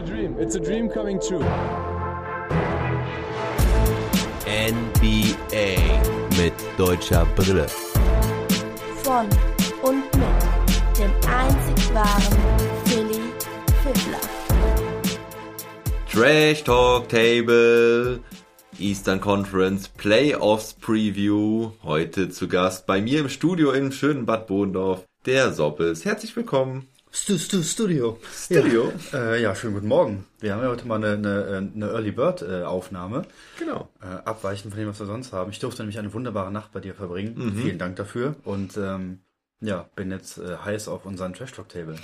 a 0.00 0.06
dream. 0.06 0.36
It's 0.38 0.54
a 0.54 0.60
dream 0.60 0.88
coming 0.88 1.20
true. 1.20 1.44
NBA 4.46 5.76
mit 6.38 6.54
deutscher 6.78 7.26
Brille. 7.36 7.66
Von 9.02 9.26
und 9.82 10.04
mit 10.16 10.98
dem 10.98 11.10
einzig 11.28 11.94
wahren 11.94 12.38
Philly 12.86 13.20
Fiddler. 13.82 14.20
Trash 16.10 16.64
Talk 16.64 17.08
Table. 17.08 18.20
Eastern 18.78 19.20
Conference 19.20 19.88
Playoffs 19.88 20.72
Preview. 20.72 21.72
Heute 21.82 22.30
zu 22.30 22.48
Gast 22.48 22.86
bei 22.86 23.02
mir 23.02 23.20
im 23.20 23.28
Studio 23.28 23.72
im 23.72 23.92
schönen 23.92 24.24
Bad 24.24 24.46
Bodendorf, 24.46 25.04
der 25.26 25.52
Soppels. 25.52 26.06
Herzlich 26.06 26.34
willkommen. 26.34 26.89
Stu, 27.12 27.38
Stu, 27.38 27.62
Studio. 27.62 28.18
Studio. 28.32 28.92
Ja. 29.12 29.32
Äh, 29.32 29.42
ja, 29.42 29.54
schönen 29.56 29.74
guten 29.74 29.88
Morgen. 29.88 30.26
Wir 30.38 30.54
haben 30.54 30.62
ja 30.62 30.68
heute 30.68 30.86
mal 30.86 31.02
eine, 31.02 31.14
eine, 31.14 31.70
eine 31.74 31.86
Early 31.90 32.12
Bird 32.12 32.42
äh, 32.42 32.62
Aufnahme. 32.62 33.22
Genau. 33.58 33.88
Äh, 34.00 34.06
abweichend 34.24 34.72
von 34.72 34.80
dem, 34.80 34.88
was 34.88 35.00
wir 35.00 35.06
sonst 35.06 35.32
haben. 35.32 35.50
Ich 35.50 35.58
durfte 35.58 35.82
nämlich 35.82 35.98
eine 35.98 36.14
wunderbare 36.14 36.52
Nacht 36.52 36.72
bei 36.72 36.78
dir 36.78 36.94
verbringen. 36.94 37.34
Mhm. 37.36 37.56
Vielen 37.56 37.78
Dank 37.78 37.96
dafür. 37.96 38.36
Und 38.44 38.76
ähm, 38.76 39.20
ja, 39.60 39.88
bin 39.96 40.12
jetzt 40.12 40.38
äh, 40.38 40.56
heiß 40.64 40.86
auf 40.86 41.04
unseren 41.04 41.34
Trash 41.34 41.52
Talk 41.52 41.68
Table. 41.68 41.96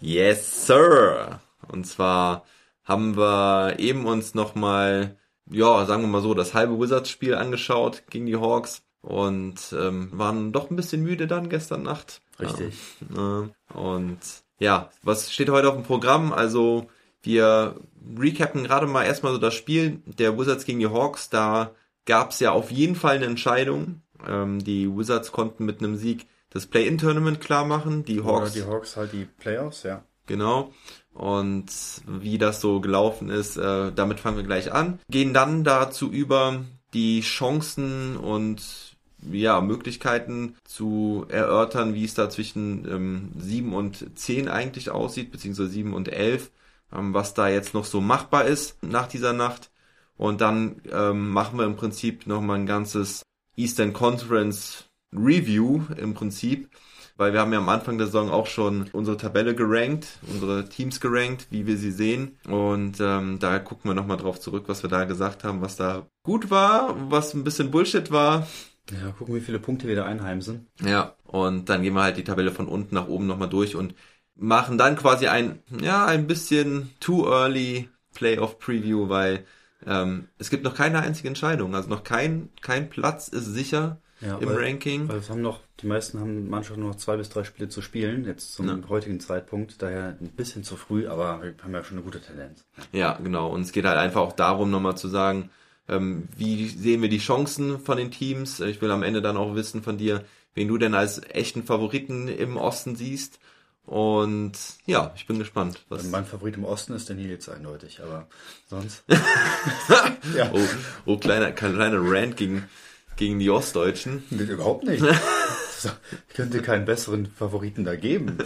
Yes, 0.00 0.66
sir. 0.66 1.40
Und 1.68 1.86
zwar 1.86 2.44
haben 2.84 3.16
wir 3.16 3.78
eben 3.78 4.04
uns 4.06 4.34
nochmal, 4.34 5.16
ja, 5.50 5.86
sagen 5.86 6.02
wir 6.02 6.08
mal 6.08 6.22
so, 6.22 6.34
das 6.34 6.52
halbe 6.52 6.78
Wizards-Spiel 6.78 7.34
angeschaut 7.34 8.02
gegen 8.10 8.26
die 8.26 8.36
Hawks 8.36 8.82
und 9.00 9.56
ähm, 9.72 10.10
waren 10.12 10.52
doch 10.52 10.70
ein 10.70 10.76
bisschen 10.76 11.02
müde 11.02 11.26
dann 11.26 11.48
gestern 11.48 11.82
Nacht. 11.82 12.20
Richtig. 12.38 12.74
Ja, 13.14 13.48
und 13.74 14.18
ja, 14.60 14.90
was 15.02 15.32
steht 15.32 15.48
heute 15.48 15.68
auf 15.68 15.74
dem 15.74 15.82
Programm? 15.82 16.32
Also 16.32 16.86
wir 17.22 17.74
recappen 18.18 18.62
gerade 18.62 18.86
mal 18.86 19.04
erstmal 19.04 19.32
so 19.32 19.38
das 19.38 19.54
Spiel 19.54 20.00
der 20.06 20.38
Wizards 20.38 20.64
gegen 20.64 20.78
die 20.78 20.88
Hawks. 20.88 21.30
Da 21.30 21.72
gab 22.06 22.30
es 22.30 22.40
ja 22.40 22.52
auf 22.52 22.70
jeden 22.70 22.94
Fall 22.94 23.16
eine 23.16 23.26
Entscheidung. 23.26 24.02
Ähm, 24.26 24.62
die 24.62 24.88
Wizards 24.88 25.32
konnten 25.32 25.64
mit 25.64 25.82
einem 25.82 25.96
Sieg 25.96 26.26
das 26.50 26.66
Play-In-Tournament 26.66 27.40
klar 27.40 27.64
machen. 27.64 28.04
Die 28.04 28.22
Hawks. 28.22 28.52
Oder 28.56 28.64
die 28.64 28.70
Hawks 28.70 28.96
halt 28.96 29.12
die 29.12 29.24
Playoffs, 29.24 29.82
ja. 29.82 30.04
Genau. 30.26 30.72
Und 31.12 31.66
wie 32.06 32.38
das 32.38 32.60
so 32.60 32.80
gelaufen 32.80 33.30
ist, 33.30 33.56
äh, 33.56 33.92
damit 33.92 34.20
fangen 34.20 34.36
wir 34.36 34.44
gleich 34.44 34.72
an. 34.72 35.00
Gehen 35.10 35.34
dann 35.34 35.64
dazu 35.64 36.10
über, 36.10 36.60
die 36.92 37.20
Chancen 37.20 38.16
und 38.16 38.89
ja, 39.30 39.60
Möglichkeiten 39.60 40.56
zu 40.64 41.26
erörtern, 41.28 41.94
wie 41.94 42.04
es 42.04 42.14
da 42.14 42.30
zwischen 42.30 42.86
ähm, 42.90 43.32
7 43.38 43.72
und 43.72 44.18
10 44.18 44.48
eigentlich 44.48 44.90
aussieht, 44.90 45.30
beziehungsweise 45.30 45.70
7 45.70 45.94
und 45.94 46.08
11, 46.08 46.50
ähm, 46.92 47.14
was 47.14 47.34
da 47.34 47.48
jetzt 47.48 47.74
noch 47.74 47.84
so 47.84 48.00
machbar 48.00 48.44
ist 48.46 48.82
nach 48.82 49.08
dieser 49.08 49.32
Nacht. 49.32 49.70
Und 50.16 50.40
dann 50.40 50.82
ähm, 50.92 51.30
machen 51.30 51.58
wir 51.58 51.64
im 51.64 51.76
Prinzip 51.76 52.26
nochmal 52.26 52.58
ein 52.58 52.66
ganzes 52.66 53.22
Eastern 53.56 53.92
Conference 53.92 54.84
Review 55.14 55.82
im 55.96 56.14
Prinzip, 56.14 56.68
weil 57.16 57.32
wir 57.32 57.40
haben 57.40 57.52
ja 57.52 57.58
am 57.58 57.68
Anfang 57.68 57.98
der 57.98 58.06
Saison 58.06 58.30
auch 58.30 58.46
schon 58.46 58.88
unsere 58.92 59.16
Tabelle 59.16 59.54
gerankt, 59.54 60.18
unsere 60.30 60.68
Teams 60.68 61.00
gerankt, 61.00 61.46
wie 61.50 61.66
wir 61.66 61.76
sie 61.76 61.90
sehen. 61.90 62.38
Und 62.48 63.00
ähm, 63.00 63.38
da 63.38 63.58
gucken 63.58 63.90
wir 63.90 63.94
nochmal 63.94 64.16
drauf 64.16 64.40
zurück, 64.40 64.64
was 64.66 64.82
wir 64.82 64.90
da 64.90 65.04
gesagt 65.04 65.44
haben, 65.44 65.60
was 65.60 65.76
da 65.76 66.06
gut 66.22 66.50
war, 66.50 66.94
was 67.10 67.34
ein 67.34 67.44
bisschen 67.44 67.70
Bullshit 67.70 68.10
war, 68.10 68.46
ja, 68.90 69.12
gucken, 69.12 69.34
wie 69.34 69.40
viele 69.40 69.58
Punkte 69.58 69.88
wir 69.88 69.96
da 69.96 70.04
einheimsen. 70.04 70.66
Ja, 70.82 71.14
und 71.24 71.68
dann 71.68 71.82
gehen 71.82 71.94
wir 71.94 72.02
halt 72.02 72.16
die 72.16 72.24
Tabelle 72.24 72.52
von 72.52 72.68
unten 72.68 72.94
nach 72.94 73.08
oben 73.08 73.26
nochmal 73.26 73.48
durch 73.48 73.76
und 73.76 73.94
machen 74.36 74.78
dann 74.78 74.96
quasi 74.96 75.26
ein, 75.26 75.60
ja, 75.80 76.06
ein 76.06 76.26
bisschen 76.26 76.90
too 77.00 77.26
early 77.26 77.88
Playoff 78.14 78.58
Preview, 78.58 79.08
weil 79.08 79.44
ähm, 79.86 80.28
es 80.38 80.50
gibt 80.50 80.64
noch 80.64 80.74
keine 80.74 81.00
einzige 81.00 81.28
Entscheidung. 81.28 81.74
Also 81.74 81.88
noch 81.88 82.04
kein, 82.04 82.50
kein 82.60 82.90
Platz 82.90 83.28
ist 83.28 83.46
sicher 83.46 83.98
ja, 84.20 84.36
im 84.38 84.48
weil, 84.48 84.56
Ranking. 84.56 85.08
Weil 85.08 85.18
es 85.18 85.30
haben 85.30 85.42
noch, 85.42 85.60
die 85.80 85.86
meisten 85.86 86.20
haben 86.20 86.48
Mannschaften 86.48 86.82
noch 86.82 86.96
zwei 86.96 87.16
bis 87.16 87.28
drei 87.30 87.44
Spiele 87.44 87.68
zu 87.68 87.80
spielen, 87.80 88.24
jetzt 88.24 88.52
zum 88.52 88.68
ja. 88.68 88.88
heutigen 88.88 89.20
Zeitpunkt. 89.20 89.80
Daher 89.80 90.16
ein 90.20 90.30
bisschen 90.36 90.64
zu 90.64 90.76
früh, 90.76 91.06
aber 91.06 91.42
wir 91.42 91.54
haben 91.62 91.72
ja 91.72 91.84
schon 91.84 91.98
eine 91.98 92.04
gute 92.04 92.20
Tendenz. 92.20 92.64
Ja, 92.92 93.18
genau. 93.22 93.50
Und 93.50 93.62
es 93.62 93.72
geht 93.72 93.84
halt 93.84 93.98
einfach 93.98 94.20
auch 94.20 94.32
darum, 94.32 94.70
nochmal 94.70 94.96
zu 94.96 95.08
sagen, 95.08 95.50
ähm, 95.88 96.28
wie 96.36 96.68
sehen 96.68 97.02
wir 97.02 97.08
die 97.08 97.18
Chancen 97.18 97.80
von 97.80 97.98
den 97.98 98.10
Teams? 98.10 98.60
Ich 98.60 98.80
will 98.80 98.90
am 98.90 99.02
Ende 99.02 99.22
dann 99.22 99.36
auch 99.36 99.54
wissen 99.54 99.82
von 99.82 99.98
dir, 99.98 100.24
wen 100.54 100.68
du 100.68 100.78
denn 100.78 100.94
als 100.94 101.20
echten 101.30 101.64
Favoriten 101.64 102.28
im 102.28 102.56
Osten 102.56 102.96
siehst. 102.96 103.38
Und 103.84 104.52
ja, 104.86 105.12
ich 105.16 105.26
bin 105.26 105.38
gespannt. 105.38 105.84
Was 105.88 106.04
mein 106.04 106.24
Favorit 106.24 106.56
im 106.56 106.64
Osten 106.64 106.92
ist 106.92 107.08
der 107.08 107.16
Nils 107.16 107.48
eindeutig, 107.48 108.00
aber 108.00 108.28
sonst. 108.68 109.02
ja. 110.36 110.50
Oh, 110.52 110.60
oh 111.06 111.16
kleiner, 111.16 111.50
kleiner 111.50 111.98
Rant 112.00 112.36
gegen, 112.36 112.68
gegen 113.16 113.40
die 113.40 113.50
Ostdeutschen. 113.50 114.22
Nee, 114.30 114.44
überhaupt 114.44 114.84
nicht. 114.84 115.02
ich 116.28 116.34
könnte 116.34 116.62
keinen 116.62 116.84
besseren 116.84 117.26
Favoriten 117.26 117.84
da 117.84 117.96
geben. 117.96 118.38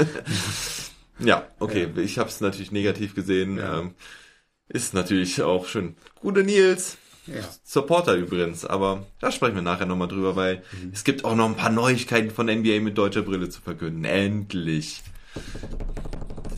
ja, 1.18 1.46
okay, 1.58 1.90
ja. 1.94 2.02
ich 2.02 2.18
habe 2.18 2.30
es 2.30 2.40
natürlich 2.40 2.72
negativ 2.72 3.14
gesehen. 3.14 3.58
Ja. 3.58 3.80
Ähm, 3.80 3.94
ist 4.68 4.94
natürlich 4.94 5.42
auch 5.42 5.66
schön. 5.66 5.94
Gute 6.20 6.42
Nils, 6.42 6.96
ja. 7.26 7.42
Supporter 7.62 8.14
übrigens, 8.14 8.64
aber 8.64 9.06
da 9.20 9.30
sprechen 9.32 9.54
wir 9.54 9.62
nachher 9.62 9.86
nochmal 9.86 10.08
drüber, 10.08 10.36
weil 10.36 10.62
mhm. 10.72 10.90
es 10.92 11.04
gibt 11.04 11.24
auch 11.24 11.34
noch 11.34 11.46
ein 11.46 11.56
paar 11.56 11.70
Neuigkeiten 11.70 12.30
von 12.30 12.46
NBA 12.46 12.80
mit 12.80 12.98
deutscher 12.98 13.22
Brille 13.22 13.48
zu 13.48 13.60
verkünden. 13.60 14.04
Endlich. 14.04 15.02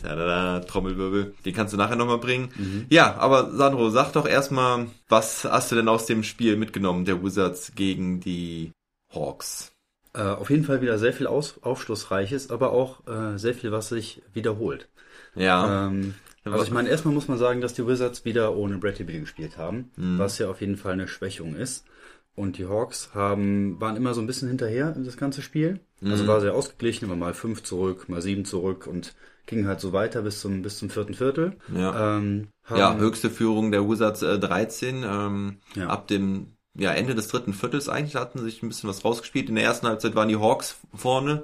Tada, 0.01 0.59
Trommelwirbel. 0.61 1.33
Den 1.45 1.53
kannst 1.53 1.73
du 1.73 1.77
nachher 1.77 1.95
nochmal 1.95 2.19
bringen. 2.19 2.49
Mhm. 2.55 2.85
Ja, 2.89 3.15
aber 3.17 3.51
Sandro, 3.51 3.89
sag 3.89 4.11
doch 4.13 4.27
erstmal, 4.27 4.87
was 5.09 5.45
hast 5.45 5.71
du 5.71 5.75
denn 5.75 5.87
aus 5.87 6.05
dem 6.05 6.23
Spiel 6.23 6.55
mitgenommen, 6.55 7.05
der 7.05 7.23
Wizards 7.23 7.73
gegen 7.75 8.19
die 8.19 8.71
Hawks? 9.13 9.71
Äh, 10.13 10.21
auf 10.21 10.49
jeden 10.49 10.63
Fall 10.63 10.81
wieder 10.81 10.97
sehr 10.97 11.13
viel 11.13 11.27
Aus 11.27 11.61
Aufschlussreiches, 11.61 12.49
aber 12.49 12.71
auch 12.71 13.05
äh, 13.07 13.37
sehr 13.37 13.53
viel, 13.53 13.71
was 13.71 13.89
sich 13.89 14.21
wiederholt. 14.33 14.87
Ja. 15.35 15.87
Ähm, 15.87 16.15
also 16.51 16.65
ich 16.65 16.71
meine, 16.71 16.89
erstmal 16.89 17.13
muss 17.13 17.27
man 17.27 17.37
sagen, 17.37 17.61
dass 17.61 17.73
die 17.73 17.85
Wizards 17.85 18.25
wieder 18.25 18.55
ohne 18.55 18.77
Bradley 18.77 19.05
Beal 19.05 19.21
gespielt 19.21 19.57
haben, 19.57 19.91
mhm. 19.95 20.17
was 20.17 20.37
ja 20.37 20.49
auf 20.49 20.61
jeden 20.61 20.77
Fall 20.77 20.93
eine 20.93 21.07
Schwächung 21.07 21.55
ist. 21.55 21.85
Und 22.35 22.59
die 22.59 22.67
Hawks 22.67 23.09
haben, 23.15 23.81
waren 23.81 23.95
immer 23.95 24.13
so 24.13 24.21
ein 24.21 24.27
bisschen 24.27 24.47
hinterher 24.47 24.95
in 24.95 25.03
das 25.03 25.17
ganze 25.17 25.41
Spiel. 25.41 25.79
Also 26.03 26.23
mhm. 26.23 26.27
War 26.27 26.41
sehr 26.41 26.53
ausgeglichen, 26.53 27.05
immer 27.05 27.15
mal 27.15 27.33
fünf 27.33 27.63
zurück, 27.63 28.09
mal 28.09 28.21
sieben 28.21 28.45
zurück 28.45 28.85
und 28.85 29.15
ging 29.47 29.65
halt 29.65 29.79
so 29.79 29.93
weiter 29.93 30.21
bis 30.21 30.41
zum, 30.41 30.61
bis 30.61 30.77
zum 30.77 30.91
vierten 30.91 31.15
Viertel. 31.15 31.53
Ja, 31.73 32.17
ähm, 32.17 32.49
ja 32.69 32.95
höchste 32.97 33.31
Führung 33.31 33.71
der 33.71 33.89
Wizards 33.89 34.21
äh, 34.21 34.37
13. 34.37 35.03
Ähm, 35.03 35.57
ja. 35.73 35.87
Ab 35.87 36.07
dem 36.07 36.57
ja, 36.75 36.91
Ende 36.91 37.15
des 37.15 37.27
dritten 37.29 37.53
Viertels 37.53 37.89
eigentlich 37.89 38.15
hatten 38.15 38.39
sich 38.39 38.61
ein 38.61 38.69
bisschen 38.69 38.89
was 38.89 39.03
rausgespielt. 39.03 39.49
In 39.49 39.55
der 39.55 39.63
ersten 39.63 39.87
Halbzeit 39.87 40.13
waren 40.13 40.29
die 40.29 40.37
Hawks 40.37 40.77
vorne. 40.93 41.43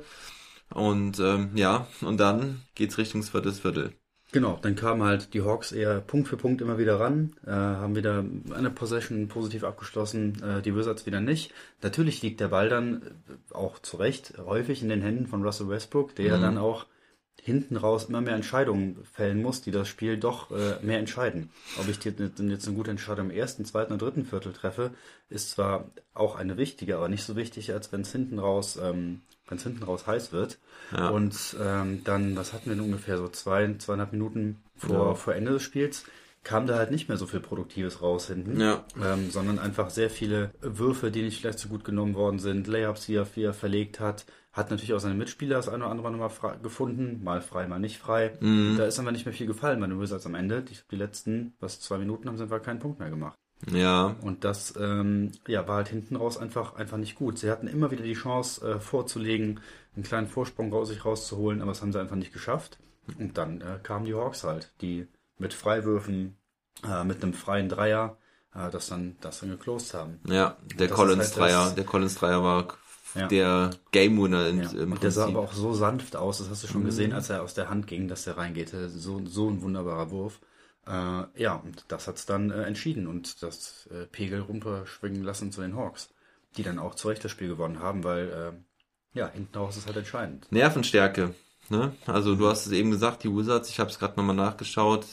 Und 0.69 1.19
ähm, 1.19 1.51
ja, 1.55 1.87
und 2.01 2.19
dann 2.19 2.61
geht's 2.75 2.97
Richtung 2.97 3.23
viertes 3.23 3.59
Viertel. 3.59 3.93
Genau, 4.33 4.57
dann 4.59 4.75
kamen 4.75 5.03
halt 5.03 5.35
die 5.35 5.43
Hawks 5.43 5.71
eher 5.71 6.01
Punkt 6.01 6.27
für 6.27 6.37
Punkt 6.37 6.59
immer 6.59 6.79
wieder 6.79 6.99
ran, 6.99 7.35
äh, 7.45 7.51
haben 7.51 7.95
wieder 7.95 8.25
eine 8.55 8.71
Possession 8.71 9.27
positiv 9.27 9.63
abgeschlossen, 9.63 10.41
äh, 10.41 10.63
die 10.63 10.75
Wizards 10.75 11.05
wieder 11.05 11.21
nicht. 11.21 11.53
Natürlich 11.83 12.23
liegt 12.23 12.39
der 12.39 12.47
Ball 12.47 12.67
dann 12.67 13.03
äh, 13.03 13.53
auch 13.53 13.77
zu 13.77 13.97
Recht 13.97 14.33
häufig 14.43 14.81
in 14.81 14.89
den 14.89 15.03
Händen 15.03 15.27
von 15.27 15.43
Russell 15.43 15.69
Westbrook, 15.69 16.15
der 16.15 16.37
mhm. 16.37 16.41
dann 16.41 16.57
auch 16.57 16.87
hinten 17.43 17.77
raus 17.77 18.05
immer 18.05 18.21
mehr 18.21 18.33
Entscheidungen 18.33 19.03
fällen 19.03 19.39
muss, 19.39 19.61
die 19.61 19.71
das 19.71 19.87
Spiel 19.87 20.17
doch 20.17 20.49
äh, 20.49 20.83
mehr 20.83 20.97
entscheiden. 20.97 21.51
Ob 21.79 21.87
ich 21.87 22.03
jetzt 22.03 22.19
eine 22.39 22.57
gute 22.75 22.89
Entscheidung 22.89 23.29
im 23.29 23.37
ersten, 23.37 23.65
zweiten 23.65 23.93
oder 23.93 24.07
dritten 24.07 24.25
Viertel 24.25 24.53
treffe, 24.53 24.95
ist 25.29 25.51
zwar 25.51 25.91
auch 26.15 26.37
eine 26.37 26.57
wichtige, 26.57 26.97
aber 26.97 27.07
nicht 27.07 27.23
so 27.23 27.35
wichtig, 27.35 27.71
als 27.71 27.91
wenn 27.91 28.01
es 28.01 28.11
hinten 28.11 28.39
raus 28.39 28.79
ähm, 28.81 29.21
es 29.57 29.63
hinten 29.63 29.83
raus 29.83 30.07
heiß 30.07 30.31
wird. 30.31 30.59
Ja. 30.91 31.09
Und 31.09 31.55
ähm, 31.61 32.03
dann, 32.03 32.35
was 32.35 32.53
hatten 32.53 32.69
wir 32.69 32.75
denn 32.75 32.85
ungefähr 32.85 33.17
so 33.17 33.27
zwei, 33.27 33.73
zweieinhalb 33.77 34.11
Minuten 34.11 34.61
vor, 34.75 35.07
ja. 35.07 35.15
vor 35.15 35.35
Ende 35.35 35.51
des 35.51 35.63
Spiels, 35.63 36.05
kam 36.43 36.67
da 36.67 36.77
halt 36.77 36.91
nicht 36.91 37.07
mehr 37.07 37.17
so 37.17 37.25
viel 37.25 37.39
Produktives 37.39 38.01
raus 38.01 38.27
hinten, 38.27 38.59
ja. 38.59 38.83
ähm, 39.01 39.31
sondern 39.31 39.59
einfach 39.59 39.89
sehr 39.89 40.09
viele 40.09 40.51
Würfe, 40.61 41.09
die 41.09 41.21
nicht 41.21 41.39
vielleicht 41.39 41.59
so 41.59 41.69
gut 41.69 41.85
genommen 41.85 42.15
worden 42.15 42.39
sind, 42.39 42.67
Layups, 42.67 43.05
die 43.05 43.15
er, 43.15 43.25
die 43.25 43.43
er 43.43 43.53
verlegt 43.53 43.99
hat, 43.99 44.25
hat 44.51 44.69
natürlich 44.69 44.93
auch 44.93 44.99
seine 44.99 45.15
Mitspieler 45.15 45.55
das 45.55 45.67
eine 45.67 45.83
oder 45.83 45.91
andere 45.91 46.11
Mal 46.11 46.29
gefunden, 46.61 47.23
mal 47.23 47.41
frei, 47.41 47.67
mal 47.67 47.79
nicht 47.79 47.97
frei. 47.97 48.37
Mhm. 48.39 48.75
Da 48.77 48.85
ist 48.85 48.99
aber 48.99 49.11
nicht 49.11 49.25
mehr 49.25 49.33
viel 49.33 49.47
gefallen 49.47 49.79
bei 49.79 49.87
den 49.87 49.99
Wizards 49.99 50.27
am 50.27 50.35
Ende. 50.35 50.61
Die, 50.61 50.77
die 50.91 50.95
letzten, 50.95 51.55
was 51.59 51.79
zwei 51.79 51.97
Minuten 51.97 52.27
haben, 52.27 52.37
sind 52.37 52.51
wir 52.51 52.59
keinen 52.59 52.79
Punkt 52.79 52.99
mehr 52.99 53.09
gemacht. 53.09 53.37
Ja. 53.71 54.15
Und 54.21 54.43
das 54.43 54.73
ähm, 54.79 55.31
ja, 55.47 55.67
war 55.67 55.77
halt 55.77 55.87
hinten 55.87 56.15
raus 56.15 56.37
einfach, 56.37 56.75
einfach 56.75 56.97
nicht 56.97 57.15
gut. 57.15 57.37
Sie 57.37 57.49
hatten 57.49 57.67
immer 57.67 57.91
wieder 57.91 58.03
die 58.03 58.13
Chance 58.13 58.67
äh, 58.67 58.79
vorzulegen, 58.79 59.59
einen 59.95 60.03
kleinen 60.03 60.27
Vorsprung 60.27 60.73
aus 60.73 60.89
sich 60.89 61.05
rauszuholen, 61.05 61.61
aber 61.61 61.71
das 61.71 61.81
haben 61.81 61.91
sie 61.91 61.99
einfach 61.99 62.15
nicht 62.15 62.33
geschafft. 62.33 62.77
Und 63.19 63.37
dann 63.37 63.61
äh, 63.61 63.79
kamen 63.81 64.05
die 64.05 64.13
Hawks 64.13 64.43
halt, 64.43 64.71
die 64.81 65.07
mit 65.37 65.53
Freiwürfen, 65.53 66.37
äh, 66.83 67.03
mit 67.03 67.21
einem 67.21 67.33
freien 67.33 67.69
Dreier, 67.69 68.17
äh, 68.55 68.69
das 68.69 68.87
dann 68.87 69.17
das 69.21 69.39
dann 69.39 69.49
geclosed 69.49 69.93
haben. 69.93 70.19
Ja, 70.27 70.57
der 70.75 70.87
Collins 70.89 71.35
halt 71.35 71.37
Dreier, 71.37 71.71
der 71.71 71.83
Collins 71.83 72.15
Dreier 72.15 72.43
war 72.43 72.67
ja. 73.15 73.27
der 73.27 73.71
Game 73.91 74.21
Winner 74.21 74.47
in, 74.47 74.63
ja. 74.63 74.69
im 74.71 74.79
Und 74.79 74.99
Prinzip. 74.99 75.01
der 75.01 75.11
sah 75.11 75.27
aber 75.27 75.39
auch 75.41 75.53
so 75.53 75.73
sanft 75.73 76.15
aus, 76.15 76.39
das 76.39 76.49
hast 76.49 76.63
du 76.63 76.67
schon 76.67 76.81
mhm. 76.81 76.87
gesehen, 76.87 77.13
als 77.13 77.29
er 77.29 77.43
aus 77.43 77.53
der 77.53 77.69
Hand 77.69 77.87
ging, 77.87 78.07
dass 78.07 78.23
der 78.23 78.37
reingeht. 78.37 78.73
So, 78.87 79.21
so 79.25 79.49
ein 79.49 79.61
wunderbarer 79.61 80.11
Wurf. 80.11 80.39
Äh, 80.87 81.23
ja, 81.41 81.55
und 81.55 81.85
das 81.87 82.07
hat's 82.07 82.25
dann 82.25 82.51
äh, 82.51 82.63
entschieden 82.63 83.07
und 83.07 83.41
das 83.41 83.87
äh, 83.91 84.05
Pegel 84.05 84.41
runterschwingen 84.41 85.23
lassen 85.23 85.51
zu 85.51 85.61
den 85.61 85.75
Hawks, 85.75 86.09
die 86.57 86.63
dann 86.63 86.79
auch 86.79 86.95
zu 86.95 87.07
Recht 87.07 87.23
das 87.23 87.31
Spiel 87.31 87.47
gewonnen 87.47 87.79
haben, 87.79 88.03
weil 88.03 88.29
äh, 89.15 89.17
ja, 89.17 89.29
hinten 89.29 89.57
raus 89.57 89.77
ist 89.77 89.85
halt 89.87 89.97
entscheidend. 89.97 90.51
Nervenstärke. 90.51 91.33
Ne? 91.69 91.93
Also 92.05 92.35
du 92.35 92.47
hast 92.47 92.65
es 92.65 92.71
eben 92.73 92.91
gesagt, 92.91 93.23
die 93.23 93.33
Wizards, 93.33 93.69
ich 93.69 93.79
habe 93.79 93.89
es 93.89 93.97
gerade 93.99 94.17
nochmal 94.17 94.35
nachgeschaut, 94.35 95.05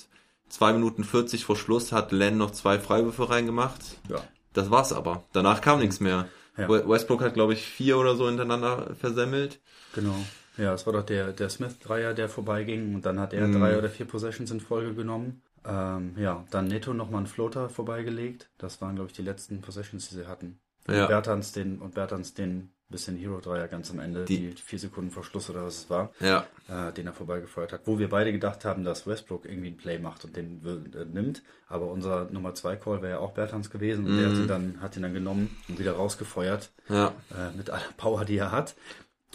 2 0.49 0.72
Minuten 0.72 1.05
40 1.05 1.44
vor 1.44 1.56
Schluss 1.56 1.93
hat 1.93 2.11
Len 2.11 2.37
noch 2.37 2.50
zwei 2.50 2.81
Freiwürfe 2.81 3.31
reingemacht. 3.31 3.81
Ja. 4.08 4.20
Das 4.52 4.69
war's 4.70 4.93
aber. 4.93 5.23
Danach 5.32 5.61
kam 5.61 5.78
nichts 5.78 6.00
mehr. 6.00 6.28
Ja. 6.56 6.69
We- 6.69 6.88
Westbrook 6.88 7.23
hat, 7.23 7.34
glaube 7.34 7.52
ich, 7.52 7.62
vier 7.64 7.96
oder 7.99 8.16
so 8.16 8.26
hintereinander 8.26 8.96
versemmelt. 8.99 9.61
Genau. 9.94 10.16
Ja, 10.56 10.75
es 10.75 10.84
war 10.87 10.93
doch 10.93 11.05
der, 11.05 11.32
der 11.32 11.49
Smith-Dreier, 11.49 12.12
der 12.14 12.28
vorbeiging 12.28 12.96
und 12.96 13.06
dann 13.06 13.20
hat 13.20 13.32
er 13.32 13.46
Mhm. 13.46 13.61
drei 13.61 13.78
oder 13.78 13.88
vier 13.88 14.06
Possessions 14.06 14.50
in 14.50 14.61
Folge 14.61 14.93
genommen. 14.94 15.43
Ähm, 15.64 16.14
ja, 16.16 16.44
dann 16.50 16.66
Neto 16.68 16.94
nochmal 16.94 17.18
einen 17.18 17.26
Floater 17.26 17.68
vorbeigelegt. 17.68 18.48
Das 18.58 18.80
waren, 18.80 18.94
glaube 18.96 19.10
ich, 19.10 19.16
die 19.16 19.22
letzten 19.22 19.60
Possessions, 19.60 20.08
die 20.08 20.14
sie 20.16 20.26
hatten. 20.26 20.58
Ja. 20.88 21.02
Und 21.02 21.08
Bertans 21.08 21.52
den, 21.52 21.78
und 21.80 21.94
Bertans 21.94 22.34
den 22.34 22.72
bisschen 22.90 23.16
Hero-Dreier 23.16 23.68
ganz 23.68 23.90
am 23.90 24.00
Ende, 24.00 24.24
Die- 24.24 24.50
die, 24.50 24.62
vier 24.62 24.78
Sekunden 24.78 25.10
vor 25.10 25.22
Schluss 25.22 25.48
oder 25.48 25.64
was 25.64 25.78
es 25.78 25.90
war, 25.90 26.10
Ja, 26.20 26.44
äh, 26.68 26.92
den 26.92 27.06
er 27.06 27.12
vorbeigefeuert 27.12 27.72
hat. 27.72 27.82
Wo 27.86 27.98
wir 27.98 28.08
beide 28.08 28.32
gedacht 28.32 28.64
haben, 28.64 28.84
dass 28.84 29.06
Westbrook 29.06 29.44
irgendwie 29.44 29.68
ein 29.68 29.76
Play 29.76 29.98
macht 29.98 30.24
und 30.24 30.36
den 30.36 30.60
äh, 30.94 31.04
nimmt. 31.04 31.42
Aber 31.68 31.86
unser 31.86 32.24
Nummer 32.32 32.54
2 32.54 32.76
Call 32.76 33.00
wäre 33.02 33.12
ja 33.12 33.18
auch 33.20 33.32
Bertans 33.32 33.70
gewesen 33.70 34.06
und 34.06 34.16
der 34.18 34.28
hat 34.30 34.36
ihn, 34.36 34.48
dann, 34.48 34.80
hat 34.80 34.96
ihn 34.96 35.02
dann 35.02 35.14
genommen 35.14 35.56
und 35.68 35.78
wieder 35.78 35.92
rausgefeuert 35.92 36.72
ja. 36.88 37.14
äh, 37.30 37.56
mit 37.56 37.70
aller 37.70 37.82
Power, 37.96 38.24
die 38.24 38.38
er 38.38 38.50
hat. 38.50 38.74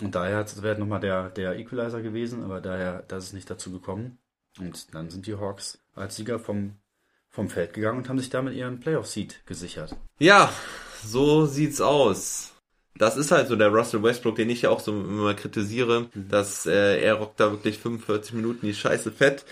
Und 0.01 0.15
daher 0.15 0.45
wäre 0.61 0.77
nochmal 0.77 0.99
der, 0.99 1.29
der 1.29 1.57
Equalizer 1.57 2.01
gewesen, 2.01 2.43
aber 2.43 2.59
daher, 2.59 3.03
das 3.07 3.23
ist 3.25 3.33
nicht 3.33 3.49
dazu 3.49 3.71
gekommen. 3.71 4.17
Und 4.59 4.93
dann 4.93 5.09
sind 5.09 5.27
die 5.27 5.35
Hawks 5.35 5.79
als 5.95 6.15
Sieger 6.15 6.39
vom, 6.39 6.75
vom 7.29 7.49
Feld 7.49 7.73
gegangen 7.73 7.99
und 7.99 8.09
haben 8.09 8.19
sich 8.19 8.29
damit 8.29 8.53
ihren 8.53 8.79
Playoff-Seed 8.79 9.45
gesichert. 9.45 9.95
Ja, 10.19 10.51
so 11.03 11.45
sieht's 11.45 11.81
aus. 11.81 12.51
Das 12.97 13.17
ist 13.17 13.31
halt 13.31 13.49
so 13.49 13.57
der 13.57 13.69
Russell 13.69 14.03
Westbrook, 14.03 14.35
den 14.37 14.49
ich 14.49 14.61
ja 14.61 14.69
auch 14.69 14.79
so 14.79 14.91
immer 14.93 15.33
kritisiere, 15.33 16.09
dass 16.13 16.65
äh, 16.65 17.01
er 17.01 17.15
rockt 17.15 17.41
da 17.41 17.51
wirklich 17.51 17.77
45 17.77 18.33
Minuten 18.33 18.65
die 18.65 18.73
Scheiße 18.73 19.11
fett 19.11 19.43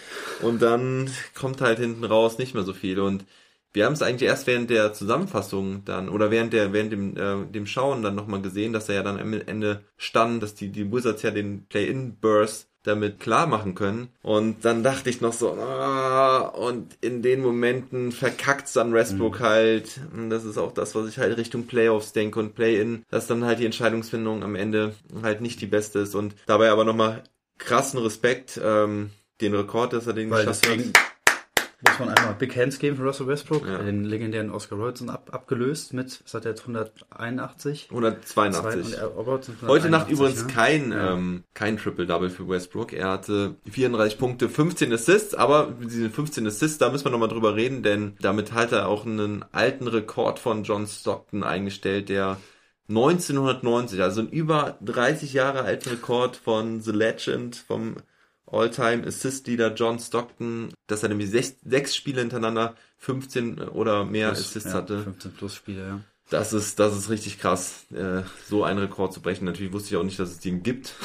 und 0.42 0.62
dann 0.62 1.10
kommt 1.36 1.60
halt 1.60 1.80
hinten 1.80 2.06
raus 2.06 2.38
nicht 2.38 2.54
mehr 2.54 2.64
so 2.64 2.74
viel 2.74 3.00
und 3.00 3.26
wir 3.74 3.86
haben 3.86 3.94
es 3.94 4.02
eigentlich 4.02 4.30
erst 4.30 4.48
während 4.48 4.70
der 4.70 4.94
Zusammenfassung 4.94 5.84
dann 5.84 6.08
oder 6.08 6.32
während 6.32 6.54
der 6.54 6.72
während 6.72 6.94
dem 6.94 7.18
äh, 7.18 7.46
dem 7.46 7.66
Schauen 7.66 8.02
dann 8.02 8.16
nochmal 8.16 8.42
gesehen, 8.42 8.72
dass 8.72 8.88
er 8.88 8.96
ja 8.96 9.04
dann 9.04 9.20
am 9.20 9.34
Ende 9.34 9.84
stand, 9.98 10.42
dass 10.42 10.56
die 10.56 10.70
die 10.70 10.92
Wizards 10.92 11.24
ja 11.24 11.32
den 11.32 11.66
Play-in-Burst 11.66 12.70
damit 12.84 13.20
klar 13.20 13.48
machen 13.48 13.76
können. 13.76 14.10
Und 14.22 14.66
dann 14.66 14.84
dachte 14.84 15.10
ich 15.10 15.22
noch 15.22 15.34
so, 15.34 15.54
ah, 15.54 16.40
und 16.40 16.98
in 17.02 17.22
den 17.22 17.42
Momenten 17.42 18.12
verkackt's 18.12 18.74
dann 18.74 18.94
Westbrook 18.94 19.40
halt. 19.40 20.02
Und 20.14 20.30
das 20.30 20.44
ist 20.44 20.58
auch 20.58 20.74
das, 20.74 20.94
was 20.94 21.08
ich 21.08 21.18
halt 21.18 21.38
Richtung 21.38 21.66
Playoffs 21.66 22.14
denke 22.14 22.40
und 22.40 22.56
Play-In, 22.56 23.04
dass 23.10 23.28
dann 23.28 23.46
halt 23.46 23.60
die 23.60 23.66
Entscheidungsfindung 23.66 24.44
am 24.44 24.56
Ende 24.56 24.94
halt 25.22 25.42
nicht 25.42 25.62
die 25.62 25.68
beste 25.68 26.00
ist. 26.00 26.16
Und 26.16 26.36
dabei 26.46 26.70
aber 26.70 26.84
nochmal 26.84 27.24
krassen 27.58 28.00
Respekt, 28.00 28.60
ähm, 28.64 29.12
den 29.42 29.56
Rekord, 29.56 29.94
dass 29.94 30.08
er 30.08 30.14
den 30.14 30.30
Weil 30.30 30.46
geschafft 30.46 30.68
hat. 30.68 31.13
Muss 31.84 32.00
man 32.00 32.10
einmal 32.10 32.34
Big 32.36 32.56
Hands 32.56 32.78
geben 32.80 32.96
für 32.98 33.04
Russell 33.04 33.28
Westbrook, 33.28 33.68
Ja. 33.68 33.78
den 33.80 34.06
legendären 34.06 34.50
Oscar 34.52 34.78
Robertson 34.78 35.10
ab, 35.10 35.30
abgelöst 35.32 35.94
mit, 35.94 36.22
was 36.24 36.34
hat 36.34 36.46
er 36.46 36.52
jetzt, 36.52 36.62
181? 36.62 37.90
182. 37.92 38.86
Und 38.86 38.94
er- 38.94 39.08
Robertson 39.08 39.56
Heute 39.68 39.90
Nacht 39.90 40.08
181, 40.08 40.12
übrigens 40.14 40.46
ne? 40.48 40.54
kein, 40.54 40.92
Ja. 40.92 41.14
ähm, 41.14 41.44
kein 41.54 41.78
Triple-Double 41.78 42.30
für 42.30 42.48
Westbrook. 42.48 42.94
Er 42.94 43.10
hatte 43.10 43.56
34 43.70 44.18
Punkte, 44.18 44.50
15 44.50 44.94
Assists, 44.94 45.34
aber 45.36 45.74
diese 45.84 46.10
15 46.10 46.48
Assists, 46.48 46.78
da 46.78 46.90
müssen 46.90 47.06
wir 47.06 47.12
nochmal 47.12 47.30
drüber 47.30 47.56
reden, 47.56 47.84
denn 47.84 48.16
damit 48.22 48.54
hat 48.54 48.72
er 48.72 48.88
auch 48.88 49.06
einen 49.06 49.44
alten 49.52 49.88
Rekord 49.88 50.40
von 50.40 50.64
John 50.64 50.88
Stockton 50.88 51.44
eingestellt, 51.44 52.10
der 52.10 52.38
1990, 52.90 54.02
also 54.02 54.22
einen 54.22 54.30
über 54.30 54.78
30 54.82 55.34
Jahre 55.34 55.62
alten 55.64 55.90
Rekord 55.90 56.36
von 56.36 56.82
The 56.82 56.92
Legend, 56.92 57.56
vom 57.56 57.96
All-Time 58.54 59.06
Assist 59.08 59.48
Leader 59.48 59.74
John 59.74 60.00
Stockton, 60.00 60.74
dass 60.88 61.04
er 61.04 61.10
nämlich 61.10 61.30
sechs, 61.30 61.56
sechs 61.66 61.96
Spiele 61.96 62.22
hintereinander 62.22 62.76
15 63.00 63.60
oder 63.60 64.06
mehr 64.06 64.30
Plus, 64.30 64.40
Assists 64.42 64.70
ja, 64.72 64.78
hatte. 64.78 65.04
15 65.04 65.32
plus 65.34 65.56
Spiele, 65.56 65.88
ja. 65.88 66.00
Das 66.30 66.54
ist, 66.54 66.80
das 66.80 66.96
ist 66.98 67.10
richtig 67.10 67.38
krass, 67.38 67.86
äh, 67.94 68.22
so 68.48 68.64
einen 68.64 68.80
Rekord 68.80 69.14
zu 69.14 69.22
brechen. 69.22 69.44
Natürlich 69.46 69.74
wusste 69.74 69.90
ich 69.90 69.98
auch 69.98 70.04
nicht, 70.04 70.18
dass 70.20 70.30
es 70.32 70.40
den 70.40 70.64
gibt. 70.64 70.94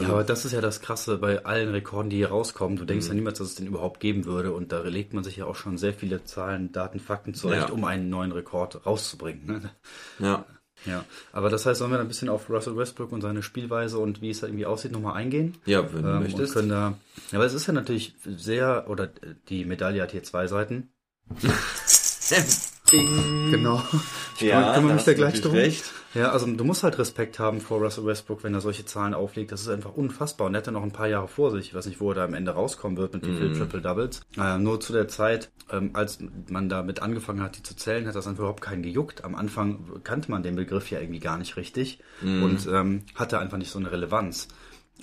Ja, 0.00 0.08
aber 0.08 0.24
das 0.24 0.46
ist 0.46 0.52
ja 0.52 0.62
das 0.62 0.80
Krasse 0.80 1.18
bei 1.18 1.44
allen 1.44 1.68
Rekorden, 1.68 2.08
die 2.08 2.16
hier 2.16 2.30
rauskommen. 2.30 2.76
Du 2.78 2.84
Mhm. 2.84 2.86
denkst 2.86 3.08
ja 3.08 3.12
niemals, 3.12 3.36
dass 3.36 3.48
es 3.48 3.54
den 3.54 3.66
überhaupt 3.66 4.00
geben 4.00 4.24
würde. 4.24 4.52
Und 4.54 4.72
da 4.72 4.80
legt 4.80 5.12
man 5.12 5.22
sich 5.22 5.36
ja 5.36 5.44
auch 5.44 5.56
schon 5.56 5.76
sehr 5.76 5.92
viele 5.92 6.24
Zahlen, 6.24 6.72
Daten, 6.72 7.00
Fakten 7.00 7.34
zurecht, 7.34 7.68
Ja. 7.68 7.74
um 7.74 7.84
einen 7.84 8.08
neuen 8.08 8.32
Rekord 8.32 8.86
rauszubringen. 8.86 9.44
Ne? 9.46 9.70
ja. 10.20 10.46
Ja, 10.86 11.04
aber 11.32 11.48
das 11.50 11.64
heißt, 11.66 11.78
sollen 11.78 11.90
wir 11.92 11.98
ein 11.98 12.08
bisschen 12.08 12.28
auf 12.28 12.50
Russell 12.50 12.76
Westbrook 12.76 13.10
und 13.12 13.20
seine 13.22 13.42
Spielweise 13.42 13.98
und 13.98 14.20
wie 14.20 14.30
es 14.30 14.40
da 14.40 14.46
irgendwie 14.46 14.66
aussieht, 14.66 14.92
nochmal 14.92 15.14
eingehen? 15.14 15.54
Ja, 15.66 15.82
wenn 15.92 16.02
du 16.02 16.08
Ähm, 16.08 16.20
möchtest. 16.20 16.52
können 16.54 16.68
da, 16.68 16.94
ja, 17.32 17.38
aber 17.38 17.46
es 17.46 17.54
ist 17.54 17.66
ja 17.66 17.72
natürlich 17.72 18.14
sehr, 18.24 18.84
oder 18.88 19.04
äh, 19.04 19.34
die 19.48 19.64
Medaille 19.64 20.02
hat 20.02 20.12
hier 20.12 20.22
zwei 20.22 20.46
Seiten. 20.46 20.90
Genau. 23.50 23.82
Ich 24.36 24.42
Ja, 24.42 24.74
kümmere 24.74 24.94
mich 24.94 25.04
da 25.04 25.14
gleich 25.14 25.40
drum. 25.40 25.52
recht. 25.52 25.84
Ja, 26.14 26.30
also 26.30 26.46
du 26.46 26.64
musst 26.64 26.82
halt 26.82 26.98
Respekt 26.98 27.38
haben 27.38 27.60
vor 27.60 27.80
Russell 27.80 28.06
Westbrook, 28.06 28.44
wenn 28.44 28.54
er 28.54 28.60
solche 28.60 28.84
Zahlen 28.84 29.14
auflegt. 29.14 29.50
Das 29.52 29.60
ist 29.62 29.68
einfach 29.68 29.94
unfassbar. 29.94 30.46
Und 30.46 30.54
er 30.54 30.58
hat 30.58 30.66
ja 30.66 30.72
noch 30.72 30.82
ein 30.82 30.92
paar 30.92 31.08
Jahre 31.08 31.28
vor 31.28 31.50
sich. 31.50 31.68
Ich 31.68 31.74
weiß 31.74 31.86
nicht, 31.86 32.00
wo 32.00 32.10
er 32.10 32.14
da 32.14 32.24
am 32.24 32.34
Ende 32.34 32.52
rauskommen 32.52 32.96
wird 32.96 33.14
mit 33.14 33.26
wie 33.26 33.34
viel 33.34 33.52
Triple 33.56 33.80
Doubles. 33.80 34.20
Äh, 34.38 34.58
nur 34.58 34.80
zu 34.80 34.92
der 34.92 35.08
Zeit, 35.08 35.50
ähm, 35.70 35.90
als 35.94 36.18
man 36.48 36.68
damit 36.68 37.02
angefangen 37.02 37.42
hat, 37.42 37.56
die 37.58 37.62
zu 37.62 37.74
zählen, 37.76 38.06
hat 38.06 38.14
das 38.14 38.26
einfach 38.26 38.40
überhaupt 38.40 38.62
keinen 38.62 38.82
gejuckt. 38.82 39.24
Am 39.24 39.34
Anfang 39.34 40.00
kannte 40.04 40.30
man 40.30 40.42
den 40.42 40.54
Begriff 40.56 40.90
ja 40.90 41.00
irgendwie 41.00 41.20
gar 41.20 41.38
nicht 41.38 41.56
richtig 41.56 41.98
und 42.22 42.66
ähm, 42.70 43.02
hatte 43.14 43.38
einfach 43.40 43.58
nicht 43.58 43.70
so 43.70 43.78
eine 43.78 43.90
Relevanz. 43.90 44.48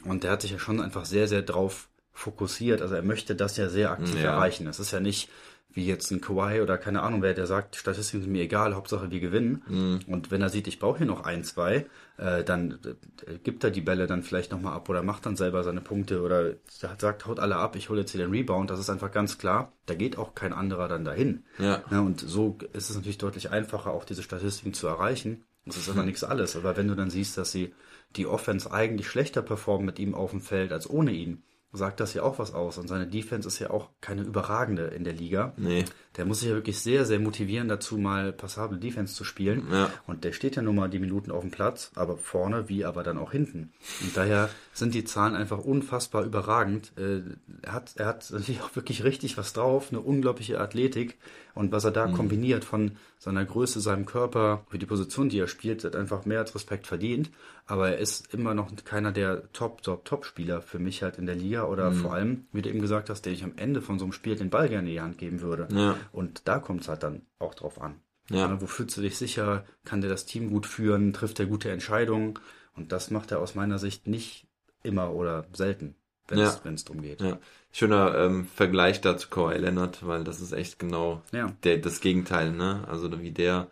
Und 0.06 0.24
der 0.24 0.32
hat 0.32 0.42
sich 0.42 0.52
ja 0.52 0.60
schon 0.60 0.80
einfach 0.80 1.06
sehr, 1.06 1.28
sehr 1.28 1.42
drauf 1.42 1.90
fokussiert. 2.14 2.82
Also 2.82 2.96
er 2.96 3.04
möchte 3.04 3.36
das 3.36 3.58
ja 3.58 3.70
sehr 3.70 3.92
aktiv 3.92 4.16
Ja. 4.22 4.32
erreichen. 4.34 4.68
Es 4.68 4.80
ist 4.80 4.92
ja 4.92 5.00
nicht 5.00 5.30
wie 5.74 5.86
jetzt 5.86 6.12
ein 6.12 6.22
Kawhi 6.22 6.62
oder 6.62 6.78
keine 6.78 7.02
Ahnung 7.02 7.22
wer, 7.22 7.34
der 7.34 7.48
sagt, 7.48 7.76
Statistiken 7.76 8.24
sind 8.24 8.32
mir 8.32 8.44
egal, 8.44 8.76
Hauptsache 8.76 9.10
wir 9.10 9.20
gewinnen. 9.20 9.64
Mhm. 9.68 10.00
Und 10.08 10.32
wenn 10.32 10.42
er 10.42 10.50
sieht, 10.50 10.68
ich 10.68 10.80
brauche 10.80 11.00
hier 11.00 11.08
noch 11.08 11.24
ein, 11.24 11.44
zwei, 11.44 11.86
äh, 12.18 12.44
dann 12.44 12.80
äh, 13.26 13.38
gibt 13.44 13.64
er 13.64 13.72
die 13.72 13.82
Bälle 13.82 14.08
dann 14.08 14.24
vielleicht 14.24 14.52
nochmal 14.52 14.74
ab 14.74 14.90
oder 14.90 15.02
macht 15.04 15.26
dann 15.26 15.36
selber 15.36 15.64
seine 15.64 15.82
Punkte 15.82 16.22
oder 16.22 16.54
sagt, 16.68 17.26
haut 17.26 17.40
alle 17.40 17.56
ab, 17.56 17.76
ich 17.76 17.90
hole 17.90 18.02
jetzt 18.02 18.12
hier 18.12 18.22
den 18.22 18.32
Rebound. 18.32 18.70
Das 18.70 18.80
ist 18.80 18.90
einfach 18.90 19.12
ganz 19.12 19.38
klar. 19.38 19.72
Da 19.86 19.96
geht 19.96 20.18
auch 20.18 20.36
kein 20.36 20.54
anderer 20.54 20.88
dann 20.88 21.06
dahin. 21.06 21.44
Ja. 21.58 21.84
Ja, 21.90 22.02
und 22.02 22.20
so 22.20 22.58
ist 22.74 22.90
es 22.90 22.96
natürlich 22.96 23.18
deutlich 23.18 23.50
einfacher, 23.50 23.92
auch 23.92 24.04
diese 24.04 24.24
Statistiken 24.24 24.74
zu 24.74 24.88
erreichen. 24.88 25.44
Das 25.66 25.78
ist 25.78 25.90
aber 25.90 26.04
nichts 26.06 26.24
alles. 26.24 26.56
Aber 26.56 26.76
wenn 26.76 26.88
du 26.88 26.96
dann 26.96 27.10
siehst, 27.10 27.38
dass 27.38 27.52
sie 27.52 27.74
die 28.16 28.28
Offense 28.28 28.72
eigentlich 28.72 29.08
schlechter 29.08 29.42
performen 29.42 29.86
mit 29.86 30.00
ihm 30.00 30.16
auf 30.16 30.32
dem 30.32 30.42
Feld 30.42 30.74
als 30.74 30.90
ohne 30.90 31.12
ihn, 31.12 31.44
sagt 31.74 32.00
das 32.00 32.14
ja 32.14 32.24
auch 32.24 32.40
was 32.40 32.54
aus. 32.54 32.78
Und 32.78 32.88
seine 32.88 33.08
Defense 33.08 33.48
ist 33.48 33.60
ja 33.60 33.70
auch 33.70 33.90
keine 34.02 34.24
überragende 34.24 34.88
in 34.88 35.04
der 35.04 35.14
Liga. 35.14 35.54
Nee. 35.58 35.86
Der 36.18 36.26
muss 36.26 36.42
sich 36.42 36.50
ja 36.50 36.56
wirklich 36.56 36.80
sehr, 36.80 37.06
sehr 37.06 37.20
motivieren 37.20 37.70
dazu, 37.70 37.98
mal 37.98 38.34
passable 38.34 38.78
Defense 38.78 39.16
zu 39.16 39.24
spielen. 39.24 39.68
Ja. 39.72 39.90
Und 40.08 40.24
der 40.26 40.34
steht 40.34 40.58
ja 40.58 40.62
nun 40.62 40.76
mal 40.76 40.90
die 40.90 41.00
Minuten 41.00 41.32
auf 41.32 41.42
dem 41.42 41.52
Platz, 41.52 41.92
aber 41.96 42.18
vorne 42.18 42.68
wie 42.68 42.84
aber 42.84 43.04
dann 43.04 43.18
auch 43.18 43.32
hinten. 43.32 43.72
Und 44.02 44.18
daher 44.18 44.50
sind 44.74 44.94
die 44.94 45.06
Zahlen 45.06 45.36
einfach 45.36 45.60
unfassbar 45.60 46.24
überragend. 46.26 46.92
Äh, 46.98 47.22
Er 47.62 47.74
hat, 47.74 47.94
er 47.96 48.08
hat 48.08 48.30
natürlich 48.32 48.62
auch 48.62 48.76
wirklich 48.76 49.04
richtig 49.04 49.38
was 49.38 49.54
drauf, 49.54 49.88
eine 49.92 50.02
unglaubliche 50.02 50.60
Athletik. 50.60 51.18
Und 51.54 51.74
was 51.74 51.84
er 51.84 51.92
da 51.92 52.08
kombiniert 52.08 52.64
von 52.64 52.92
seiner 53.20 53.44
Größe, 53.44 53.82
seinem 53.82 54.06
Körper, 54.06 54.66
für 54.70 54.80
die 54.80 54.86
Position, 54.86 55.28
die 55.28 55.38
er 55.38 55.50
spielt, 55.50 55.84
hat 55.84 55.98
einfach 55.98 56.26
mehr 56.26 56.40
als 56.40 56.56
Respekt 56.56 56.88
verdient. 56.88 57.30
Aber 57.68 57.90
er 57.90 57.98
ist 57.98 58.34
immer 58.34 58.54
noch 58.54 58.72
keiner 58.86 59.12
der 59.12 59.52
Top, 59.52 59.82
Top, 59.84 60.06
Top-Spieler 60.06 60.62
für 60.62 60.80
mich 60.80 61.04
halt 61.04 61.18
in 61.18 61.26
der 61.26 61.36
Liga 61.36 61.66
oder 61.66 61.92
vor 61.92 62.14
allem, 62.14 62.46
wie 62.54 62.62
du 62.62 62.70
eben 62.70 62.80
gesagt 62.82 63.10
hast, 63.10 63.26
der 63.26 63.34
ich 63.34 63.44
am 63.44 63.52
Ende 63.58 63.82
von 63.82 64.00
so 64.00 64.06
einem 64.06 64.14
Spiel 64.14 64.36
den 64.38 64.50
Ball 64.50 64.70
gerne 64.70 64.88
in 64.88 64.94
die 64.94 65.02
Hand 65.02 65.18
geben 65.18 65.42
würde. 65.42 65.68
Ja. 65.74 65.98
Und 66.12 66.48
da 66.48 66.60
kommt 66.60 66.82
es 66.82 66.88
halt 66.88 67.04
dann 67.04 67.22
auch 67.40 67.54
drauf 67.54 67.82
an. 67.82 68.02
Ja. 68.30 68.62
Wo 68.62 68.66
fühlst 68.68 68.96
du 68.98 69.02
dich 69.02 69.18
sicher? 69.18 69.66
Kann 69.84 70.02
der 70.02 70.10
das 70.10 70.26
Team 70.26 70.50
gut 70.50 70.66
führen? 70.66 71.14
Trifft 71.14 71.40
er 71.40 71.46
gute 71.46 71.72
Entscheidungen? 71.72 72.40
Und 72.76 72.92
das 72.92 73.12
macht 73.12 73.32
er 73.32 73.40
aus 73.40 73.56
meiner 73.56 73.78
Sicht 73.80 74.08
nicht 74.08 74.48
immer 74.84 75.12
oder 75.12 75.46
selten, 75.54 75.96
wenn 76.28 76.40
Ja. 76.40 76.48
es 76.48 76.62
es 76.64 76.86
drum 76.86 77.02
geht. 77.02 77.22
Ja. 77.22 77.38
Schöner 77.72 78.16
ähm, 78.18 78.46
Vergleich 78.46 79.02
dazu 79.02 79.30
Kawhi 79.30 79.58
Leonard, 79.58 80.06
weil 80.06 80.24
das 80.24 80.42
ist 80.42 80.52
echt 80.54 80.80
genau 80.80 81.22
Ja. 81.32 81.54
der, 81.64 81.78
das 81.78 82.00
Gegenteil, 82.00 82.52
ne? 82.52 82.86
Also 82.88 83.22
wie 83.22 83.32
der, 83.32 83.68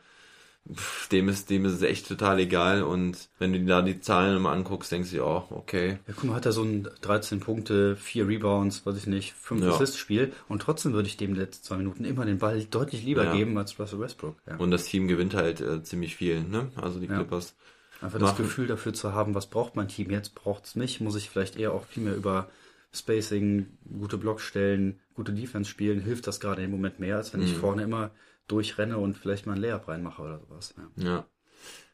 pff, 0.73 1.07
dem 1.09 1.29
ist, 1.29 1.49
dem 1.49 1.65
ist 1.65 1.73
es 1.73 1.81
echt 1.81 2.07
total 2.07 2.39
egal 2.39 2.83
und 2.83 3.29
wenn 3.39 3.53
du 3.53 3.59
dir 3.59 3.65
da 3.65 3.81
die 3.81 3.99
Zahlen 3.99 4.37
immer 4.37 4.51
anguckst, 4.51 4.91
denkst 4.91 5.09
du, 5.09 5.15
dir, 5.17 5.25
oh, 5.25 5.43
okay. 5.49 5.99
Ja, 6.07 6.13
guck 6.15 6.23
mal, 6.25 6.35
hat 6.35 6.45
er 6.45 6.51
so 6.51 6.63
ein 6.63 6.87
13 7.01 7.39
Punkte, 7.39 7.95
4 7.95 8.27
Rebounds, 8.27 8.85
weiß 8.85 8.97
ich 8.97 9.07
nicht, 9.07 9.33
5 9.33 9.63
Ja. 9.63 9.71
Assist-Spiel 9.71 10.31
und 10.47 10.61
trotzdem 10.61 10.93
würde 10.93 11.07
ich 11.07 11.17
dem 11.17 11.33
letzten 11.33 11.63
zwei 11.65 11.77
Minuten 11.77 12.05
immer 12.05 12.25
den 12.25 12.37
Ball 12.39 12.63
deutlich 12.65 13.03
lieber 13.03 13.25
Ja. 13.25 13.33
geben 13.35 13.57
als 13.57 13.79
Russell 13.79 13.99
Westbrook. 13.99 14.35
Ja. 14.47 14.57
Und 14.57 14.71
das 14.71 14.85
Team 14.85 15.07
gewinnt 15.07 15.33
halt 15.33 15.61
äh, 15.61 15.81
ziemlich 15.83 16.15
viel, 16.15 16.41
ne? 16.43 16.71
Also 16.75 16.99
die. 16.99 17.07
Clippers. 17.07 17.55
Einfach 18.01 18.19
das 18.19 18.31
machen. 18.31 18.43
Gefühl 18.45 18.67
dafür 18.67 18.93
zu 18.93 19.13
haben, 19.13 19.35
was 19.35 19.47
braucht 19.47 19.75
mein 19.75 19.89
Team 19.89 20.09
jetzt, 20.11 20.33
braucht 20.33 20.65
es 20.65 20.75
mich, 20.75 21.01
muss 21.01 21.15
ich 21.17 21.29
vielleicht 21.29 21.57
eher 21.57 21.73
auch 21.73 21.83
viel 21.85 22.03
mehr 22.03 22.15
über 22.15 22.49
Spacing, 22.93 23.67
gute 23.99 24.17
Blocks 24.17 24.43
stellen, 24.43 24.99
gute 25.13 25.33
Defense 25.33 25.69
spielen, 25.69 25.99
hilft 26.01 26.25
das 26.27 26.39
gerade 26.39 26.63
im 26.63 26.71
Moment 26.71 26.99
mehr, 26.99 27.17
als 27.17 27.33
wenn 27.33 27.41
ich 27.41 27.53
vorne 27.53 27.83
immer 27.83 28.11
durchrenne 28.49 28.97
und 28.97 29.17
vielleicht 29.17 29.45
mal 29.45 29.53
einen 29.53 29.61
Layup 29.61 29.87
reinmache 29.87 30.21
oder 30.21 30.39
sowas. 30.39 30.73
Ja. 30.97 31.05
Ja. 31.05 31.25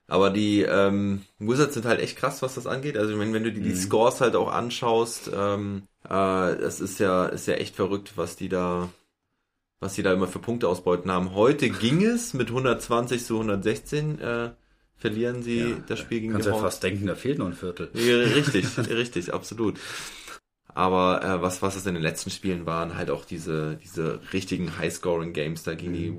Aber 0.08 0.30
die 0.30 0.62
ähm, 0.62 1.24
Wizards 1.40 1.74
sind 1.74 1.86
halt 1.86 2.00
echt 2.00 2.18
krass, 2.18 2.42
was 2.42 2.56
das 2.56 2.68
angeht. 2.68 2.96
Also 2.98 3.12
ich 3.12 3.18
meine, 3.18 3.34
wenn 3.34 3.44
du 3.44 3.52
die, 3.52 3.62
die 3.62 3.76
Scores 3.76 4.22
halt 4.22 4.36
auch 4.36 4.52
anschaust, 4.52 5.32
ähm, 5.34 5.84
äh, 6.04 6.10
das 6.10 6.80
ist 6.80 7.00
ja, 7.00 7.26
ist 7.26 7.48
ja 7.48 7.56
echt 7.56 7.76
verrückt, 7.76 8.14
was 8.16 8.36
die 8.36 8.50
da, 8.50 8.90
was 9.80 9.96
die 9.96 10.04
da 10.04 10.14
immer 10.14 10.28
für 10.28 10.40
Punkte 10.40 10.68
ausbeuten 10.68 11.12
haben. 11.12 11.34
Heute 11.34 11.70
ging 11.70 12.04
es 12.04 12.36
mit 12.36 12.50
120 12.50 13.26
zu 13.26 13.34
116, 13.36 14.20
äh, 14.20 14.52
verlieren 14.96 15.42
sie 15.42 15.60
Ja, 15.60 15.78
das 15.88 16.00
Spiel 16.00 16.22
gegen 16.22 16.34
Kannst 16.34 16.48
ja 16.48 16.56
fast 16.56 16.84
denken, 16.84 17.08
da 17.08 17.16
fehlt 17.16 17.40
noch 17.40 17.48
ein 17.48 17.54
Viertel. 17.54 17.90
Richtig, 17.96 18.78
richtig, 18.90 19.34
absolut. 19.34 19.80
Aber 20.76 21.24
äh, 21.24 21.42
was, 21.42 21.62
was 21.62 21.76
es 21.78 21.86
in 21.86 21.94
den 21.94 22.04
letzten 22.04 22.30
Spielen 22.30 22.66
waren, 22.66 22.96
halt 22.96 23.10
auch 23.10 23.24
diese, 23.26 23.78
diese 23.78 24.20
richtigen 24.34 24.78
High-Scoring-Games 24.78 25.64
da 25.64 25.74
gegen 25.74 25.94
die 25.94 26.18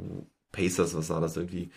Pacers, 0.51 0.95
was 0.97 1.11
war 1.11 1.21
das 1.21 1.37
irgendwie? 1.37 1.71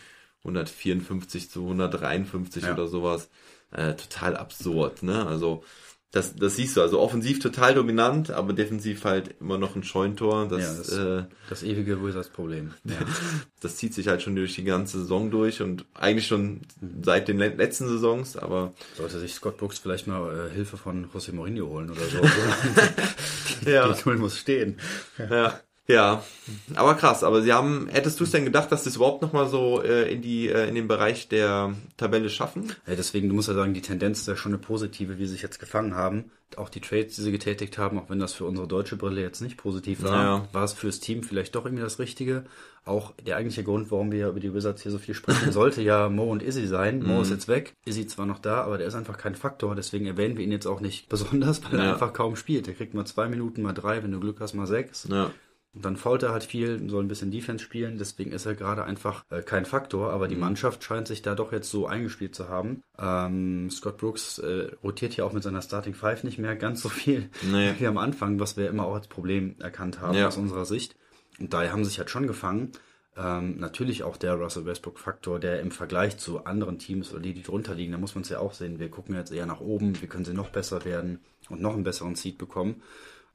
154 0.43 1.49
zu 1.51 1.63
153 1.63 2.63
Ja. 2.63 2.73
oder 2.73 2.87
sowas. 2.87 3.29
Äh, 3.71 3.95
total 3.95 4.37
absurd, 4.37 5.03
ne? 5.03 5.27
Also, 5.27 5.63
das, 6.11 6.35
das 6.35 6.55
siehst 6.55 6.75
du, 6.75 6.81
also 6.81 6.99
offensiv 6.99 7.39
total 7.39 7.75
dominant, 7.75 8.31
aber 8.31 8.53
defensiv 8.53 9.03
halt 9.05 9.35
immer 9.39 9.57
noch 9.59 9.75
ein 9.75 9.83
Scheuntor. 9.83 10.47
Das, 10.47 10.61
Ja, 10.61 10.73
das- 10.73 10.97
äh, 10.97 11.23
Das 11.49 11.63
ewige 11.63 12.03
Wizards-Problem. 12.03 12.73
Ja. 12.85 12.95
das 13.61 13.75
zieht 13.77 13.93
sich 13.93 14.07
halt 14.07 14.21
schon 14.23 14.35
durch 14.35 14.55
die 14.55 14.63
ganze 14.63 14.99
Saison 14.99 15.29
durch 15.29 15.61
und 15.61 15.85
eigentlich 15.93 16.25
schon 16.27 16.61
seit 17.01 17.27
den 17.27 17.37
le- 17.37 17.49
letzten 17.55 17.87
Saisons, 17.87 18.37
aber 18.37 18.73
Sollte 18.97 19.19
sich 19.19 19.33
Scott 19.35 19.57
Brooks 19.57 19.77
vielleicht 19.79 20.07
mal 20.07 20.47
äh, 20.49 20.53
Hilfe 20.53 20.77
von 20.77 21.07
José 21.11 21.31
Mourinho 21.33 21.67
holen 21.67 21.91
oder 21.91 22.01
so. 22.01 22.21
ja. 23.69 23.91
Die 23.93 24.01
Null 24.05 24.17
muss 24.17 24.37
stehen. 24.37 24.77
Ja. 25.17 25.59
Ja, 25.89 26.23
aber 26.75 26.93
krass. 26.93 27.23
Aber 27.23 27.41
sie 27.41 27.51
haben, 27.51 27.87
hättest 27.89 28.19
du 28.19 28.23
es 28.23 28.29
denn 28.31 28.45
gedacht, 28.45 28.71
dass 28.71 28.83
sie 28.83 28.89
es 28.91 28.95
überhaupt 28.97 29.23
noch 29.23 29.33
mal 29.33 29.47
so 29.49 29.81
äh, 29.81 30.11
in 30.13 30.21
die 30.21 30.47
äh, 30.47 30.67
in 30.69 30.75
den 30.75 30.87
Bereich 30.87 31.27
der 31.29 31.73
Tabelle 31.97 32.29
schaffen? 32.29 32.71
Ja, 32.85 32.93
deswegen, 32.95 33.27
du 33.27 33.33
musst 33.33 33.47
ja 33.47 33.55
sagen, 33.55 33.73
die 33.73 33.81
Tendenz 33.81 34.19
ist 34.19 34.27
ja 34.27 34.35
schon 34.35 34.51
eine 34.53 34.59
positive, 34.61 35.17
wie 35.17 35.25
sie 35.25 35.31
sich 35.33 35.41
jetzt 35.41 35.59
gefangen 35.59 35.95
haben. 35.95 36.25
Auch 36.57 36.69
die 36.69 36.79
Trades, 36.79 37.15
die 37.15 37.21
sie 37.23 37.31
getätigt 37.31 37.77
haben, 37.79 37.97
auch 37.97 38.09
wenn 38.09 38.19
das 38.19 38.33
für 38.33 38.45
unsere 38.45 38.67
deutsche 38.67 38.97
Brille 38.97 39.21
jetzt 39.21 39.41
nicht 39.41 39.57
positiv 39.57 40.03
war, 40.03 40.23
Ja. 40.23 40.47
war 40.51 40.63
es 40.63 40.73
fürs 40.73 40.99
Team 40.99 41.23
vielleicht 41.23 41.55
doch 41.55 41.65
irgendwie 41.65 41.83
das 41.83 41.97
Richtige. 41.97 42.43
Auch 42.85 43.13
der 43.25 43.37
eigentliche 43.37 43.63
Grund, 43.63 43.89
warum 43.91 44.11
wir 44.11 44.29
über 44.29 44.39
die 44.39 44.53
Wizards 44.53 44.83
hier 44.83 44.91
so 44.91 44.97
viel 44.99 45.15
sprechen, 45.15 45.51
sollte 45.51 45.81
ja 45.81 46.07
Mo 46.09 46.25
und 46.31 46.43
Izzy 46.43 46.67
sein. 46.67 47.01
Mo 47.03 47.21
ist 47.21 47.31
jetzt 47.31 47.47
weg, 47.47 47.73
Izzy 47.85 48.05
zwar 48.05 48.27
noch 48.27 48.39
da, 48.39 48.61
aber 48.63 48.77
der 48.77 48.85
ist 48.87 48.95
einfach 48.95 49.17
kein 49.17 49.33
Faktor, 49.35 49.75
deswegen 49.75 50.05
erwähnen 50.05 50.37
wir 50.37 50.43
ihn 50.43 50.51
jetzt 50.51 50.67
auch 50.67 50.81
nicht 50.81 51.09
besonders, 51.09 51.63
weil 51.63 51.79
Ja. 51.79 51.85
er 51.85 51.93
einfach 51.93 52.13
kaum 52.13 52.35
spielt. 52.35 52.67
Der 52.67 52.75
kriegt 52.75 52.93
mal 52.93 53.05
zwei 53.05 53.27
Minuten, 53.27 53.61
mal 53.63 53.73
drei, 53.73 54.03
wenn 54.03 54.11
du 54.11 54.19
Glück 54.19 54.39
hast, 54.39 54.53
mal 54.53 54.67
sechs. 54.67 55.07
Ja, 55.09 55.31
Und 55.75 55.85
dann 55.85 55.97
fault 55.97 56.23
er 56.23 56.31
halt 56.31 56.43
viel, 56.43 56.89
soll 56.89 57.03
ein 57.03 57.07
bisschen 57.07 57.29
Defense 57.29 57.63
spielen, 57.63 57.99
deswegen 57.99 58.31
ist 58.31 58.47
er 58.47 58.55
gerade 58.55 58.85
einfach 58.85 59.23
äh, 59.29 59.43
kein 59.43 59.65
Faktor, 59.65 60.11
aber 60.11 60.27
die 60.27 60.35
Mannschaft 60.35 60.83
scheint 60.83 61.07
sich 61.07 61.21
da 61.21 61.35
doch 61.35 61.51
jetzt 61.51 61.69
so 61.69 61.85
eingespielt 61.85 62.33
zu 62.33 62.49
haben. 62.49 62.81
Ähm, 62.97 63.69
Scott 63.69 63.97
Brooks 63.97 64.39
äh, 64.39 64.71
rotiert 64.83 65.15
ja 65.15 65.25
auch 65.25 65.31
mit 65.33 65.43
seiner 65.43 65.61
Starting 65.61 65.93
Five 65.93 66.23
nicht 66.23 66.39
mehr 66.39 66.55
ganz 66.55 66.81
so 66.81 66.89
viel 66.89 67.29
Nee. 67.51 67.75
wie 67.79 67.85
am 67.85 67.99
Anfang, 67.99 68.39
was 68.39 68.57
wir 68.57 68.67
immer 68.67 68.85
auch 68.85 68.95
als 68.95 69.07
Problem 69.07 69.55
erkannt 69.59 70.01
haben 70.01 70.17
Ja. 70.17 70.27
aus 70.27 70.37
unserer 70.37 70.65
Sicht. 70.65 70.95
Und 71.39 71.53
daher 71.53 71.71
haben 71.71 71.83
sie 71.83 71.89
sich 71.91 71.99
halt 71.99 72.09
schon 72.09 72.25
gefangen. 72.25 72.71
Ähm, 73.15 73.59
natürlich 73.59 74.01
auch 74.03 74.17
der 74.17 74.33
Russell 74.35 74.65
Westbrook-Faktor, 74.65 75.39
der 75.39 75.59
im 75.59 75.69
Vergleich 75.71 76.17
zu 76.17 76.45
anderen 76.45 76.79
Teams 76.79 77.11
oder 77.11 77.21
die, 77.21 77.33
die 77.33 77.43
drunter 77.43 77.75
liegen, 77.75 77.91
da 77.91 77.97
muss 77.99 78.15
man 78.15 78.23
es 78.23 78.29
ja 78.29 78.39
auch 78.39 78.53
sehen. 78.53 78.79
Wir 78.79 78.89
gucken 78.89 79.13
jetzt 79.15 79.31
eher 79.31 79.45
nach 79.45 79.59
oben, 79.61 80.01
wie 80.01 80.07
können 80.07 80.25
sie 80.25 80.33
noch 80.33 80.49
besser 80.49 80.83
werden 80.83 81.19
und 81.49 81.61
noch 81.61 81.73
einen 81.75 81.83
besseren 81.83 82.15
Seed 82.15 82.37
bekommen 82.39 82.81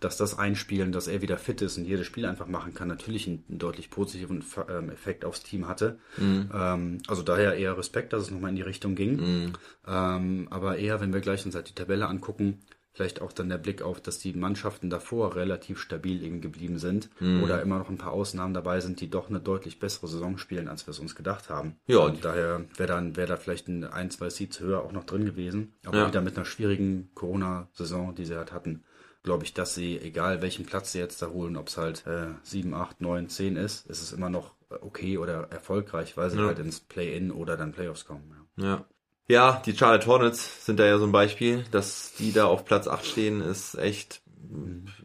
dass 0.04 0.16
das 0.16 0.38
Einspielen, 0.38 0.92
dass 0.92 1.06
er 1.08 1.22
wieder 1.22 1.38
fit 1.38 1.62
ist 1.62 1.78
und 1.78 1.84
jedes 1.86 2.06
Spiel 2.06 2.26
einfach 2.26 2.46
machen 2.46 2.74
kann, 2.74 2.88
natürlich 2.88 3.26
einen, 3.26 3.42
einen 3.48 3.58
deutlich 3.58 3.90
positiven 3.90 4.44
ähm, 4.68 4.90
Effekt 4.90 5.24
aufs 5.24 5.42
Team 5.42 5.66
hatte. 5.66 5.98
Ähm, 6.18 6.98
also 7.08 7.22
daher 7.22 7.54
eher 7.54 7.76
Respekt, 7.78 8.12
dass 8.12 8.22
es 8.22 8.30
nochmal 8.30 8.50
in 8.50 8.56
die 8.56 8.62
Richtung 8.62 8.94
ging. 8.94 9.52
Ähm, 9.86 10.48
aber 10.50 10.76
eher, 10.78 11.00
wenn 11.00 11.12
wir 11.12 11.20
gleich 11.20 11.44
uns 11.46 11.54
halt 11.54 11.68
die 11.68 11.74
Tabelle 11.74 12.06
angucken, 12.06 12.60
vielleicht 12.92 13.20
auch 13.20 13.32
dann 13.32 13.48
der 13.48 13.58
Blick 13.58 13.82
auf, 13.82 14.00
dass 14.00 14.20
die 14.20 14.32
Mannschaften 14.34 14.88
davor 14.88 15.34
relativ 15.34 15.80
stabil 15.80 16.22
eben 16.22 16.40
geblieben 16.40 16.78
sind 16.78 17.10
oder 17.42 17.60
immer 17.60 17.78
noch 17.78 17.88
ein 17.88 17.98
paar 17.98 18.12
Ausnahmen 18.12 18.54
dabei 18.54 18.78
sind, 18.80 19.00
die 19.00 19.10
doch 19.10 19.28
eine 19.28 19.40
deutlich 19.40 19.80
bessere 19.80 20.06
Saison 20.06 20.38
spielen, 20.38 20.68
als 20.68 20.86
wir 20.86 20.92
es 20.92 21.00
uns 21.00 21.16
gedacht 21.16 21.50
haben. 21.50 21.74
Ja. 21.88 21.98
Und 21.98 22.24
daher 22.24 22.64
wäre 22.76 22.86
dann 22.86 23.16
wäre 23.16 23.26
da 23.26 23.36
vielleicht 23.36 23.66
ein, 23.66 23.82
ein, 23.82 24.10
zwei 24.12 24.30
Seeds 24.30 24.60
höher 24.60 24.80
auch 24.82 24.92
noch 24.92 25.02
drin 25.04 25.24
gewesen. 25.24 25.72
Aber 25.84 25.98
Ja. 25.98 26.06
wieder 26.06 26.20
mit 26.20 26.36
einer 26.36 26.44
schwierigen 26.44 27.10
Corona-Saison, 27.14 28.14
die 28.14 28.26
sie 28.26 28.36
halt 28.36 28.52
hatten, 28.52 28.84
glaube 29.24 29.44
ich, 29.44 29.54
dass 29.54 29.74
sie, 29.74 29.98
egal 29.98 30.42
welchen 30.42 30.66
Platz 30.66 30.92
sie 30.92 30.98
jetzt 31.00 31.20
da 31.20 31.28
holen, 31.28 31.56
ob 31.56 31.68
es 31.68 31.76
halt 31.76 32.06
äh, 32.06 32.28
7, 32.44 32.72
8, 32.74 33.00
9, 33.00 33.28
10 33.28 33.56
ist, 33.56 33.86
ist 33.86 34.02
es 34.02 34.12
immer 34.12 34.30
noch 34.30 34.52
äh, 34.70 34.74
okay 34.80 35.18
oder 35.18 35.48
erfolgreich, 35.50 36.16
weil 36.16 36.30
sie 36.30 36.38
Ja. 36.38 36.46
halt 36.46 36.60
ins 36.60 36.78
Play-In 36.78 37.32
oder 37.32 37.56
dann 37.56 37.72
Playoffs 37.72 38.04
kommen. 38.04 38.46
Ja. 38.56 38.64
ja. 38.64 38.84
Ja, 39.26 39.62
die 39.64 39.74
Charlotte 39.74 40.06
Hornets 40.06 40.66
sind 40.66 40.78
da 40.78 40.84
ja 40.84 40.98
so 40.98 41.06
ein 41.06 41.12
Beispiel, 41.12 41.64
dass 41.70 42.12
die 42.18 42.32
da 42.32 42.44
auf 42.44 42.66
Platz 42.66 42.86
8 42.86 43.06
stehen, 43.06 43.40
ist 43.40 43.74
echt 43.74 44.20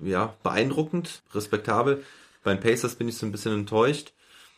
ja, 0.03 0.35
beeindruckend, 0.43 1.23
respektabel. 1.33 2.03
Bei 2.43 2.53
den 2.53 2.59
Pacers 2.61 2.95
bin 2.95 3.07
ich 3.07 3.17
so 3.17 3.25
ein 3.25 3.31
bisschen 3.31 3.53
enttäuscht, 3.53 4.13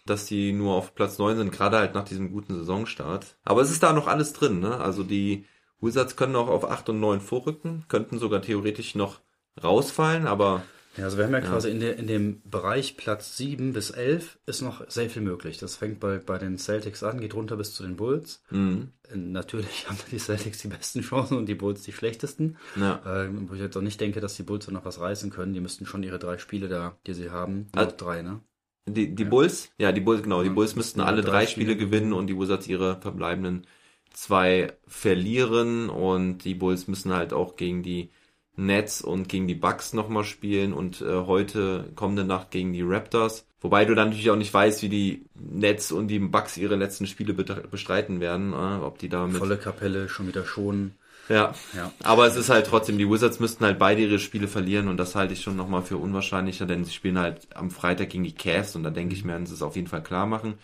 dass 0.08 0.26
die 0.26 0.52
nur 0.52 0.74
auf 0.74 0.96
Platz 0.96 1.20
9 1.20 1.38
sind, 1.38 1.52
gerade 1.52 1.78
halt 1.78 1.94
nach 1.94 2.04
diesem 2.06 2.32
guten 2.32 2.56
Saisonstart. 2.58 3.36
Aber 3.44 3.62
es 3.62 3.70
ist 3.70 3.84
da 3.84 3.94
noch 3.94 4.08
alles 4.08 4.34
drin, 4.34 4.60
ne? 4.60 4.80
Also 4.80 5.04
die 5.04 5.46
Wizards 5.80 6.16
können 6.16 6.36
auch 6.36 6.48
auf 6.48 6.66
8 6.70 6.90
und 6.90 7.00
9 7.00 7.22
vorrücken, 7.22 7.86
könnten 7.88 8.18
sogar 8.18 8.42
theoretisch 8.42 8.96
noch 8.96 9.20
rausfallen, 9.62 10.28
aber 10.28 10.64
Ja, 10.98 11.06
also 11.06 11.18
wir 11.18 11.26
haben 11.26 11.34
ja, 11.34 11.40
quasi 11.42 11.70
in, 11.70 11.80
der, 11.80 11.98
in 11.98 12.08
dem 12.08 12.42
Bereich 12.44 12.98
Platz 12.98 13.38
7 13.38 13.72
bis 13.74 13.92
11 13.92 14.40
ist 14.46 14.62
noch 14.62 14.90
sehr 14.90 15.10
viel 15.10 15.22
möglich. 15.22 15.58
Das 15.58 15.78
fängt 15.78 16.00
bei, 16.02 16.18
bei 16.18 16.38
den 16.38 16.58
Celtics 16.58 17.02
an, 17.04 17.22
geht 17.22 17.34
runter 17.34 17.56
bis 17.56 17.74
zu 17.74 17.84
den 17.84 17.96
Bulls. 17.96 18.44
mh, 18.50 18.88
Äh, 19.10 19.16
Natürlich 19.18 19.88
haben 19.90 19.98
die 20.12 20.20
Celtics 20.20 20.60
die 20.60 20.68
besten 20.68 21.02
Chancen 21.02 21.38
und 21.38 21.46
die 21.48 21.56
Bulls 21.56 21.84
die 21.84 21.94
schlechtesten. 21.94 22.58
ja. 22.76 23.02
Ähm, 23.06 23.50
wo 23.50 23.54
ich 23.54 23.62
jetzt 23.62 23.78
auch 23.78 23.82
nicht 23.82 24.02
denke, 24.02 24.20
dass 24.20 24.36
die 24.36 24.44
Bulls 24.44 24.68
noch 24.70 24.86
was 24.86 25.00
reißen 25.00 25.30
können. 25.30 25.54
Die 25.54 25.62
müssten 25.62 25.86
schon 25.86 26.04
ihre 26.04 26.20
drei 26.20 26.38
Spiele 26.38 26.68
da, 26.68 26.98
die 27.08 27.14
sie 27.14 27.30
haben, 27.30 27.68
Also- 27.74 27.96
drei, 27.98 28.22
ne? 28.22 28.42
Die, 28.88 29.14
die 29.16 29.26
Bulls, 29.26 29.70
ja, 29.78 29.92
die 29.92 30.02
Bulls, 30.02 30.24
genau, 30.24 30.42
die 30.42 30.50
Ja, 30.50 30.54
Bulls 30.56 30.76
müssten 30.76 31.02
alle 31.02 31.22
drei 31.22 31.32
drei 31.32 31.46
Spiele 31.46 31.72
Spiele 31.74 31.78
gewinnen 31.86 32.14
und 32.14 32.28
die 32.28 32.38
Wizards 32.38 32.68
ihre 32.68 33.00
verbleibenden 33.00 33.68
zwei 34.12 34.74
verlieren 34.88 35.90
und 35.90 36.40
die 36.40 36.56
Bulls 36.56 36.88
müssen 36.88 37.14
halt 37.14 37.32
auch 37.32 37.56
gegen 37.56 37.84
die 37.84 38.10
Nets 38.56 39.02
und 39.02 39.30
gegen 39.30 39.48
die 39.48 39.56
Bucks 39.56 39.94
nochmal 39.94 40.24
spielen 40.24 40.74
und 40.74 41.02
äh, 41.02 41.26
heute 41.26 41.90
kommende 41.96 42.26
Nacht 42.26 42.52
gegen 42.52 42.74
die 42.74 42.82
Raptors. 42.82 43.46
Wobei 43.62 43.86
du 43.86 43.94
dann 43.94 44.10
natürlich 44.10 44.32
auch 44.32 44.36
nicht 44.36 44.54
weißt, 44.54 44.82
wie 44.82 44.90
die 44.90 45.26
Nets 45.36 45.92
und 45.92 46.08
die 46.08 46.20
Bucks 46.20 46.58
ihre 46.58 46.76
letzten 46.76 47.06
Spiele 47.06 47.34
bestreiten 47.34 48.20
werden, 48.20 48.54
äh, 48.54 48.84
ob 48.84 48.98
die 48.98 49.10
da 49.10 49.28
mit 49.28 49.38
Volle 49.38 49.58
Kapelle, 49.58 50.10
schon 50.10 50.28
wieder 50.28 50.46
schonen. 50.46 50.96
ja. 51.30 51.54
Ja. 51.76 51.92
Aber 52.04 52.26
es 52.26 52.36
ist 52.36 52.50
halt 52.50 52.66
trotzdem, 52.68 52.98
die 52.98 53.10
Wizards 53.10 53.40
müssten 53.40 53.64
halt 53.64 53.80
beide 53.80 54.02
ihre 54.02 54.20
Spiele 54.20 54.48
verlieren 54.48 54.88
und 54.88 54.98
das 54.98 55.16
halte 55.16 55.34
ich 55.34 55.42
schon 55.42 55.56
nochmal 55.56 55.84
für 55.84 55.98
unwahrscheinlicher, 55.98 56.66
denn 56.66 56.84
sie 56.84 56.94
spielen 56.94 57.20
halt 57.20 57.48
am 57.56 57.70
Freitag 57.72 58.10
gegen 58.10 58.24
die 58.24 58.36
Cavs 58.36 58.76
und 58.76 58.84
da 58.84 58.90
denke 58.90 59.14
ich, 59.14 59.26
werden 59.26 59.46
sie 59.46 59.54
es 59.54 59.62
auf 59.62 59.76
jeden 59.76 59.88
Fall 59.88 60.04
klar 60.04 60.26
machen. 60.26 60.56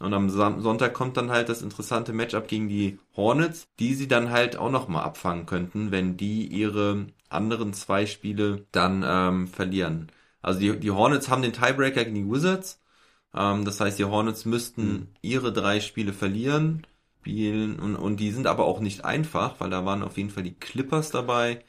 Und 0.00 0.12
am 0.12 0.28
Sonntag 0.28 0.92
kommt 0.92 1.16
dann 1.16 1.30
halt 1.30 1.48
das 1.48 1.62
interessante 1.62 2.12
Matchup 2.12 2.48
gegen 2.48 2.68
die 2.68 2.98
Hornets, 3.16 3.68
die 3.78 3.94
sie 3.94 4.08
dann 4.08 4.30
halt 4.30 4.56
auch 4.56 4.70
nochmal 4.70 5.04
abfangen 5.04 5.46
könnten, 5.46 5.92
wenn 5.92 6.16
die 6.16 6.46
ihre 6.46 7.06
anderen 7.34 7.74
zwei 7.74 8.06
Spiele 8.06 8.66
dann 8.72 9.04
ähm, 9.06 9.48
verlieren. 9.48 10.10
Also 10.42 10.60
die, 10.60 10.78
die 10.78 10.90
Hornets 10.90 11.28
haben 11.28 11.42
den 11.42 11.52
Tiebreaker 11.52 12.04
gegen 12.04 12.14
die 12.16 12.30
Wizards. 12.30 12.82
Ähm, 13.34 13.64
das 13.64 13.80
heißt, 13.80 13.98
die 13.98 14.04
Hornets 14.04 14.44
müssten 14.44 15.14
ihre 15.22 15.52
drei 15.52 15.80
Spiele 15.80 16.12
verlieren 16.12 16.86
spielen 17.20 17.78
und, 17.80 17.96
und 17.96 18.18
die 18.18 18.30
sind 18.32 18.46
aber 18.46 18.66
auch 18.66 18.80
nicht 18.80 19.04
einfach, 19.04 19.58
weil 19.60 19.70
da 19.70 19.84
waren 19.86 20.02
auf 20.02 20.16
jeden 20.18 20.30
Fall 20.30 20.42
die 20.42 20.54
Clippers 20.54 21.10
dabei, 21.10 21.64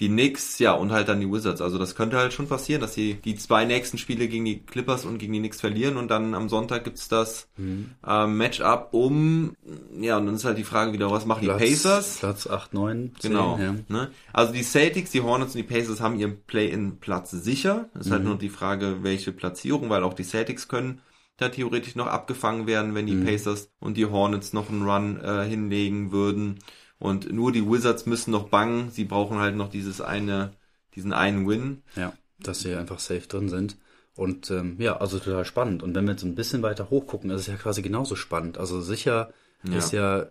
die 0.00 0.08
Knicks, 0.08 0.58
ja, 0.58 0.72
und 0.72 0.90
halt 0.90 1.08
dann 1.08 1.20
die 1.20 1.30
Wizards. 1.30 1.60
Also 1.60 1.78
das 1.78 1.94
könnte 1.94 2.16
halt 2.16 2.32
schon 2.32 2.48
passieren, 2.48 2.80
dass 2.80 2.94
sie 2.94 3.14
die 3.24 3.36
zwei 3.36 3.64
nächsten 3.64 3.98
Spiele 3.98 4.26
gegen 4.26 4.44
die 4.44 4.60
Clippers 4.64 5.04
und 5.04 5.18
gegen 5.18 5.32
die 5.32 5.38
Knicks 5.38 5.60
verlieren 5.60 5.96
und 5.96 6.08
dann 6.10 6.34
am 6.34 6.48
Sonntag 6.48 6.84
gibt's 6.84 7.08
das 7.08 7.48
ähm, 7.58 8.36
Matchup 8.36 8.88
um, 8.92 9.54
ja, 10.00 10.16
und 10.18 10.26
dann 10.26 10.34
ist 10.34 10.44
halt 10.44 10.58
die 10.58 10.64
Frage 10.64 10.92
wieder, 10.92 11.10
was 11.10 11.26
machen 11.26 11.42
die 11.42 11.48
Pacers? 11.48 12.16
Platz 12.18 12.46
8, 12.46 12.74
9, 12.74 13.12
10. 13.18 13.30
Genau. 13.30 13.58
Ja. 13.58 13.74
Ne? 13.88 14.10
Also 14.32 14.52
die 14.52 14.62
Celtics, 14.62 15.10
die 15.10 15.20
Hornets 15.20 15.54
und 15.54 15.58
die 15.58 15.62
Pacers 15.74 16.00
haben 16.00 16.18
ihren 16.18 16.42
Play-in-Platz 16.44 17.30
sicher. 17.30 17.88
Es 17.94 18.02
ist 18.02 18.06
Mhm. 18.08 18.12
halt 18.12 18.24
nur 18.24 18.38
die 18.38 18.48
Frage, 18.48 19.02
welche 19.02 19.30
Platzierung, 19.32 19.90
weil 19.90 20.02
auch 20.02 20.14
die 20.14 20.24
Celtics 20.24 20.68
können 20.68 21.00
da 21.36 21.48
theoretisch 21.48 21.96
noch 21.96 22.06
abgefangen 22.06 22.66
werden, 22.66 22.94
wenn 22.94 23.06
die 23.06 23.14
Mhm. 23.14 23.24
Pacers 23.24 23.70
und 23.80 23.96
die 23.96 24.06
Hornets 24.06 24.52
noch 24.52 24.68
einen 24.68 24.82
Run 24.82 25.20
äh, 25.20 25.44
hinlegen 25.44 26.12
würden. 26.12 26.58
Und 27.02 27.32
nur 27.32 27.50
die 27.52 27.66
Wizards 27.68 28.06
müssen 28.06 28.30
noch 28.30 28.48
bangen. 28.48 28.90
Sie 28.90 29.04
brauchen 29.04 29.38
halt 29.38 29.56
noch 29.56 29.68
dieses 29.68 30.00
eine, 30.00 30.52
diesen 30.94 31.12
einen 31.12 31.48
Win. 31.48 31.82
Ja, 31.96 32.12
dass 32.38 32.60
sie 32.60 32.74
einfach 32.74 32.98
safe 33.00 33.26
drin 33.28 33.48
sind. 33.48 33.76
Und 34.14 34.50
ähm, 34.50 34.76
ja, 34.78 34.96
also 34.98 35.18
total 35.18 35.44
spannend. 35.44 35.82
Und 35.82 35.94
wenn 35.94 36.04
wir 36.04 36.12
jetzt 36.12 36.22
ein 36.24 36.34
bisschen 36.34 36.62
weiter 36.62 36.90
hochgucken, 36.90 37.30
ist 37.30 37.42
es 37.42 37.46
ja 37.48 37.56
quasi 37.56 37.82
genauso 37.82 38.14
spannend. 38.14 38.58
Also 38.58 38.80
sicher 38.80 39.32
Ja. 39.64 39.78
ist 39.78 39.92
ja 39.92 40.26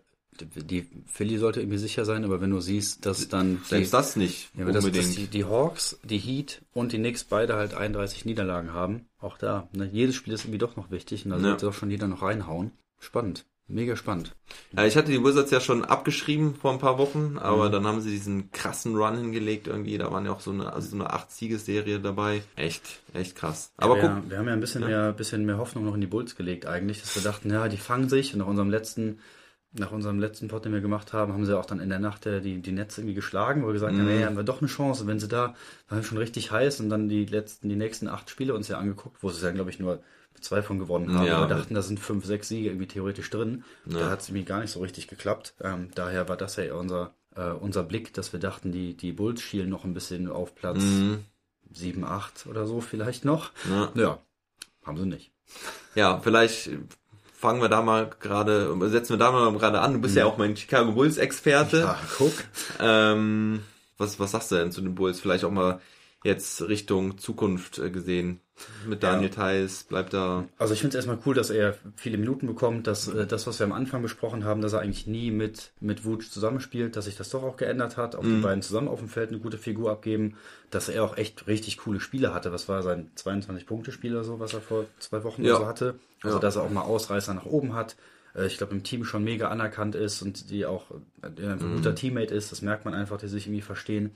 Die, 0.55 0.87
Philly 1.07 1.37
sollte 1.37 1.59
irgendwie 1.59 1.77
sicher 1.77 2.05
sein, 2.05 2.23
aber 2.23 2.39
wenn 2.39 2.51
du 2.51 2.61
siehst, 2.61 3.05
dass 3.05 3.27
dann 3.27 3.59
Selbst 3.65 3.89
die, 3.91 3.97
das 3.97 4.15
nicht 4.15 4.49
ja, 4.55 4.63
aber 4.63 4.71
dass, 4.71 4.85
unbedingt. 4.85 5.09
dass 5.09 5.15
die, 5.15 5.27
die 5.27 5.43
Hawks, 5.45 5.99
die 6.03 6.17
Heat 6.19 6.61
und 6.73 6.93
die 6.93 6.97
Knicks 6.99 7.25
beide 7.25 7.55
halt 7.55 7.73
31 7.73 8.23
Niederlagen 8.25 8.71
haben, 8.73 9.07
auch 9.19 9.37
da. 9.37 9.67
Ne? 9.73 9.89
Jedes 9.91 10.15
Spiel 10.15 10.33
ist 10.33 10.45
irgendwie 10.45 10.57
doch 10.57 10.77
noch 10.77 10.89
wichtig 10.89 11.25
und 11.25 11.31
da 11.31 11.37
Ja. 11.37 11.41
sollte 11.43 11.65
doch 11.65 11.73
schon 11.73 11.91
jeder 11.91 12.07
noch 12.07 12.21
reinhauen. 12.21 12.71
Spannend. 12.99 13.45
Mega 13.73 13.95
spannend. 13.95 14.35
Ja, 14.75 14.85
ich 14.85 14.97
hatte 14.97 15.11
die 15.11 15.23
Wizards 15.23 15.49
ja 15.51 15.61
schon 15.61 15.85
abgeschrieben 15.85 16.55
vor 16.55 16.73
ein 16.73 16.79
paar 16.79 16.97
Wochen, 16.97 17.37
aber 17.39 17.67
Mhm. 17.69 17.71
dann 17.71 17.87
haben 17.87 18.01
sie 18.01 18.09
diesen 18.11 18.51
krassen 18.51 18.95
Run 18.95 19.17
hingelegt 19.17 19.67
irgendwie. 19.67 19.97
Da 19.97 20.11
waren 20.11 20.25
ja 20.25 20.31
auch 20.33 20.41
so 20.41 20.51
eine, 20.51 20.73
also 20.73 20.89
so 20.89 20.95
eine 20.95 21.13
8-Siegesserie 21.13 21.99
dabei. 21.99 22.43
Echt, 22.55 23.01
echt 23.13 23.35
krass. 23.35 23.71
Aber 23.77 23.95
wir, 23.95 24.01
guck, 24.01 24.29
wir 24.29 24.37
haben 24.37 24.47
ja 24.47 24.53
ein 24.53 24.59
bisschen 24.59 24.85
mehr, 24.85 25.13
bisschen 25.13 25.45
mehr 25.45 25.57
Hoffnung 25.57 25.85
noch 25.85 25.95
in 25.95 26.01
die 26.01 26.07
Bulls 26.07 26.35
gelegt 26.35 26.65
eigentlich, 26.65 27.01
dass 27.01 27.15
wir 27.15 27.23
dachten, 27.23 27.49
ja, 27.49 27.67
die 27.69 27.77
fangen 27.77 28.09
sich 28.09 28.33
und 28.33 28.39
nach 28.39 28.47
unserem 28.47 28.69
letzten, 28.69 29.19
nach 29.73 29.91
unserem 29.93 30.19
letzten 30.19 30.49
Pod, 30.49 30.65
den 30.65 30.73
wir 30.73 30.81
gemacht 30.81 31.13
haben, 31.13 31.31
haben 31.31 31.45
sie 31.45 31.57
auch 31.57 31.65
dann 31.65 31.79
in 31.79 31.87
der 31.87 31.99
Nacht 31.99 32.25
äh, 32.25 32.41
die, 32.41 32.61
die 32.61 32.73
Netze 32.73 32.99
irgendwie 32.99 33.15
geschlagen, 33.15 33.63
wo 33.63 33.67
wir 33.67 33.73
gesagt 33.73 33.93
haben, 33.93 34.05
hey, 34.05 34.23
haben 34.23 34.35
wir 34.35 34.43
doch 34.43 34.59
eine 34.59 34.67
Chance. 34.67 35.07
Wenn 35.07 35.19
sie 35.21 35.29
da, 35.29 35.55
waren 35.87 36.03
schon 36.03 36.17
richtig 36.17 36.51
heiß 36.51 36.81
und 36.81 36.89
dann 36.89 37.07
die 37.07 37.25
letzten, 37.25 37.69
die 37.69 37.77
nächsten 37.77 38.09
acht 38.09 38.29
Spiele 38.29 38.53
uns 38.53 38.67
ja 38.67 38.77
angeguckt, 38.79 39.23
wo 39.23 39.29
sie 39.29 39.45
ja, 39.45 39.51
glaube 39.51 39.69
ich, 39.69 39.79
nur 39.79 40.03
zwei 40.41 40.61
von 40.61 40.79
gewonnen 40.79 41.13
haben. 41.15 41.25
Ja. 41.27 41.41
wir 41.41 41.47
dachten, 41.55 41.73
da 41.73 41.81
sind 41.81 41.99
fünf, 41.99 42.25
sechs 42.25 42.47
Siege 42.49 42.69
irgendwie 42.69 42.87
theoretisch 42.87 43.29
drin. 43.29 43.63
Da 43.85 44.09
hat 44.09 44.21
es 44.21 44.29
irgendwie 44.29 44.45
gar 44.45 44.59
nicht 44.59 44.71
so 44.71 44.79
richtig 44.81 45.07
geklappt. 45.07 45.53
Ähm, 45.61 45.89
daher 45.95 46.27
war 46.29 46.37
das 46.37 46.55
ja 46.57 46.73
unser, 46.75 47.13
äh, 47.35 47.51
unser 47.51 47.83
Blick, 47.83 48.13
dass 48.13 48.33
wir 48.33 48.39
dachten, 48.39 48.71
die, 48.71 48.95
die 48.95 49.11
Bulls 49.11 49.41
schielen 49.41 49.69
noch 49.69 49.83
ein 49.85 49.93
bisschen 49.93 50.29
auf 50.29 50.55
Platz 50.55 50.79
Mhm. 50.79 51.25
sieben, 51.71 52.03
acht 52.03 52.45
oder 52.47 52.65
so 52.67 52.81
vielleicht 52.81 53.23
noch. 53.25 53.51
Ja. 53.69 53.91
Ja, 53.95 54.19
haben 54.85 54.97
sie 54.97 55.05
nicht. 55.05 55.31
ja, 55.95 56.19
vielleicht 56.19 56.69
fangen 57.33 57.61
wir 57.61 57.69
da 57.69 57.81
mal 57.81 58.09
gerade, 58.19 58.75
setzen 58.89 59.13
wir 59.13 59.17
da 59.17 59.31
mal 59.31 59.51
gerade 59.53 59.81
an. 59.81 59.93
Du 59.93 59.99
bist 60.01 60.15
ja 60.15 60.25
auch 60.25 60.37
mein 60.37 60.55
Chicago 60.55 60.91
Bulls 60.91 61.17
Experte. 61.17 61.87
Ah, 61.89 61.97
guck. 62.17 62.33
Ähm, 62.79 63.63
was, 63.97 64.19
was 64.19 64.31
sagst 64.31 64.51
du 64.51 64.55
denn 64.55 64.71
zu 64.71 64.81
den 64.81 64.95
Bulls? 64.95 65.19
Vielleicht 65.19 65.43
auch 65.43 65.51
mal 65.51 65.79
jetzt 66.23 66.61
Richtung 66.61 67.17
Zukunft 67.17 67.79
äh, 67.79 67.89
gesehen. 67.89 68.39
Mit 68.87 69.01
Ja. 69.03 69.11
Daniel 69.11 69.29
Theiss, 69.29 69.83
bleibt 69.83 70.13
da. 70.13 70.45
Also 70.57 70.73
ich 70.73 70.79
finde 70.81 70.97
es 70.97 71.05
erstmal 71.05 71.19
cool, 71.25 71.35
dass 71.35 71.49
er 71.49 71.75
viele 71.95 72.17
Minuten 72.17 72.47
bekommt, 72.47 72.87
dass 72.87 73.07
äh, 73.07 73.25
das, 73.27 73.47
was 73.47 73.59
wir 73.59 73.65
am 73.65 73.71
Anfang 73.71 74.01
besprochen 74.01 74.43
haben, 74.45 74.61
dass 74.61 74.73
er 74.73 74.79
eigentlich 74.81 75.07
nie 75.07 75.31
mit, 75.31 75.71
mit 75.79 76.05
Wutsch 76.05 76.29
zusammenspielt, 76.29 76.95
dass 76.95 77.05
sich 77.05 77.17
das 77.17 77.29
doch 77.29 77.43
auch 77.43 77.57
geändert 77.57 77.97
hat, 77.97 78.15
auch 78.15 78.23
die 78.23 78.39
beiden 78.41 78.61
zusammen 78.61 78.87
auf 78.87 78.99
dem 78.99 79.09
Feld 79.09 79.29
eine 79.29 79.39
gute 79.39 79.57
Figur 79.57 79.91
abgeben, 79.91 80.35
dass 80.69 80.89
er 80.89 81.03
auch 81.03 81.17
echt 81.17 81.47
richtig 81.47 81.77
coole 81.77 81.99
Spiele 81.99 82.33
hatte. 82.33 82.51
Was 82.51 82.67
war 82.69 82.81
sein 82.83 83.11
22-Punkte-Spiel 83.17 84.13
oder 84.13 84.23
so, 84.23 84.39
was 84.39 84.53
er 84.53 84.61
vor 84.61 84.85
zwei 84.99 85.23
Wochen 85.23 85.43
Ja. 85.43 85.57
so 85.57 85.65
hatte? 85.67 85.95
Also 86.23 86.37
Ja. 86.37 86.41
dass 86.41 86.55
er 86.55 86.63
auch 86.63 86.69
mal 86.69 86.81
Ausreißer 86.83 87.33
nach 87.33 87.45
oben 87.45 87.73
hat. 87.73 87.95
Äh, 88.35 88.47
Ich 88.47 88.57
glaube, 88.57 88.73
im 88.73 88.83
Team 88.83 89.03
schon 89.05 89.23
mega 89.23 89.49
anerkannt 89.49 89.95
ist 89.95 90.21
und 90.21 90.49
die 90.49 90.65
auch 90.65 90.91
äh, 91.21 91.27
ein 91.27 91.59
guter 91.75 91.95
Teammate 91.95 92.33
ist. 92.33 92.51
Das 92.51 92.61
merkt 92.61 92.85
man 92.85 92.93
einfach, 92.93 93.17
die 93.17 93.27
sich 93.27 93.47
irgendwie 93.47 93.61
verstehen. 93.61 94.11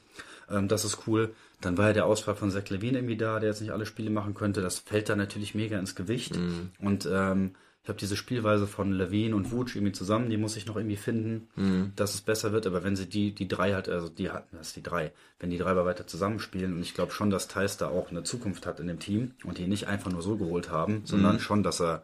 Ähm, 0.50 0.68
Das 0.68 0.86
ist 0.86 1.08
cool. 1.08 1.34
Dann 1.62 1.78
war 1.78 1.88
ja 1.88 1.94
der 1.94 2.06
Ausfall 2.06 2.36
von 2.36 2.52
Zach 2.52 2.70
Levine 2.70 3.00
irgendwie 3.00 3.18
da, 3.18 3.40
der 3.40 3.50
jetzt 3.50 3.62
nicht 3.62 3.72
alle 3.72 3.86
Spiele 3.86 4.10
machen 4.10 4.34
könnte. 4.34 4.62
Das 4.62 4.80
fällt 4.80 5.10
dann 5.10 5.18
natürlich 5.18 5.56
mega 5.56 5.80
ins 5.80 5.96
Gewicht. 5.96 6.38
Und 6.80 7.08
ähm, 7.12 7.52
ich 7.84 7.90
habe 7.90 8.00
diese 8.00 8.16
Spielweise 8.16 8.66
von 8.66 8.92
Levine 8.94 9.36
und 9.36 9.52
Wutsch 9.52 9.76
irgendwie 9.76 9.92
zusammen, 9.94 10.32
die 10.32 10.38
muss 10.38 10.58
ich 10.58 10.66
noch 10.66 10.76
irgendwie 10.76 10.96
finden, 10.96 11.92
dass 11.96 12.16
es 12.16 12.22
besser 12.22 12.52
wird. 12.52 12.66
Aber 12.66 12.84
wenn 12.84 12.96
sie 12.96 13.06
die, 13.06 13.32
die 13.36 13.48
drei 13.48 13.74
halt, 13.74 13.90
also 13.90 14.10
die 14.10 14.32
hatten 14.32 14.58
das, 14.58 14.74
die 14.74 14.82
drei, 14.82 15.12
wenn 15.40 15.52
die 15.52 15.60
drei 15.60 15.70
aber 15.70 15.86
weiter 15.86 16.08
zusammenspielen 16.08 16.74
und 16.74 16.82
ich 16.82 16.96
glaube 16.96 17.12
schon, 17.12 17.30
dass 17.30 17.48
Thais 17.48 17.78
da 17.78 17.88
auch 17.90 18.10
eine 18.10 18.24
Zukunft 18.24 18.66
hat 18.66 18.80
in 18.80 18.88
dem 18.88 18.98
Team 18.98 19.34
und 19.44 19.60
die 19.60 19.68
nicht 19.68 19.88
einfach 19.88 20.12
nur 20.12 20.24
so 20.24 20.36
geholt 20.36 20.72
haben, 20.72 21.04
sondern 21.06 21.40
schon, 21.40 21.62
dass 21.62 21.80
er 21.80 22.02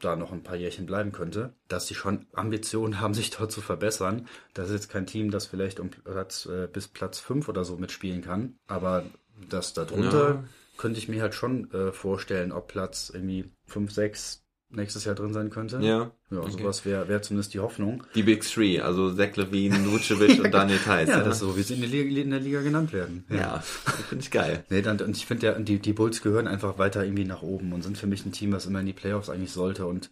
da 0.00 0.16
noch 0.16 0.32
ein 0.32 0.42
paar 0.42 0.56
Jährchen 0.56 0.86
bleiben 0.86 1.12
könnte, 1.12 1.54
dass 1.68 1.86
sie 1.86 1.94
schon 1.94 2.26
Ambitionen 2.32 3.00
haben, 3.00 3.14
sich 3.14 3.30
dort 3.30 3.52
zu 3.52 3.60
verbessern. 3.60 4.28
Das 4.54 4.68
ist 4.68 4.74
jetzt 4.74 4.88
kein 4.90 5.06
Team, 5.06 5.30
das 5.30 5.46
vielleicht 5.46 5.80
um 5.80 5.90
Platz 5.90 6.46
äh, 6.46 6.68
bis 6.72 6.88
Platz 6.88 7.18
5 7.18 7.48
oder 7.48 7.64
so 7.64 7.76
mitspielen 7.76 8.22
kann, 8.22 8.58
aber 8.66 9.04
das 9.48 9.74
darunter 9.74 10.28
Ja. 10.30 10.44
könnte 10.76 10.98
ich 10.98 11.08
mir 11.08 11.22
halt 11.22 11.34
schon 11.34 11.70
äh, 11.72 11.92
vorstellen, 11.92 12.52
ob 12.52 12.68
Platz 12.68 13.10
irgendwie 13.12 13.50
5, 13.66 13.92
6 13.92 14.45
nächstes 14.76 15.04
Jahr 15.04 15.14
drin 15.14 15.32
sein 15.32 15.50
könnte. 15.50 15.78
Ja. 15.80 16.10
Ja, 16.30 16.38
Okay. 16.40 16.50
sowas 16.52 16.84
wäre 16.84 17.08
wär 17.08 17.22
zumindest 17.22 17.54
die 17.54 17.60
Hoffnung. 17.60 18.02
Die 18.14 18.22
Big 18.22 18.42
Three, 18.42 18.80
also 18.80 19.12
Zach 19.14 19.34
Levine, 19.36 19.76
Vucevic 19.90 20.42
und 20.42 20.52
Daniel 20.52 20.78
Theiss. 20.78 21.08
Ja, 21.08 21.20
das 21.20 21.34
ist 21.36 21.40
so, 21.40 21.56
wie 21.56 21.62
sie 21.62 21.74
in 21.74 21.80
der 21.80 21.90
Liga, 21.90 22.20
in 22.20 22.30
der 22.30 22.40
Liga 22.40 22.62
genannt 22.62 22.92
werden. 22.92 23.24
Ja, 23.30 23.58
finde 24.08 24.22
ich 24.22 24.30
geil. 24.30 24.64
Nee, 24.70 24.82
dann, 24.82 25.00
und 25.00 25.16
ich 25.16 25.26
finde 25.26 25.46
ja, 25.46 25.58
die, 25.58 25.78
die 25.78 25.92
Bulls 25.92 26.22
gehören 26.22 26.46
einfach 26.46 26.78
weiter 26.78 27.04
irgendwie 27.04 27.24
nach 27.24 27.42
oben 27.42 27.72
und 27.72 27.82
sind 27.82 27.98
für 27.98 28.06
mich 28.06 28.24
ein 28.26 28.32
Team, 28.32 28.52
was 28.52 28.66
immer 28.66 28.80
in 28.80 28.86
die 28.86 28.92
Playoffs 28.92 29.30
eigentlich 29.30 29.52
sollte. 29.52 29.86
Und 29.86 30.10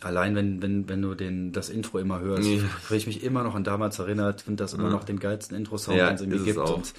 allein 0.00 0.34
wenn, 0.34 0.62
wenn, 0.62 0.88
wenn 0.88 1.02
du 1.02 1.14
den, 1.14 1.52
das 1.52 1.68
Intro 1.68 1.98
immer 1.98 2.20
hörst, 2.20 2.48
Ja. 2.48 2.58
fühle 2.82 2.98
ich 2.98 3.06
mich 3.06 3.22
immer 3.22 3.42
noch 3.44 3.54
an 3.54 3.64
damals 3.64 3.98
erinnert, 3.98 4.40
finde 4.42 4.64
das 4.64 4.72
immer 4.74 4.88
noch 4.90 5.04
den 5.04 5.18
geilsten 5.20 5.56
Intro-Sound, 5.56 5.98
Ja, 5.98 6.06
den 6.08 6.14
es 6.16 6.20
irgendwie 6.22 6.44
gibt. 6.44 6.58
auch. 6.58 6.76
Und 6.78 6.94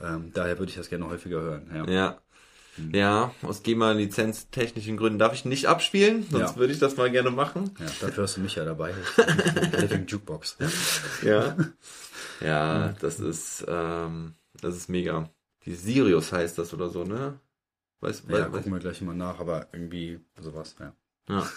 ähm, 0.00 0.30
daher 0.32 0.58
würde 0.58 0.70
ich 0.70 0.76
das 0.76 0.88
gerne 0.88 1.08
häufiger 1.08 1.40
hören. 1.40 1.70
Ja. 1.74 1.90
Ja. 1.92 2.18
Ja, 2.92 3.34
aus 3.42 3.62
GEMA-lizenztechnischen 3.62 4.96
Gründen 4.96 5.18
darf 5.18 5.32
ich 5.34 5.44
nicht 5.44 5.66
abspielen, 5.66 6.26
sonst 6.30 6.50
Ja. 6.52 6.56
würde 6.56 6.72
ich 6.72 6.78
das 6.78 6.96
mal 6.96 7.10
gerne 7.10 7.30
machen. 7.30 7.70
Ja, 7.78 7.86
dafür 8.00 8.24
hast 8.24 8.36
du 8.36 8.40
mich 8.40 8.54
ja 8.54 8.64
dabei. 8.64 8.94
Living 9.78 10.06
Jukebox. 10.06 10.56
Ja. 11.22 11.56
Ja, 12.40 12.94
das 13.00 13.20
ist, 13.20 13.64
ähm, 13.68 14.34
das 14.60 14.76
ist 14.76 14.88
mega. 14.88 15.28
Die 15.64 15.74
Sirius 15.74 16.32
heißt 16.32 16.58
das 16.58 16.72
oder 16.72 16.88
so, 16.88 17.04
ne? 17.04 17.38
Weißt 18.00 18.24
Ja, 18.28 18.44
weiß, 18.46 18.52
gucken 18.52 18.72
wir 18.72 18.78
gleich 18.78 19.00
mal 19.00 19.14
nach, 19.14 19.40
aber 19.40 19.66
irgendwie 19.72 20.20
sowas, 20.40 20.76
ja. 20.78 20.92
ja. 21.28 21.48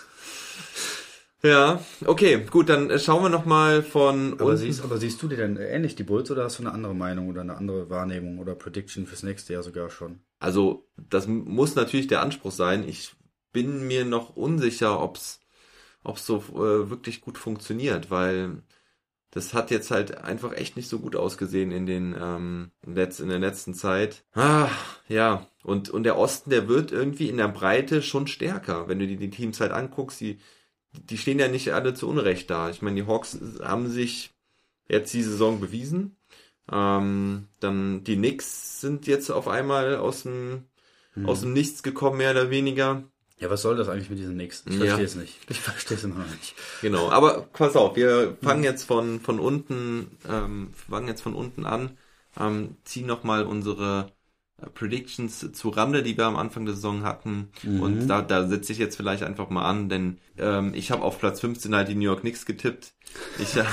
Ja, 1.43 1.83
okay, 2.05 2.45
gut, 2.51 2.69
dann 2.69 2.89
äh, 2.91 2.99
schauen 2.99 3.23
wir 3.23 3.29
nochmal 3.29 3.81
von 3.81 4.33
Aber 4.33 4.45
unten. 4.45 4.57
siehst, 4.57 4.83
aber 4.83 4.97
siehst 4.97 5.21
du 5.23 5.27
dir 5.27 5.37
denn 5.37 5.57
ähnlich 5.57 5.95
die 5.95 6.03
Bulls 6.03 6.29
oder 6.29 6.43
hast 6.43 6.59
du 6.59 6.63
eine 6.63 6.71
andere 6.71 6.93
Meinung 6.93 7.29
oder 7.29 7.41
eine 7.41 7.55
andere 7.57 7.89
Wahrnehmung 7.89 8.37
oder 8.37 8.53
Prediction 8.53 9.07
fürs 9.07 9.23
nächste 9.23 9.53
Jahr 9.53 9.63
sogar 9.63 9.89
schon? 9.89 10.19
Also, 10.39 10.87
das 10.97 11.27
muss 11.27 11.75
natürlich 11.75 12.07
der 12.07 12.21
Anspruch 12.21 12.51
sein. 12.51 12.87
Ich 12.87 13.11
bin 13.53 13.87
mir 13.87 14.05
noch 14.05 14.35
unsicher, 14.35 15.01
ob's, 15.01 15.39
ob's 16.03 16.25
so 16.25 16.37
äh, 16.37 16.89
wirklich 16.89 17.21
gut 17.21 17.37
funktioniert, 17.37 18.11
weil 18.11 18.63
das 19.31 19.53
hat 19.53 19.71
jetzt 19.71 19.91
halt 19.91 20.17
einfach 20.17 20.53
echt 20.53 20.75
nicht 20.75 20.89
so 20.89 20.99
gut 20.99 21.15
ausgesehen 21.15 21.71
in 21.71 21.85
den 21.85 22.15
ähm, 22.19 22.71
letz, 22.85 23.19
in 23.19 23.29
der 23.29 23.39
letzten 23.39 23.73
Zeit. 23.73 24.23
Ah, 24.33 24.69
ja. 25.07 25.47
Und 25.63 25.89
und 25.89 26.03
der 26.03 26.17
Osten, 26.17 26.49
der 26.49 26.67
wird 26.67 26.91
irgendwie 26.91 27.29
in 27.29 27.37
der 27.37 27.47
Breite 27.47 28.01
schon 28.01 28.27
stärker, 28.27 28.87
wenn 28.87 28.99
du 28.99 29.07
dir 29.07 29.17
die 29.17 29.29
Teams 29.29 29.59
halt 29.61 29.71
anguckst. 29.71 30.19
Die 30.21 30.39
die 30.93 31.17
stehen 31.17 31.39
ja 31.39 31.47
nicht 31.47 31.73
alle 31.73 31.93
zu 31.93 32.07
Unrecht 32.07 32.49
da. 32.49 32.69
Ich 32.69 32.81
meine, 32.81 33.01
die 33.01 33.07
Hawks 33.07 33.37
haben 33.61 33.89
sich 33.89 34.31
jetzt 34.87 35.13
die 35.13 35.23
Saison 35.23 35.59
bewiesen. 35.59 36.17
Ähm, 36.71 37.47
dann 37.59 38.03
die 38.03 38.15
Knicks 38.15 38.81
sind 38.81 39.07
jetzt 39.07 39.29
auf 39.29 39.47
einmal 39.47 39.95
aus 39.97 40.23
dem 40.23 40.65
aus 41.25 41.41
dem 41.41 41.53
Nichts 41.53 41.83
gekommen, 41.83 42.17
mehr 42.17 42.31
oder 42.31 42.49
weniger. 42.49 43.03
Ja, 43.37 43.49
was 43.49 43.63
soll 43.63 43.75
das 43.75 43.89
eigentlich 43.89 44.09
mit 44.09 44.19
diesem 44.19 44.37
Nix? 44.37 44.63
Ich 44.67 44.73
Ja. 44.73 44.85
verstehe 44.85 45.05
es 45.05 45.15
nicht. 45.15 45.37
Ich 45.49 45.59
verstehe 45.59 45.97
es 45.97 46.03
immer 46.03 46.19
noch 46.19 46.29
nicht. 46.29 46.55
Genau, 46.81 47.09
aber 47.09 47.41
pass 47.53 47.75
auf, 47.75 47.95
wir 47.95 48.37
fangen 48.41 48.63
jetzt 48.63 48.83
von, 48.83 49.19
von 49.19 49.39
unten, 49.39 50.17
ähm, 50.27 50.71
fangen 50.73 51.07
jetzt 51.07 51.21
von 51.21 51.33
unten 51.33 51.65
an, 51.65 51.97
ähm, 52.39 52.77
ziehen 52.85 53.07
nochmal 53.07 53.45
unsere 53.45 54.11
Predictions 54.73 55.51
zu 55.51 55.69
Rande, 55.69 56.03
die 56.03 56.17
wir 56.17 56.25
am 56.25 56.35
Anfang 56.35 56.65
der 56.65 56.75
Saison 56.75 57.03
hatten. 57.03 57.49
Und 57.63 58.07
da, 58.07 58.21
da 58.21 58.47
setze 58.47 58.71
ich 58.71 58.79
jetzt 58.79 58.95
vielleicht 58.95 59.23
einfach 59.23 59.49
mal 59.49 59.65
an, 59.65 59.89
denn 59.89 60.17
ähm, 60.37 60.73
ich 60.73 60.91
habe 60.91 61.03
auf 61.03 61.19
Platz 61.19 61.39
15 61.39 61.75
halt 61.75 61.87
die 61.87 61.95
New 61.95 62.05
York 62.05 62.21
Knicks 62.21 62.45
getippt. 62.45 62.93
Ich, 63.39 63.55
äh, 63.55 63.63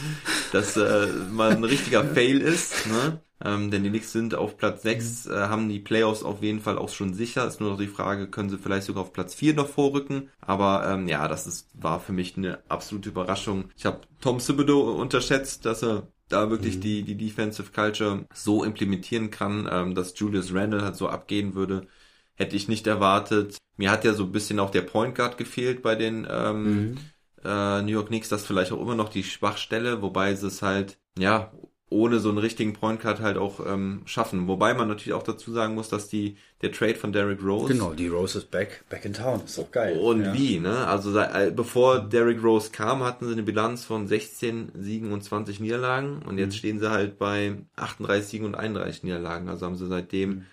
das 0.52 0.76
äh, 0.76 1.08
mal 1.32 1.50
ein 1.50 1.64
richtiger 1.64 2.04
Fail 2.04 2.40
ist, 2.40 2.86
ne? 2.86 3.20
Ähm, 3.44 3.70
denn 3.70 3.82
die 3.82 3.90
Knicks 3.90 4.12
sind 4.12 4.34
auf 4.34 4.56
Platz 4.56 4.82
6, 4.82 5.26
äh, 5.26 5.34
haben 5.48 5.68
die 5.68 5.78
Playoffs 5.78 6.22
auf 6.22 6.42
jeden 6.42 6.60
Fall 6.60 6.78
auch 6.78 6.88
schon 6.88 7.12
sicher. 7.12 7.46
Ist 7.46 7.60
nur 7.60 7.70
noch 7.70 7.78
die 7.78 7.86
Frage, 7.86 8.28
können 8.28 8.48
sie 8.48 8.56
vielleicht 8.56 8.86
sogar 8.86 9.02
auf 9.02 9.12
Platz 9.12 9.34
4 9.34 9.54
noch 9.54 9.68
vorrücken. 9.68 10.30
Aber 10.40 10.88
ähm, 10.88 11.06
ja, 11.06 11.28
das 11.28 11.46
ist, 11.46 11.68
war 11.74 12.00
für 12.00 12.12
mich 12.12 12.36
eine 12.36 12.60
absolute 12.68 13.10
Überraschung. 13.10 13.70
Ich 13.76 13.84
habe 13.84 14.00
Tom 14.22 14.38
Thibodeau 14.38 14.92
unterschätzt, 14.92 15.66
dass 15.66 15.82
er 15.82 16.08
da 16.28 16.50
wirklich 16.50 16.80
die, 16.80 17.02
die 17.02 17.16
Defensive 17.16 17.72
Culture 17.72 18.26
so 18.34 18.64
implementieren 18.64 19.30
kann, 19.30 19.68
ähm, 19.70 19.94
dass 19.94 20.18
Julius 20.18 20.52
Randle 20.52 20.82
halt 20.82 20.96
so 20.96 21.08
abgehen 21.08 21.54
würde. 21.54 21.86
Hätte 22.34 22.56
ich 22.56 22.68
nicht 22.68 22.86
erwartet. 22.86 23.58
Mir 23.76 23.90
hat 23.90 24.04
ja 24.04 24.12
so 24.14 24.24
ein 24.24 24.32
bisschen 24.32 24.58
auch 24.60 24.70
der 24.70 24.82
Point 24.82 25.14
Guard 25.14 25.38
gefehlt 25.38 25.82
bei 25.82 25.94
den 25.94 26.26
ähm, 26.30 26.96
äh, 27.44 27.82
New 27.82 27.92
York 27.92 28.08
Knicks. 28.08 28.28
Das 28.28 28.42
ist 28.42 28.46
vielleicht 28.46 28.72
auch 28.72 28.80
immer 28.80 28.94
noch 28.94 29.08
die 29.08 29.24
Schwachstelle, 29.24 30.02
wobei 30.02 30.34
sie 30.34 30.48
es 30.48 30.62
halt, 30.62 30.98
ja, 31.18 31.52
ohne 31.88 32.18
so 32.18 32.30
einen 32.30 32.38
richtigen 32.38 32.72
Point 32.72 33.00
Guard 33.00 33.20
halt 33.20 33.36
auch 33.36 33.64
ähm, 33.64 34.02
schaffen. 34.06 34.48
Wobei 34.48 34.74
man 34.74 34.88
natürlich 34.88 35.12
auch 35.12 35.22
dazu 35.22 35.52
sagen 35.52 35.74
muss, 35.76 35.88
dass 35.88 36.08
die 36.08 36.36
der 36.62 36.72
Trade 36.72 36.96
von 36.96 37.12
Derrick 37.12 37.40
Rose 37.44 37.72
Genau, 37.72 37.92
die 37.94 38.08
Rose 38.08 38.38
ist 38.38 38.50
back, 38.50 38.82
back 38.88 39.04
in 39.04 39.12
town. 39.12 39.42
Ist 39.44 39.56
doch 39.56 39.70
geil. 39.70 39.96
und 39.98 40.24
ja. 40.24 40.34
wie, 40.34 40.58
ne? 40.58 40.86
Also 40.88 41.16
äh, 41.16 41.52
bevor 41.54 42.00
Derrick 42.00 42.42
Rose 42.42 42.70
kam, 42.72 43.04
hatten 43.04 43.26
sie 43.26 43.32
eine 43.32 43.44
Bilanz 43.44 43.84
von 43.84 44.08
16 44.08 44.72
Siegen 44.74 45.12
und 45.12 45.22
20 45.22 45.60
Niederlagen 45.60 46.22
und 46.26 46.32
Mhm. 46.34 46.38
jetzt 46.40 46.56
stehen 46.56 46.80
sie 46.80 46.90
halt 46.90 47.18
bei 47.18 47.56
38 47.76 48.28
Siegen 48.28 48.46
und 48.46 48.56
31 48.56 49.04
Niederlagen. 49.04 49.48
Also 49.48 49.64
haben 49.66 49.76
sie 49.76 49.86
seitdem 49.86 50.30
Mhm. 50.30 50.44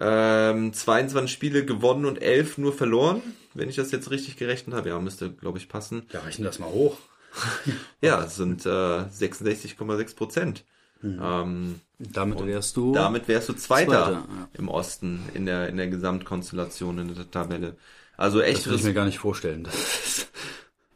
ähm, 0.00 0.72
22 0.72 1.32
Spiele 1.32 1.64
gewonnen 1.64 2.04
und 2.06 2.22
11 2.22 2.58
nur 2.58 2.72
verloren, 2.72 3.22
wenn 3.54 3.68
ich 3.68 3.76
das 3.76 3.90
jetzt 3.92 4.10
richtig 4.10 4.36
gerechnet 4.36 4.74
habe. 4.74 4.88
Ja, 4.88 4.98
müsste, 5.00 5.30
glaube 5.32 5.58
ich, 5.58 5.68
passen. 5.68 6.06
Ja, 6.12 6.20
rechnen 6.20 6.44
das 6.44 6.58
mal 6.58 6.70
hoch. 6.70 6.96
Ja, 8.00 8.24
es 8.24 8.36
sind 8.36 8.64
äh, 8.66 8.68
66,6 8.68 10.16
Prozent. 10.16 10.64
Ähm, 11.02 11.80
Damit 11.98 12.44
wärst 12.44 12.76
du. 12.76 12.92
damit 12.92 13.26
wärst 13.26 13.48
du 13.48 13.54
Zweiter, 13.54 13.90
Zweiter, 13.90 14.12
ja. 14.12 14.48
im 14.52 14.68
Osten 14.68 15.22
in 15.32 15.46
der 15.46 15.68
in 15.68 15.78
der 15.78 15.88
Gesamtkonstellation 15.88 16.98
in 16.98 17.14
der 17.14 17.30
Tabelle. 17.30 17.76
Also 18.18 18.42
echt, 18.42 18.58
das 18.58 18.66
will 18.68 18.74
ich 18.76 18.84
mir 18.84 18.92
gar 18.94 19.06
nicht 19.06 19.18
vorstellen. 19.18 19.66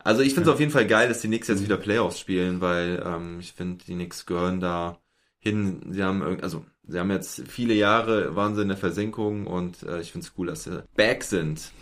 Also 0.06 0.20
ich 0.20 0.34
finde 0.34 0.50
es 0.50 0.54
auf 0.54 0.60
jeden 0.60 0.70
Fall 0.70 0.86
geil, 0.86 1.08
dass 1.08 1.22
die 1.22 1.28
Knicks 1.28 1.48
jetzt 1.48 1.62
wieder 1.62 1.78
Playoffs 1.78 2.18
spielen, 2.20 2.60
weil 2.60 3.02
ähm, 3.06 3.38
ich 3.40 3.54
finde, 3.54 3.82
die 3.86 3.94
Knicks 3.94 4.26
gehören 4.26 4.60
da 4.60 4.98
hin. 5.38 5.80
Sie 5.92 6.02
haben 6.04 6.40
also 6.42 6.66
sie 6.86 6.98
haben 6.98 7.10
jetzt 7.10 7.42
viele 7.48 7.72
Jahre 7.72 8.36
waren 8.36 8.54
sie 8.54 8.60
in 8.60 8.68
der 8.68 8.76
Versenkung 8.76 9.46
und 9.46 9.82
äh, 9.82 10.00
ich 10.02 10.12
finde 10.12 10.26
es 10.26 10.34
cool, 10.36 10.48
dass 10.48 10.64
sie 10.64 10.84
back 10.94 11.24
sind. 11.24 11.72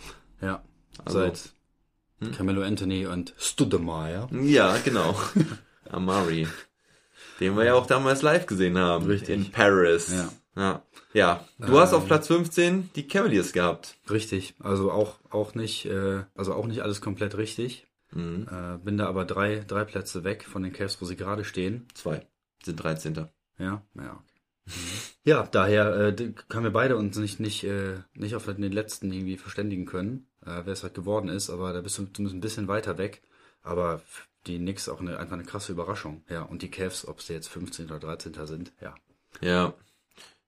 ja. 0.41 0.63
Also- 1.03 1.19
Seit 1.19 1.49
Carmelo 2.31 2.63
Anthony 2.63 3.05
und 3.05 3.33
Studemeyer. 3.37 4.29
Ja, 4.31 4.77
genau. 4.83 5.15
Amari. 5.89 6.47
Den 7.39 7.57
wir 7.57 7.65
ja 7.65 7.73
auch 7.73 7.87
damals 7.87 8.21
live 8.21 8.45
gesehen 8.45 8.77
haben. 8.77 9.05
Richtig. 9.05 9.29
In 9.29 9.51
Paris. 9.51 10.11
Ja. 10.11 10.29
Ja. 10.55 10.83
ja. 11.13 11.47
Du 11.57 11.79
hast 11.79 11.93
auf 11.93 12.05
Platz 12.05 12.27
15 12.27 12.91
die 12.95 13.07
Cavaliers 13.07 13.53
gehabt. 13.53 13.95
Richtig. 14.09 14.55
Also 14.59 14.91
auch, 14.91 15.19
auch 15.29 15.55
nicht, 15.55 15.85
äh, 15.85 16.23
also 16.35 16.53
auch 16.53 16.67
nicht 16.67 16.81
alles 16.81 17.01
komplett 17.01 17.37
richtig. 17.37 17.87
Mhm. 18.11 18.47
Äh, 18.49 18.77
bin 18.83 18.97
da 18.97 19.07
aber 19.07 19.25
drei, 19.25 19.63
drei 19.67 19.83
Plätze 19.83 20.23
weg 20.23 20.43
von 20.43 20.63
den 20.63 20.73
Cavs, 20.73 21.01
wo 21.01 21.05
sie 21.05 21.15
gerade 21.15 21.43
stehen. 21.43 21.87
Zwei. 21.93 22.25
Sind 22.63 22.81
13. 22.81 23.27
Ja, 23.57 23.81
ja, 23.95 24.13
okay. 24.13 24.33
Ja, 25.25 25.43
daher 25.43 25.95
äh, 25.95 26.33
können 26.47 26.63
wir 26.63 26.71
beide 26.71 26.95
uns 26.95 27.17
nicht 27.17 27.39
nicht 27.39 27.63
äh, 27.63 27.95
nicht 28.13 28.35
auf 28.35 28.45
den 28.45 28.71
letzten 28.71 29.11
irgendwie 29.11 29.37
verständigen 29.37 29.85
können, 29.85 30.27
äh, 30.45 30.65
wer 30.65 30.73
es 30.73 30.83
halt 30.83 30.93
geworden 30.95 31.29
ist, 31.29 31.49
aber 31.49 31.73
da 31.73 31.81
bist 31.81 31.97
du 31.97 32.05
zumindest 32.05 32.35
ein 32.37 32.41
bisschen 32.41 32.67
weiter 32.67 32.97
weg. 32.97 33.21
Aber 33.63 34.01
die 34.47 34.57
Knicks 34.59 34.89
auch 34.89 34.99
eine, 35.01 35.17
einfach 35.19 35.33
eine 35.33 35.43
krasse 35.45 35.71
Überraschung. 35.71 36.23
Ja, 36.29 36.43
und 36.43 36.61
die 36.61 36.71
Cavs, 36.71 37.07
ob 37.07 37.21
sie 37.21 37.33
jetzt 37.33 37.47
15 37.49 37.85
oder 37.87 37.99
13. 37.99 38.45
sind, 38.47 38.73
ja. 38.81 38.95
Ja. 39.41 39.73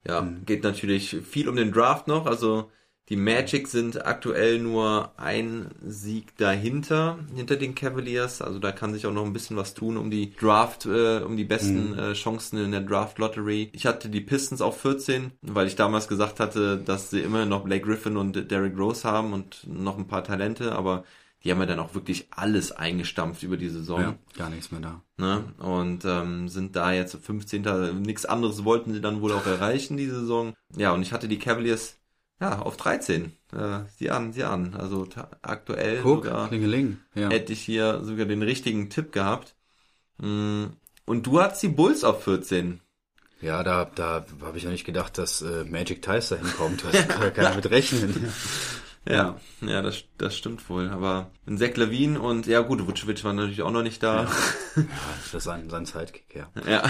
Ja, 0.08 0.22
Mhm. 0.22 0.46
geht 0.46 0.64
natürlich 0.64 1.18
viel 1.26 1.50
um 1.50 1.56
den 1.56 1.72
Draft 1.72 2.08
noch. 2.08 2.26
Also 2.28 2.72
die 3.10 3.16
Magic 3.18 3.68
sind 3.68 4.04
aktuell 4.06 4.60
nur 4.60 5.12
ein 5.18 5.68
Sieg 5.86 6.36
dahinter, 6.38 7.20
hinter 7.36 7.56
den 7.56 7.76
Cavaliers. 7.76 8.42
Also 8.42 8.58
da 8.58 8.72
kann 8.72 8.94
sich 8.94 9.06
auch 9.06 9.14
noch 9.14 9.26
ein 9.26 9.34
bisschen 9.34 9.58
was 9.58 9.76
tun 9.76 9.96
um 9.98 10.10
die 10.10 10.36
Draft, 10.36 10.86
äh, 10.88 11.20
um 11.20 11.38
die 11.38 11.44
besten 11.44 11.92
Mhm. 11.92 12.00
äh, 12.00 12.14
Chancen 12.14 12.58
in 12.64 12.72
der 12.72 12.82
Draft 12.82 13.20
Lottery. 13.20 13.70
Ich 13.74 13.86
hatte 13.86 14.10
die 14.10 14.22
Pistons 14.22 14.62
auf 14.62 14.82
14, 14.82 15.32
weil 15.44 15.68
ich 15.68 15.76
damals 15.76 16.08
gesagt 16.08 16.40
hatte, 16.40 16.78
dass 16.78 17.12
sie 17.12 17.20
immer 17.22 17.46
noch 17.46 17.64
Blake 17.64 17.86
Griffin 17.86 18.18
und 18.18 18.50
Derrick 18.50 18.78
Rose 18.78 19.04
haben 19.08 19.34
und 19.34 19.68
noch 19.68 19.98
ein 20.00 20.08
paar 20.08 20.24
Talente, 20.24 20.72
aber 20.74 21.04
die 21.44 21.52
haben 21.52 21.60
ja 21.60 21.68
dann 21.68 21.78
auch 21.80 21.94
wirklich 21.94 22.26
alles 22.32 22.72
eingestampft 22.72 23.44
über 23.44 23.56
die 23.58 23.70
Saison. 23.70 24.02
ja 24.02 24.16
gar 24.36 24.50
nichts 24.50 24.72
mehr 24.72 24.82
da. 24.82 25.02
Ne? 25.18 25.44
Und 25.60 26.04
ähm, 26.04 26.50
sind 26.50 26.76
da 26.76 26.92
jetzt 26.92 27.16
15. 27.16 28.02
Nichts 28.02 28.26
anderes 28.26 28.66
wollten 28.66 28.94
sie 28.94 29.02
dann 29.02 29.22
wohl 29.22 29.32
auch 29.32 29.46
erreichen, 29.46 29.96
die 29.96 30.08
Saison. 30.10 30.56
Ja, 30.76 30.92
und 30.92 31.04
ich 31.04 31.12
hatte 31.12 31.28
die 31.28 31.38
Cavaliers 31.38 31.98
ja 32.40 32.60
auf 32.60 32.78
13. 32.78 33.34
Äh, 33.54 33.80
sieh 33.98 34.10
an, 34.10 34.34
sieh 34.34 34.44
an. 34.44 34.76
Also 34.76 35.08
aktuell 35.42 36.02
Guck, 36.02 36.26
sogar 36.26 36.48
Klingeling. 36.50 37.00
Ja. 37.14 37.30
hätte 37.30 37.54
ich 37.54 37.62
hier 37.62 38.02
sogar 38.04 38.26
den 38.26 38.42
richtigen 38.42 38.90
Tipp 38.90 39.12
gehabt. 39.12 39.56
Mm, 40.18 40.66
Und 41.06 41.28
du 41.28 41.42
hattest 41.42 41.64
die 41.64 41.70
Bulls 41.70 42.04
auf 42.04 42.24
14. 42.24 42.82
Ja, 43.42 43.64
da, 43.64 43.86
da 43.86 44.26
habe 44.42 44.58
ich 44.58 44.64
ja 44.64 44.70
nicht 44.70 44.86
gedacht, 44.86 45.18
dass 45.18 45.42
äh, 45.42 45.66
Magic 45.66 46.02
Ties 46.02 46.30
da 46.30 46.38
hinkommt. 46.38 46.84
Da 46.92 47.04
kann 47.04 47.22
ja 47.22 47.30
keiner 47.32 47.56
mit 47.56 47.70
rechnen. 47.70 48.32
Ja, 49.08 49.40
ja, 49.62 49.84
das, 49.84 50.04
das 50.18 50.36
stimmt 50.36 50.68
wohl. 50.68 50.90
Aber 50.90 51.30
in 51.46 51.60
Zach 51.60 51.76
Levine 51.76 52.20
und 52.20 52.48
ja 52.48 52.62
gut, 52.62 52.88
Vucevic 52.88 53.24
war 53.24 53.34
natürlich 53.34 53.62
auch 53.62 53.70
noch 53.70 53.84
nicht 53.84 54.02
da. 54.02 54.24
Ja, 54.24 54.32
das 55.26 55.34
ist 55.36 55.44
sein, 55.44 55.70
sein 55.70 55.86
Sidekick, 55.86 56.34
ja. 56.34 56.50
Ja. 56.68 56.82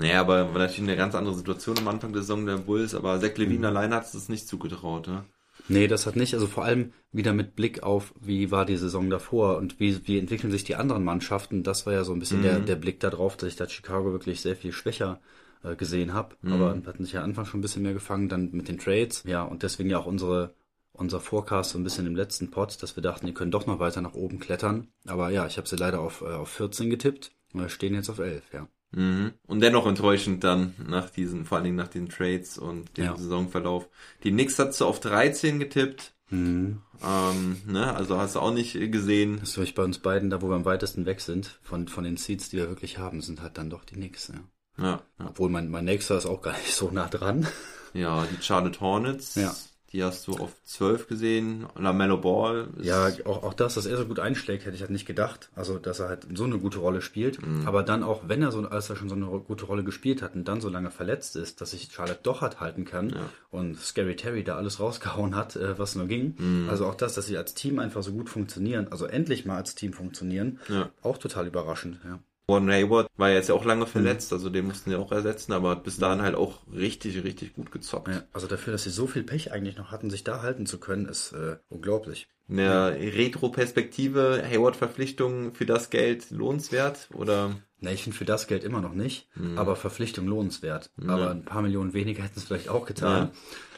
Naja, 0.00 0.20
aber 0.20 0.52
war 0.52 0.58
natürlich 0.58 0.88
eine 0.88 0.96
ganz 0.96 1.14
andere 1.14 1.34
Situation 1.34 1.78
am 1.78 1.88
Anfang 1.88 2.12
der 2.12 2.22
Saison 2.22 2.46
der 2.46 2.56
Bulls, 2.56 2.94
aber 2.94 3.20
Zach 3.20 3.36
Levine 3.36 3.68
allein 3.68 3.94
hat 3.94 4.12
es 4.12 4.28
nicht 4.28 4.48
zugetraut, 4.48 5.06
ne? 5.08 5.24
Nee, 5.68 5.86
das 5.86 6.06
hat 6.06 6.16
nicht. 6.16 6.34
Also 6.34 6.46
vor 6.46 6.64
allem 6.64 6.92
wieder 7.12 7.32
mit 7.32 7.54
Blick 7.54 7.82
auf, 7.82 8.14
wie 8.20 8.50
war 8.50 8.64
die 8.64 8.76
Saison 8.76 9.10
davor 9.10 9.58
und 9.58 9.78
wie, 9.78 10.06
wie 10.08 10.18
entwickeln 10.18 10.50
sich 10.50 10.64
die 10.64 10.74
anderen 10.74 11.04
Mannschaften. 11.04 11.62
Das 11.62 11.86
war 11.86 11.92
ja 11.92 12.02
so 12.02 12.12
ein 12.12 12.18
bisschen 12.18 12.42
der, 12.42 12.58
der 12.60 12.76
Blick 12.76 12.98
darauf, 12.98 13.36
dass 13.36 13.50
ich 13.50 13.56
da 13.56 13.68
Chicago 13.68 14.10
wirklich 14.10 14.40
sehr 14.40 14.56
viel 14.56 14.72
schwächer 14.72 15.20
äh, 15.62 15.76
gesehen 15.76 16.14
habe. 16.14 16.34
Aber 16.44 16.70
hatten 16.86 17.04
sich 17.04 17.12
ja 17.12 17.22
Anfang 17.22 17.44
schon 17.44 17.60
ein 17.60 17.62
bisschen 17.62 17.82
mehr 17.82 17.92
gefangen, 17.92 18.28
dann 18.28 18.50
mit 18.52 18.68
den 18.68 18.78
Trades. 18.78 19.22
Ja, 19.26 19.42
und 19.42 19.62
deswegen 19.62 19.90
ja 19.90 19.98
auch 19.98 20.06
unsere 20.06 20.54
unser 20.92 21.20
Forecast 21.20 21.70
so 21.70 21.78
ein 21.78 21.84
bisschen 21.84 22.06
im 22.06 22.16
letzten 22.16 22.50
Pod, 22.50 22.82
dass 22.82 22.96
wir 22.96 23.02
dachten, 23.02 23.26
die 23.26 23.32
können 23.32 23.50
doch 23.50 23.66
noch 23.66 23.78
weiter 23.78 24.00
nach 24.00 24.14
oben 24.14 24.38
klettern. 24.38 24.88
Aber 25.06 25.30
ja, 25.30 25.46
ich 25.46 25.56
habe 25.56 25.68
sie 25.68 25.76
leider 25.76 26.00
auf, 26.00 26.20
äh, 26.20 26.26
auf 26.26 26.50
14 26.50 26.90
getippt. 26.90 27.32
Wir 27.52 27.68
stehen 27.68 27.94
jetzt 27.94 28.10
auf 28.10 28.18
11, 28.18 28.42
ja. 28.52 28.68
Mhm. 28.92 29.32
Und 29.46 29.60
dennoch 29.60 29.86
enttäuschend 29.86 30.42
dann 30.44 30.74
nach 30.86 31.10
diesen, 31.10 31.44
vor 31.44 31.56
allen 31.56 31.64
Dingen 31.64 31.76
nach 31.76 31.88
den 31.88 32.08
Trades 32.08 32.58
und 32.58 32.96
dem 32.96 33.04
Ja. 33.04 33.16
Saisonverlauf. 33.16 33.88
Die 34.24 34.30
Knicks 34.32 34.58
hat 34.58 34.78
du 34.78 34.84
auf 34.86 35.00
13 35.00 35.58
getippt. 35.60 36.12
Mhm. 36.30 36.82
Ähm, 37.04 37.62
ne, 37.66 37.94
also 37.94 38.18
hast 38.18 38.36
du 38.36 38.40
auch 38.40 38.52
nicht 38.52 38.74
gesehen. 38.92 39.38
Das 39.40 39.56
ist 39.56 39.74
bei 39.74 39.84
uns 39.84 39.98
beiden, 39.98 40.30
da 40.30 40.42
wo 40.42 40.48
wir 40.48 40.56
am 40.56 40.64
weitesten 40.64 41.06
weg 41.06 41.20
sind, 41.20 41.58
von, 41.62 41.88
von 41.88 42.04
den 42.04 42.16
Seeds, 42.16 42.50
die 42.50 42.56
wir 42.56 42.68
wirklich 42.68 42.98
haben, 42.98 43.20
sind 43.20 43.42
halt 43.42 43.58
dann 43.58 43.70
doch 43.70 43.84
die 43.84 43.94
Knicks, 43.94 44.28
ja. 44.28 44.40
Ja, 44.84 45.02
ja. 45.18 45.26
Obwohl 45.28 45.50
mein, 45.50 45.68
mein 45.68 45.84
nächster 45.84 46.16
ist 46.16 46.26
auch 46.26 46.40
gar 46.42 46.56
nicht 46.56 46.74
so 46.74 46.90
nah 46.90 47.08
dran. 47.08 47.46
ja 47.92 48.24
die 48.26 48.42
Charlotte 48.42 48.80
Hornets. 48.80 49.34
Ja. 49.34 49.54
Die 49.92 50.04
hast 50.04 50.26
du 50.28 50.34
auf 50.34 50.52
12 50.64 51.08
gesehen. 51.08 51.66
LaMelo 51.76 52.18
Ball. 52.18 52.68
Ja, 52.80 53.08
auch, 53.24 53.42
auch 53.42 53.54
das, 53.54 53.74
dass 53.74 53.86
er 53.86 53.96
so 53.96 54.06
gut 54.06 54.20
einschlägt, 54.20 54.64
hätte 54.64 54.76
ich 54.76 54.82
halt 54.82 54.92
nicht 54.92 55.06
gedacht. 55.06 55.50
Also, 55.56 55.78
dass 55.78 55.98
er 55.98 56.08
halt 56.08 56.26
so 56.34 56.44
eine 56.44 56.58
gute 56.58 56.78
Rolle 56.78 57.02
spielt. 57.02 57.38
Aber 57.66 57.82
dann 57.82 58.04
auch, 58.04 58.28
wenn 58.28 58.40
er 58.42 58.52
so, 58.52 58.60
als 58.68 58.88
er 58.88 58.94
schon 58.96 59.08
so 59.08 59.16
eine 59.16 59.26
gute 59.26 59.64
Rolle 59.64 59.82
gespielt 59.82 60.22
hat 60.22 60.34
und 60.36 60.46
dann 60.46 60.60
so 60.60 60.68
lange 60.68 60.90
verletzt 60.92 61.34
ist, 61.34 61.60
dass 61.60 61.72
sich 61.72 61.88
Charlotte 61.92 62.20
doch 62.22 62.40
hat 62.40 62.60
halten 62.60 62.84
kann 62.84 63.14
und 63.50 63.76
Scary 63.78 64.14
Terry 64.14 64.44
da 64.44 64.56
alles 64.56 64.78
rausgehauen 64.78 65.34
hat, 65.34 65.56
äh, 65.56 65.76
was 65.78 65.96
nur 65.96 66.06
ging. 66.06 66.36
Also 66.70 66.86
auch 66.86 66.94
das, 66.94 67.14
dass 67.14 67.26
sie 67.26 67.36
als 67.36 67.54
Team 67.54 67.78
einfach 67.80 68.02
so 68.04 68.12
gut 68.12 68.28
funktionieren, 68.28 68.88
also 68.90 69.06
endlich 69.06 69.44
mal 69.44 69.56
als 69.56 69.74
Team 69.74 69.92
funktionieren, 69.92 70.60
Ja. 70.68 70.90
auch 71.02 71.18
total 71.18 71.46
überraschend, 71.48 71.98
ja. 72.04 72.20
Gordon 72.50 72.70
Hayward 72.70 73.08
war 73.16 73.30
jetzt 73.30 73.48
ja 73.48 73.54
auch 73.54 73.64
lange 73.64 73.84
Mhm. 73.84 73.88
verletzt, 73.90 74.32
also 74.32 74.50
den 74.50 74.66
mussten 74.66 74.90
sie 74.90 74.96
auch 74.96 75.12
ersetzen, 75.12 75.52
aber 75.52 75.70
hat 75.70 75.84
bis 75.84 75.98
dahin 75.98 76.20
halt 76.22 76.34
auch 76.34 76.58
richtig, 76.72 77.22
richtig 77.22 77.54
gut 77.54 77.70
gezockt. 77.70 78.08
ja. 78.08 78.22
Also 78.32 78.46
dafür, 78.48 78.72
dass 78.72 78.82
sie 78.82 78.90
so 78.90 79.06
viel 79.06 79.22
Pech 79.22 79.52
eigentlich 79.52 79.76
noch 79.76 79.92
hatten, 79.92 80.10
sich 80.10 80.24
da 80.24 80.42
halten 80.42 80.66
zu 80.66 80.78
können, 80.80 81.06
ist 81.06 81.32
äh, 81.32 81.56
unglaublich. 81.68 82.28
In 82.48 82.56
der 82.56 82.96
Retro-Perspektive, 82.98 84.42
Hayward-Verpflichtung 84.44 85.54
für 85.54 85.66
das 85.66 85.90
Geld 85.90 86.30
lohnenswert 86.32 87.08
oder? 87.14 87.56
Na, 87.82 87.90
ich 87.92 88.02
finde 88.02 88.16
für 88.18 88.26
das 88.26 88.46
Geld 88.46 88.62
immer 88.64 88.80
noch 88.82 88.92
nicht, 88.92 89.28
aber 89.56 89.74
Verpflichtung 89.74 90.26
lohnenswert. 90.26 90.90
Aber 91.06 91.30
ein 91.30 91.44
paar 91.44 91.62
Millionen 91.62 91.94
weniger 91.94 92.22
hätten 92.24 92.38
es 92.38 92.44
vielleicht 92.44 92.68
auch 92.68 92.84
getan. 92.86 93.30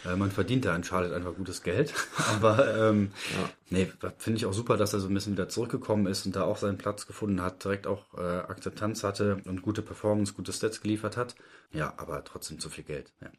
Äh, 0.05 0.17
man 0.17 0.33
verdient 0.33 0.65
da 0.65 0.75
in 0.75 0.83
Charlotte 0.83 1.15
einfach 1.15 1.37
gutes 1.37 1.63
Geld. 1.63 1.95
aber 2.35 2.89
ähm, 2.91 3.13
nee, 3.71 3.87
finde 4.19 4.37
ich 4.39 4.47
auch 4.47 4.53
super, 4.53 4.77
dass 4.77 4.93
er 4.93 4.99
so 5.01 5.07
ein 5.09 5.15
bisschen 5.15 5.35
wieder 5.35 5.49
zurückgekommen 5.49 6.07
ist 6.07 6.27
und 6.27 6.35
da 6.35 6.43
auch 6.43 6.57
seinen 6.57 6.79
Platz 6.79 7.07
gefunden 7.07 7.41
hat, 7.41 7.63
direkt 7.65 7.87
auch 7.87 8.13
äh, 8.19 8.21
Akzeptanz 8.21 9.05
hatte 9.05 9.39
und 9.45 9.63
gute 9.63 9.83
Performance, 9.83 10.33
gute 10.35 10.53
Stats 10.53 10.81
geliefert 10.81 11.17
hat. 11.17 11.37
Ja, 11.73 11.95
aber 11.97 12.25
trotzdem 12.25 12.59
zu 12.59 12.69
viel 12.71 12.85
Geld. 12.85 13.13
Ja. 13.21 13.31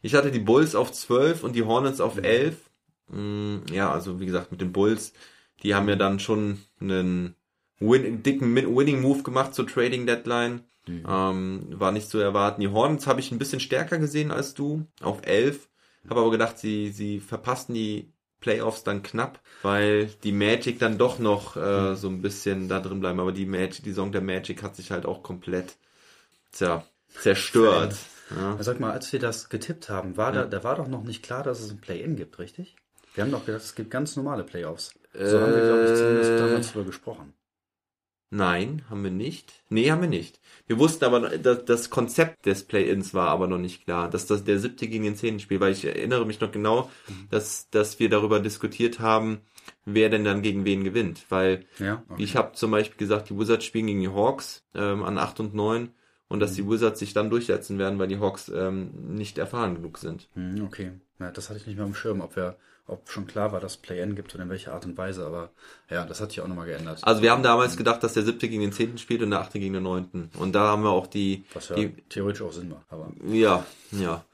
Ich 0.00 0.14
hatte 0.14 0.30
die 0.30 0.40
Bulls 0.40 0.74
auf 0.74 0.92
12 0.92 1.44
und 1.44 1.54
die 1.54 1.64
Hornets 1.64 2.00
auf 2.00 2.16
11. 2.16 2.56
Mm, 3.08 3.58
Ja, 3.70 3.92
also 3.92 4.18
wie 4.20 4.26
gesagt, 4.26 4.50
mit 4.50 4.60
den 4.60 4.72
Bulls, 4.72 5.12
die 5.62 5.74
haben 5.74 5.88
ja 5.88 5.96
dann 5.96 6.18
schon 6.18 6.58
einen 6.80 7.36
win 7.90 8.22
dicken 8.22 8.52
Min- 8.52 8.74
Winning 8.76 9.00
Move 9.00 9.22
gemacht 9.22 9.54
zur 9.54 9.66
Trading 9.66 10.06
Deadline. 10.06 10.60
Ähm, 10.88 11.66
war 11.70 11.92
nicht 11.92 12.08
zu 12.08 12.18
erwarten. 12.18 12.60
Die 12.60 12.68
Hornets 12.68 13.06
habe 13.06 13.20
ich 13.20 13.30
ein 13.30 13.38
bisschen 13.38 13.60
stärker 13.60 13.98
gesehen 13.98 14.30
als 14.32 14.54
du, 14.54 14.84
auf 15.00 15.20
11. 15.24 15.68
Habe 16.10 16.20
aber 16.20 16.30
gedacht, 16.32 16.58
sie, 16.58 16.88
sie 16.90 17.20
verpassten 17.20 17.74
die 17.76 18.12
Playoffs 18.40 18.82
dann 18.82 19.04
knapp, 19.04 19.38
weil 19.62 20.06
die 20.24 20.32
Magic 20.32 20.80
dann 20.80 20.98
doch 20.98 21.20
noch 21.20 21.56
äh, 21.56 21.94
so 21.94 22.08
ein 22.08 22.20
bisschen 22.22 22.68
da 22.68 22.80
drin 22.80 22.98
bleiben. 22.98 23.20
Aber 23.20 23.30
die 23.30 23.46
Magic, 23.46 23.84
die 23.84 23.90
Saison 23.90 24.10
der 24.10 24.22
Magic 24.22 24.64
hat 24.64 24.74
sich 24.74 24.90
halt 24.90 25.06
auch 25.06 25.22
komplett 25.22 25.76
tja, 26.50 26.84
zerstört. 27.20 27.94
Ja. 28.34 28.56
Sag 28.60 28.80
mal, 28.80 28.90
als 28.90 29.12
wir 29.12 29.20
das 29.20 29.48
getippt 29.50 29.88
haben, 29.88 30.16
war 30.16 30.32
da, 30.32 30.44
da 30.46 30.64
war 30.64 30.74
doch 30.74 30.88
noch 30.88 31.04
nicht 31.04 31.22
klar, 31.22 31.44
dass 31.44 31.60
es 31.60 31.70
ein 31.70 31.78
Play-In 31.80 32.16
gibt, 32.16 32.38
richtig? 32.40 32.74
Wir 33.14 33.22
haben 33.22 33.30
doch 33.30 33.44
gedacht, 33.46 33.62
es 33.62 33.74
gibt 33.76 33.90
ganz 33.90 34.16
normale 34.16 34.42
Playoffs. 34.42 34.94
So 35.12 35.38
haben 35.40 35.54
wir, 35.54 35.60
glaube 35.60 35.84
ich, 35.84 35.96
zumindest 35.98 36.30
Äh, 36.30 36.38
damals 36.38 36.72
drüber 36.72 36.86
gesprochen. 36.86 37.34
Nein, 38.34 38.80
haben 38.88 39.04
wir 39.04 39.10
nicht. 39.10 39.52
Nee, 39.68 39.90
haben 39.90 40.00
wir 40.00 40.08
nicht. 40.08 40.40
Wir 40.66 40.78
wussten 40.78 41.04
aber, 41.04 41.36
das, 41.36 41.66
das 41.66 41.90
Konzept 41.90 42.46
des 42.46 42.64
Play-Ins 42.64 43.12
war 43.12 43.28
aber 43.28 43.46
noch 43.46 43.58
nicht 43.58 43.84
klar, 43.84 44.08
dass 44.08 44.24
das 44.26 44.42
der 44.42 44.58
siebte 44.58 44.88
gegen 44.88 45.04
den 45.04 45.16
zehnten 45.16 45.38
Spiel, 45.38 45.60
weil 45.60 45.72
ich 45.72 45.84
erinnere 45.84 46.24
mich 46.24 46.40
noch 46.40 46.50
genau, 46.50 46.90
dass, 47.30 47.68
dass 47.68 47.98
wir 47.98 48.08
darüber 48.08 48.40
diskutiert 48.40 49.00
haben, 49.00 49.42
wer 49.84 50.08
denn 50.08 50.24
dann 50.24 50.40
gegen 50.40 50.64
wen 50.64 50.82
gewinnt, 50.82 51.26
weil 51.28 51.66
Ja, 51.78 52.02
okay. 52.08 52.22
ich 52.22 52.34
habe 52.34 52.52
zum 52.54 52.70
Beispiel 52.70 52.96
gesagt, 52.96 53.28
die 53.28 53.38
Wizards 53.38 53.66
spielen 53.66 53.88
gegen 53.88 54.00
die 54.00 54.08
Hawks 54.08 54.64
ähm, 54.74 55.02
an 55.02 55.18
8 55.18 55.40
und 55.40 55.54
9 55.54 55.90
und 56.28 56.40
dass 56.40 56.54
die 56.54 56.66
Wizards 56.66 57.00
sich 57.00 57.12
dann 57.12 57.28
durchsetzen 57.28 57.78
werden, 57.78 57.98
weil 57.98 58.08
die 58.08 58.18
Hawks 58.18 58.48
ähm, 58.48 59.14
nicht 59.14 59.36
erfahren 59.36 59.74
genug 59.74 59.98
sind. 59.98 60.30
Hm, 60.32 60.64
okay. 60.64 60.92
Ja, 61.20 61.30
das 61.30 61.50
hatte 61.50 61.58
ich 61.58 61.66
nicht 61.66 61.76
mehr 61.76 61.84
am 61.84 61.94
Schirm, 61.94 62.22
ob 62.22 62.34
wir, 62.34 62.56
ob 62.86 63.08
schon 63.10 63.26
klar 63.26 63.52
war, 63.52 63.60
dass 63.60 63.76
Play-In 63.76 64.16
gibt 64.16 64.34
und 64.34 64.40
in 64.40 64.48
welcher 64.50 64.72
Art 64.74 64.84
und 64.84 64.98
Weise, 64.98 65.24
aber 65.24 65.50
ja, 65.88 66.04
das 66.04 66.20
hat 66.20 66.30
sich 66.30 66.40
auch 66.40 66.48
nochmal 66.48 66.66
geändert. 66.66 66.98
Also 67.02 67.22
wir 67.22 67.30
haben 67.30 67.42
damals 67.42 67.76
gedacht, 67.76 68.02
dass 68.02 68.14
der 68.14 68.24
siebte 68.24 68.48
gegen 68.48 68.60
den 68.60 68.72
zehnten 68.72 68.98
spielt 68.98 69.22
und 69.22 69.30
der 69.30 69.40
achte 69.40 69.60
gegen 69.60 69.72
den 69.74 69.84
neunten. 69.84 70.30
Und 70.38 70.52
da 70.54 70.68
haben 70.68 70.82
wir 70.82 70.90
auch 70.90 71.06
die, 71.06 71.44
Was 71.54 71.68
ja 71.68 71.76
die 71.76 71.92
theoretisch 72.08 72.42
auch 72.42 72.52
Sinn 72.52 72.68
macht, 72.70 72.86
aber 72.90 73.12
ja, 73.28 73.64
ja. 73.92 74.24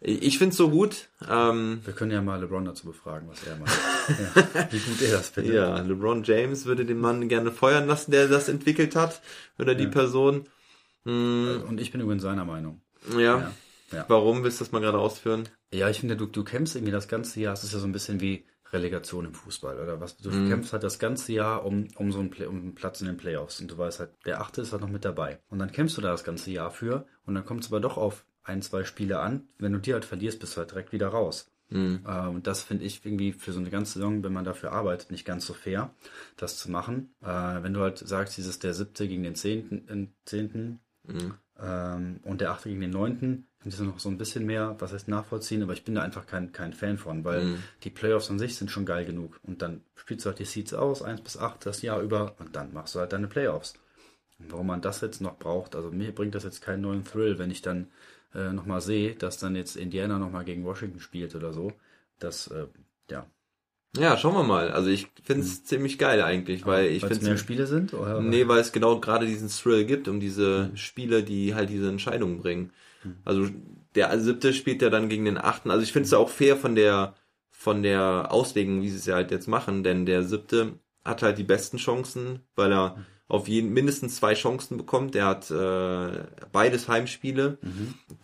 Ich 0.00 0.38
finde 0.38 0.52
es 0.52 0.56
so 0.56 0.70
gut. 0.70 1.08
Ähm, 1.28 1.80
wir 1.84 1.92
können 1.94 2.12
ja 2.12 2.22
mal 2.22 2.40
LeBron 2.40 2.64
dazu 2.64 2.86
befragen, 2.86 3.28
was 3.28 3.42
er 3.44 3.56
macht. 3.56 3.76
ja, 4.54 4.68
wie 4.70 4.78
gut 4.78 5.02
er 5.02 5.12
das 5.16 5.30
findet. 5.30 5.54
ja, 5.54 5.78
LeBron 5.80 6.22
James 6.22 6.64
würde 6.64 6.84
den 6.86 6.98
Mann 6.98 7.28
gerne 7.28 7.50
feuern 7.50 7.86
lassen, 7.88 8.12
der 8.12 8.28
das 8.28 8.48
entwickelt 8.48 8.94
hat. 8.94 9.20
Oder 9.58 9.74
die 9.74 9.84
Ja. 9.84 9.90
Person. 9.90 10.46
Hm, 11.04 11.64
Und 11.68 11.80
ich 11.80 11.90
bin 11.92 12.00
übrigens 12.00 12.22
seiner 12.22 12.44
Meinung. 12.44 12.80
ja. 13.12 13.18
Ja. 13.40 13.52
Ja. 13.92 14.04
Warum 14.08 14.42
willst 14.42 14.60
du 14.60 14.64
das 14.64 14.72
mal 14.72 14.80
gerade 14.80 14.98
ausführen? 14.98 15.48
Ja, 15.72 15.88
ich 15.88 16.00
finde, 16.00 16.16
du, 16.16 16.26
du 16.26 16.42
kämpfst 16.44 16.74
irgendwie 16.76 16.92
das 16.92 17.08
ganze 17.08 17.40
Jahr, 17.40 17.52
es 17.54 17.64
ist 17.64 17.72
ja 17.72 17.78
so 17.78 17.86
ein 17.86 17.92
bisschen 17.92 18.20
wie 18.20 18.44
Relegation 18.72 19.24
im 19.26 19.34
Fußball, 19.34 19.78
oder 19.78 20.00
was? 20.00 20.16
Du 20.16 20.30
Mhm. 20.30 20.48
kämpfst 20.48 20.72
halt 20.72 20.82
das 20.82 20.98
ganze 20.98 21.32
Jahr 21.32 21.64
um, 21.64 21.86
um 21.96 22.10
so 22.10 22.18
einen, 22.18 22.30
Play, 22.30 22.46
um 22.46 22.56
einen 22.56 22.74
Platz 22.74 23.00
in 23.00 23.06
den 23.06 23.16
Playoffs 23.16 23.60
und 23.60 23.70
du 23.70 23.78
weißt 23.78 24.00
halt, 24.00 24.10
der 24.26 24.40
Achte 24.40 24.60
ist 24.62 24.72
halt 24.72 24.82
noch 24.82 24.88
mit 24.90 25.04
dabei. 25.04 25.38
Und 25.48 25.60
dann 25.60 25.70
kämpfst 25.70 25.96
du 25.96 26.00
da 26.02 26.10
das 26.10 26.24
ganze 26.24 26.50
Jahr 26.50 26.70
für 26.72 27.06
und 27.26 27.34
dann 27.34 27.44
kommt 27.44 27.62
es 27.62 27.68
aber 27.68 27.80
doch 27.80 27.96
auf 27.96 28.24
ein, 28.42 28.62
zwei 28.62 28.82
Spiele 28.84 29.20
an. 29.20 29.48
Wenn 29.58 29.72
du 29.72 29.78
die 29.78 29.92
halt 29.92 30.04
verlierst, 30.04 30.40
bist 30.40 30.54
du 30.56 30.58
halt 30.58 30.70
direkt 30.72 30.92
wieder 30.92 31.08
raus. 31.08 31.50
Mhm. 31.68 32.00
Äh, 32.06 32.26
Und 32.28 32.46
das 32.48 32.62
finde 32.62 32.84
ich 32.84 33.04
irgendwie 33.04 33.32
für 33.32 33.52
so 33.52 33.58
eine 33.60 33.70
ganze 33.70 33.94
Saison, 33.94 34.22
wenn 34.24 34.32
man 34.32 34.44
dafür 34.44 34.72
arbeitet, 34.72 35.10
nicht 35.12 35.24
ganz 35.24 35.46
so 35.46 35.54
fair, 35.54 35.92
das 36.36 36.58
zu 36.58 36.70
machen. 36.70 37.14
Äh, 37.22 37.26
wenn 37.62 37.72
du 37.74 37.80
halt 37.80 37.98
sagst, 37.98 38.36
dieses 38.36 38.58
der 38.60 38.74
siebte 38.74 39.06
gegen 39.08 39.22
den 39.24 39.34
zehnten, 39.36 39.88
äh, 39.88 40.08
zehnten 40.24 40.80
Mhm. 41.04 41.34
ähm, 41.60 42.20
und 42.24 42.40
der 42.40 42.50
achte 42.50 42.68
gegen 42.68 42.80
den 42.80 42.90
neunten, 42.90 43.46
ich 43.70 43.76
das 43.76 43.86
noch 43.86 43.98
so 43.98 44.08
ein 44.08 44.18
bisschen 44.18 44.46
mehr, 44.46 44.76
was 44.78 44.92
heißt 44.92 45.08
nachvollziehen, 45.08 45.62
aber 45.62 45.72
ich 45.72 45.84
bin 45.84 45.94
da 45.94 46.02
einfach 46.02 46.26
kein, 46.26 46.52
kein 46.52 46.72
Fan 46.72 46.98
von, 46.98 47.24
weil 47.24 47.42
Mhm. 47.42 47.62
die 47.84 47.90
Playoffs 47.90 48.30
an 48.30 48.38
sich 48.38 48.56
sind 48.56 48.70
schon 48.70 48.86
geil 48.86 49.04
genug. 49.04 49.40
Und 49.42 49.62
dann 49.62 49.82
spielst 49.96 50.24
du 50.24 50.30
halt 50.30 50.38
die 50.38 50.44
Seeds 50.44 50.74
aus, 50.74 51.02
1 51.02 51.20
bis 51.20 51.36
8 51.36 51.64
das 51.66 51.82
Jahr 51.82 52.00
über 52.00 52.34
und 52.38 52.54
dann 52.56 52.72
machst 52.72 52.94
du 52.94 53.00
halt 53.00 53.12
deine 53.12 53.28
Playoffs. 53.28 53.74
Und 54.38 54.52
warum 54.52 54.66
man 54.68 54.82
das 54.82 55.00
jetzt 55.00 55.20
noch 55.20 55.38
braucht, 55.38 55.74
also 55.76 55.90
mir 55.90 56.14
bringt 56.14 56.34
das 56.34 56.44
jetzt 56.44 56.62
keinen 56.62 56.82
neuen 56.82 57.04
Thrill, 57.04 57.38
wenn 57.38 57.50
ich 57.50 57.62
dann 57.62 57.88
äh, 58.34 58.52
nochmal 58.52 58.80
sehe, 58.80 59.14
dass 59.14 59.38
dann 59.38 59.56
jetzt 59.56 59.76
Indiana 59.76 60.18
nochmal 60.18 60.44
gegen 60.44 60.64
Washington 60.64 61.00
spielt 61.00 61.34
oder 61.34 61.52
so. 61.52 61.72
Das, 62.18 62.48
äh, 62.48 62.66
ja. 63.10 63.26
Ja, 63.96 64.18
schauen 64.18 64.34
wir 64.34 64.42
mal. 64.42 64.70
Also 64.70 64.90
ich 64.90 65.08
finde 65.24 65.44
es 65.44 65.64
ziemlich 65.64 65.98
geil 65.98 66.22
eigentlich, 66.22 66.66
weil 66.66 66.86
ich 66.86 67.02
Weil 67.02 67.12
es 67.12 67.18
finde 67.18 67.30
mehr 67.30 67.38
Spiele 67.38 67.66
sind? 67.66 67.94
Oder? 67.94 68.20
Nee, 68.20 68.46
weil 68.46 68.60
es 68.60 68.72
genau 68.72 69.00
gerade 69.00 69.26
diesen 69.26 69.48
Thrill 69.48 69.86
gibt, 69.86 70.06
um 70.08 70.20
diese 70.20 70.70
Spiele, 70.74 71.22
die 71.22 71.54
halt 71.54 71.70
diese 71.70 71.88
Entscheidungen 71.88 72.38
bringen. 72.40 72.72
Also 73.24 73.48
der 73.94 74.18
siebte 74.20 74.52
spielt 74.52 74.82
ja 74.82 74.90
dann 74.90 75.08
gegen 75.08 75.24
den 75.24 75.38
achten. 75.38 75.70
Also 75.70 75.82
ich 75.82 75.92
finde 75.92 76.06
es 76.06 76.14
auch 76.14 76.28
fair 76.28 76.56
von 76.56 76.74
der 76.74 77.14
von 77.50 77.82
der 77.82 78.28
Auslegung, 78.30 78.82
wie 78.82 78.90
sie 78.90 78.98
es 78.98 79.06
ja 79.06 79.14
halt 79.14 79.30
jetzt 79.30 79.48
machen, 79.48 79.82
denn 79.82 80.06
der 80.06 80.22
siebte 80.22 80.78
hat 81.04 81.22
halt 81.22 81.38
die 81.38 81.44
besten 81.44 81.78
Chancen, 81.78 82.40
weil 82.54 82.72
er 82.72 82.96
auf 83.28 83.48
jeden 83.48 83.72
mindestens 83.72 84.16
zwei 84.16 84.34
Chancen 84.34 84.76
bekommt. 84.76 85.14
Der 85.14 85.26
hat 85.26 85.50
äh, 85.50 86.24
beides 86.52 86.88
Heimspiele. 86.88 87.58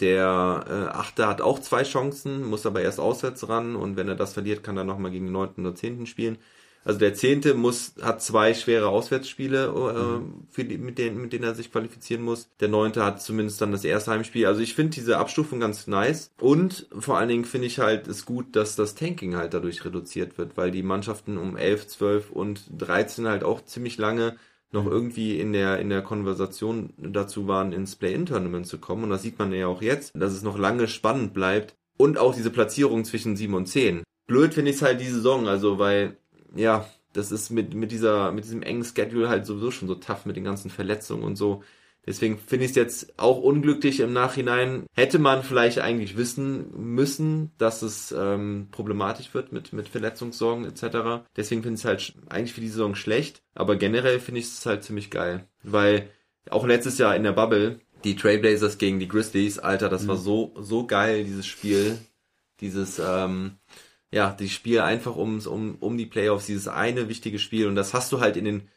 Der 0.01 0.65
äh, 0.69 0.97
achte 0.97 1.27
hat 1.27 1.41
auch 1.41 1.59
zwei 1.59 1.83
Chancen, 1.83 2.45
muss 2.45 2.67
aber 2.67 2.83
erst 2.83 3.01
auswärts 3.01 3.49
ran 3.49 3.75
und 3.75 3.97
wenn 3.97 4.09
er 4.09 4.15
das 4.15 4.35
verliert, 4.35 4.63
kann 4.63 4.77
er 4.77 4.85
nochmal 4.85 5.11
gegen 5.11 5.27
den 5.27 5.33
neunten 5.33 5.67
oder 5.67 5.75
zehnten 5.75 6.07
spielen. 6.07 6.39
Also 6.85 6.99
der 6.99 7.15
zehnte 7.15 7.55
muss, 7.55 7.95
hat 8.01 8.23
zwei 8.23 8.55
schwere 8.55 8.89
Auswärtsspiele, 8.89 9.67
äh, 9.67 10.53
für 10.53 10.65
die, 10.65 10.79
mit, 10.79 10.99
denen, 10.99 11.21
mit 11.21 11.33
denen 11.33 11.45
er 11.45 11.55
sich 11.55 11.71
qualifizieren 11.71 12.23
muss. 12.23 12.49
Der 12.61 12.69
neunte 12.69 13.05
hat 13.05 13.23
zumindest 13.23 13.61
dann 13.61 13.73
das 13.73 13.85
erste 13.85 14.11
Heimspiel. 14.11 14.47
Also 14.47 14.61
ich 14.61 14.75
finde 14.75 14.93
diese 14.93 15.19
Abstufung 15.19 15.61
ganz 15.61 15.87
nice. 15.87 16.33
Und 16.41 16.87
vor 16.99 17.19
allen 17.19 17.29
Dingen 17.29 17.45
finde 17.45 17.67
ich 17.67 17.79
halt 17.79 18.09
es 18.09 18.27
gut, 18.27 18.57
dass 18.57 18.77
das 18.77 18.95
Tanking 18.95 19.37
halt 19.37 19.55
dadurch 19.55 19.85
reduziert 19.85 20.39
wird, 20.39 20.57
weil 20.57 20.71
die 20.71 20.83
Mannschaften 20.83 21.39
um 21.39 21.57
11, 21.57 21.87
12 21.89 22.31
und 22.31 22.65
13 22.79 23.29
halt 23.29 23.45
auch 23.45 23.65
ziemlich 23.65 23.99
lange 23.99 24.37
noch 24.73 24.87
irgendwie 24.87 25.39
in 25.39 25.53
der, 25.53 25.79
in 25.79 25.91
der 25.91 26.03
Konversation 26.03 26.95
dazu 26.97 27.47
waren, 27.47 27.73
ins 27.73 27.95
Play-In-Tournament 27.97 28.67
zu 28.67 28.79
kommen. 28.79 29.05
Und 29.05 29.11
das 29.11 29.23
sieht 29.23 29.39
man 29.39 29.53
ja 29.53 29.67
auch 29.67 29.83
jetzt, 29.83 30.13
dass 30.15 30.33
es 30.33 30.43
noch 30.43 30.59
lange 30.59 30.89
spannend 30.89 31.35
bleibt. 31.35 31.75
Und 31.99 32.19
auch 32.19 32.35
diese 32.35 32.51
Platzierung 32.51 33.05
zwischen 33.05 33.37
7 33.37 33.53
und 33.55 33.67
10. 33.67 34.03
Blöd 34.27 34.55
finde 34.55 34.71
ich 34.71 34.77
es 34.77 34.83
halt 34.83 35.01
die 35.01 35.09
Saison, 35.09 35.47
also 35.47 35.79
weil 35.79 36.17
ja, 36.55 36.87
das 37.13 37.31
ist 37.31 37.51
mit, 37.51 37.75
mit 37.75 37.93
dieser, 37.93 38.33
mit 38.33 38.45
diesem 38.45 38.63
engen 38.63 38.85
Schedule 38.85 39.29
halt 39.29 39.47
sowieso 39.47 39.71
schon 39.71 39.89
so 39.89 39.95
tough 39.95 40.25
mit 40.25 40.37
den 40.37 40.45
ganzen 40.45 40.71
Verletzungen 40.71 41.25
und 41.25 41.37
so. 41.37 41.63
Deswegen 42.05 42.39
finde 42.39 42.65
ich 42.65 42.73
es 42.73 42.77
jetzt 42.77 43.19
auch 43.19 43.39
unglücklich 43.39 44.01
im 44.01 44.13
Nachhinein. 44.13 44.87
Hätte 44.93 45.21
man 45.21 45.45
vielleicht 45.45 45.79
eigentlich 45.79 46.17
wissen 46.17 46.73
müssen, 46.75 47.53
dass 47.59 47.83
es 47.83 48.13
ähm, 48.17 48.69
problematisch 48.73 49.33
wird 49.35 49.53
mit, 49.53 49.73
mit 49.73 49.89
Verletzungssorgen 49.89 50.65
etc. 50.65 51.25
Deswegen 51.37 51.63
finde 51.63 51.77
ich 51.77 51.81
es 51.81 51.85
halt 51.85 52.15
eigentlich 52.29 52.55
für 52.55 52.61
die 52.61 52.69
Saison 52.69 52.97
schlecht. 52.97 53.43
Aber 53.55 53.77
generell 53.77 54.19
finde 54.19 54.41
ich 54.41 54.47
es 54.47 54.67
halt 54.67 54.83
ziemlich 54.83 55.11
geil. 55.11 55.47
Weil 55.63 56.09
auch 56.51 56.67
letztes 56.67 56.99
Jahr 56.99 57.15
in 57.15 57.23
der 57.23 57.33
Bubble, 57.33 57.79
die 58.03 58.17
Trailblazers 58.17 58.79
gegen 58.79 58.99
die 58.99 59.07
Grizzlies, 59.07 59.61
Alter, 59.61 59.89
das 59.89 60.09
war 60.09 60.17
so, 60.17 60.55
so 60.59 60.89
geil, 60.89 61.23
dieses 61.23 61.47
Spiel. 61.47 61.99
Dieses, 62.61 62.99
ähm, 62.99 63.59
ja, 64.13 64.31
die 64.33 64.49
Spiel 64.49 64.81
einfach 64.81 65.17
ums, 65.17 65.47
um, 65.47 65.77
um 65.81 65.97
die 65.97 66.07
Playoffs, 66.07 66.47
dieses 66.47 66.69
eine 66.69 67.09
wichtige 67.09 67.39
Spiel. 67.39 67.67
Und 67.67 67.77
das 67.77 67.95
hast 67.95 68.13
du 68.13 68.21
halt 68.21 68.37
in 68.37 68.45
den 68.45 68.69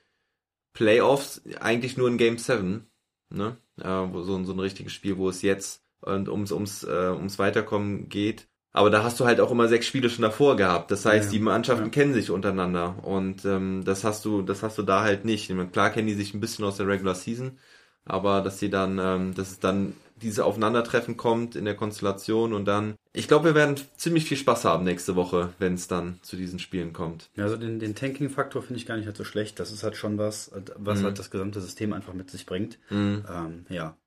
Playoffs 0.74 1.42
eigentlich 1.60 1.98
nur 1.98 2.08
in 2.08 2.18
Game 2.18 2.38
7, 2.38 2.88
ne? 3.30 3.58
Äh, 3.80 3.84
so, 3.84 4.44
so 4.44 4.54
ein 4.54 4.60
richtiges 4.60 4.94
Spiel, 4.94 5.18
wo 5.18 5.30
es 5.30 5.42
jetzt 5.42 5.84
und 6.02 6.30
ums, 6.30 6.52
ums, 6.52 6.84
äh, 6.84 7.12
ums 7.14 7.40
Weiterkommen 7.40 8.10
geht. 8.10 8.48
Aber 8.72 8.90
da 8.90 9.04
hast 9.04 9.20
du 9.20 9.26
halt 9.26 9.40
auch 9.40 9.52
immer 9.52 9.68
sechs 9.70 9.88
Spiele 9.88 10.10
schon 10.10 10.24
davor 10.24 10.58
gehabt. 10.58 10.92
Das 10.92 11.06
heißt, 11.06 11.28
Ja, 11.28 11.32
die 11.32 11.40
Mannschaften 11.40 11.86
ja. 11.86 11.92
kennen 11.92 12.14
sich 12.14 12.30
untereinander. 12.30 13.04
Und 13.04 13.46
ähm, 13.46 13.84
das 13.86 14.04
hast 14.04 14.26
du, 14.26 14.42
das 14.42 14.64
hast 14.64 14.78
du 14.78 14.84
da 14.84 15.02
halt 15.02 15.26
nicht. 15.26 15.50
Meine, 15.50 15.70
Klar 15.70 15.92
kennen 15.92 16.08
die 16.08 16.14
sich 16.14 16.34
ein 16.34 16.42
bisschen 16.42 16.66
aus 16.66 16.78
der 16.78 16.88
Regular 16.88 17.16
Season, 17.16 17.58
aber 18.06 18.42
dass 18.42 18.60
sie 18.60 18.70
dann, 18.70 19.00
ähm, 19.00 19.34
dass 19.34 19.52
es 19.52 19.60
dann 19.60 19.94
diese 20.22 20.46
Aufeinandertreffen 20.46 21.18
kommt 21.18 21.56
in 21.56 21.66
der 21.66 21.76
Konstellation 21.76 22.54
und 22.54 22.66
dann. 22.66 22.96
Ich 23.14 23.28
glaube, 23.28 23.46
wir 23.46 23.56
werden 23.56 23.76
ziemlich 23.98 24.26
viel 24.26 24.38
Spaß 24.38 24.66
haben 24.66 24.84
nächste 24.84 25.16
Woche, 25.16 25.50
wenn 25.60 25.74
es 25.76 25.88
dann 25.88 26.20
zu 26.22 26.36
diesen 26.36 26.60
Spielen 26.60 26.94
kommt. 26.94 27.30
Ja, 27.36 27.44
also 27.46 27.58
den, 27.58 27.80
den 27.80 27.96
Tanking-Faktor 27.96 28.62
finde 28.62 28.80
ich 28.80 28.86
gar 28.86 28.96
nicht 28.98 29.06
halt 29.06 29.18
so 29.18 29.24
schlecht. 29.24 29.60
Das 29.60 29.72
ist 29.72 29.84
halt 29.84 29.96
schon 29.98 30.18
was, 30.18 30.52
was 30.78 31.00
Mhm. 31.00 31.04
halt 31.06 31.20
das 31.20 31.32
gesamte 31.32 31.62
System 31.62 31.94
einfach 31.94 32.14
mit 32.14 32.30
sich 32.32 32.46
bringt. 32.46 32.78
Mhm. 32.90 33.26
Ähm, 33.30 33.66
ja. 33.70 33.98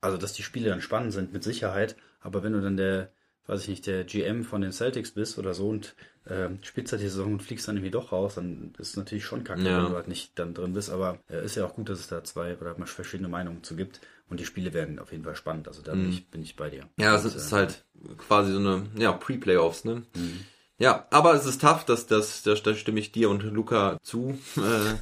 Also, 0.00 0.16
dass 0.16 0.32
die 0.32 0.42
Spiele 0.42 0.68
dann 0.70 0.80
spannend 0.80 1.12
sind, 1.12 1.32
mit 1.32 1.42
Sicherheit. 1.44 1.96
Aber 2.20 2.42
wenn 2.42 2.52
du 2.52 2.60
dann 2.60 2.76
der, 2.76 3.10
weiß 3.46 3.62
ich 3.62 3.68
nicht, 3.68 3.86
der 3.86 4.04
GM 4.04 4.44
von 4.44 4.60
den 4.60 4.72
Celtics 4.72 5.10
bist 5.12 5.38
oder 5.38 5.54
so 5.54 5.68
und 5.68 5.94
ähm, 6.30 6.58
spielst 6.62 6.92
halt 6.92 7.00
die 7.02 7.08
Saison 7.08 7.32
und 7.32 7.42
fliegst 7.42 7.66
dann 7.68 7.76
irgendwie 7.76 7.90
doch 7.90 8.12
raus, 8.12 8.34
dann 8.34 8.74
ist 8.78 8.90
es 8.90 8.96
natürlich 8.96 9.24
schon 9.24 9.44
kacke, 9.44 9.62
Ja. 9.62 9.78
wenn 9.82 9.90
du 9.90 9.96
halt 9.96 10.08
nicht 10.08 10.38
dann 10.38 10.52
drin 10.54 10.74
bist. 10.74 10.90
Aber 10.90 11.18
äh, 11.30 11.44
ist 11.44 11.56
ja 11.56 11.64
auch 11.64 11.74
gut, 11.74 11.88
dass 11.88 12.00
es 12.00 12.08
da 12.08 12.22
zwei 12.22 12.56
oder 12.58 12.76
mal 12.78 12.86
verschiedene 12.86 13.28
Meinungen 13.28 13.62
zu 13.64 13.76
gibt. 13.76 14.00
Und 14.30 14.40
die 14.40 14.44
Spiele 14.46 14.74
werden 14.74 14.98
auf 14.98 15.12
jeden 15.12 15.24
Fall 15.24 15.36
spannend. 15.36 15.68
Also 15.68 15.82
da 15.82 15.92
bin, 15.92 16.04
Mhm. 16.04 16.08
ich, 16.10 16.28
bin 16.28 16.42
ich 16.42 16.56
bei 16.56 16.70
dir. 16.70 16.88
Ja, 16.98 17.14
es 17.14 17.24
ist 17.24 17.52
äh, 17.52 17.56
halt 17.56 17.84
quasi 18.18 18.52
so 18.52 18.58
eine, 18.58 18.86
ja, 18.98 19.12
Pre-Playoffs, 19.12 19.84
ne? 19.84 20.02
Mhm. 20.14 20.44
Ja, 20.78 21.06
aber 21.10 21.34
es 21.34 21.44
ist 21.46 21.60
tough, 21.60 21.84
dass 21.84 22.06
das, 22.06 22.42
da, 22.42 22.54
da 22.54 22.74
stimme 22.74 23.00
ich 23.00 23.10
dir 23.10 23.30
und 23.30 23.42
Luca 23.42 23.98
zu, 24.02 24.38
äh, 24.56 24.94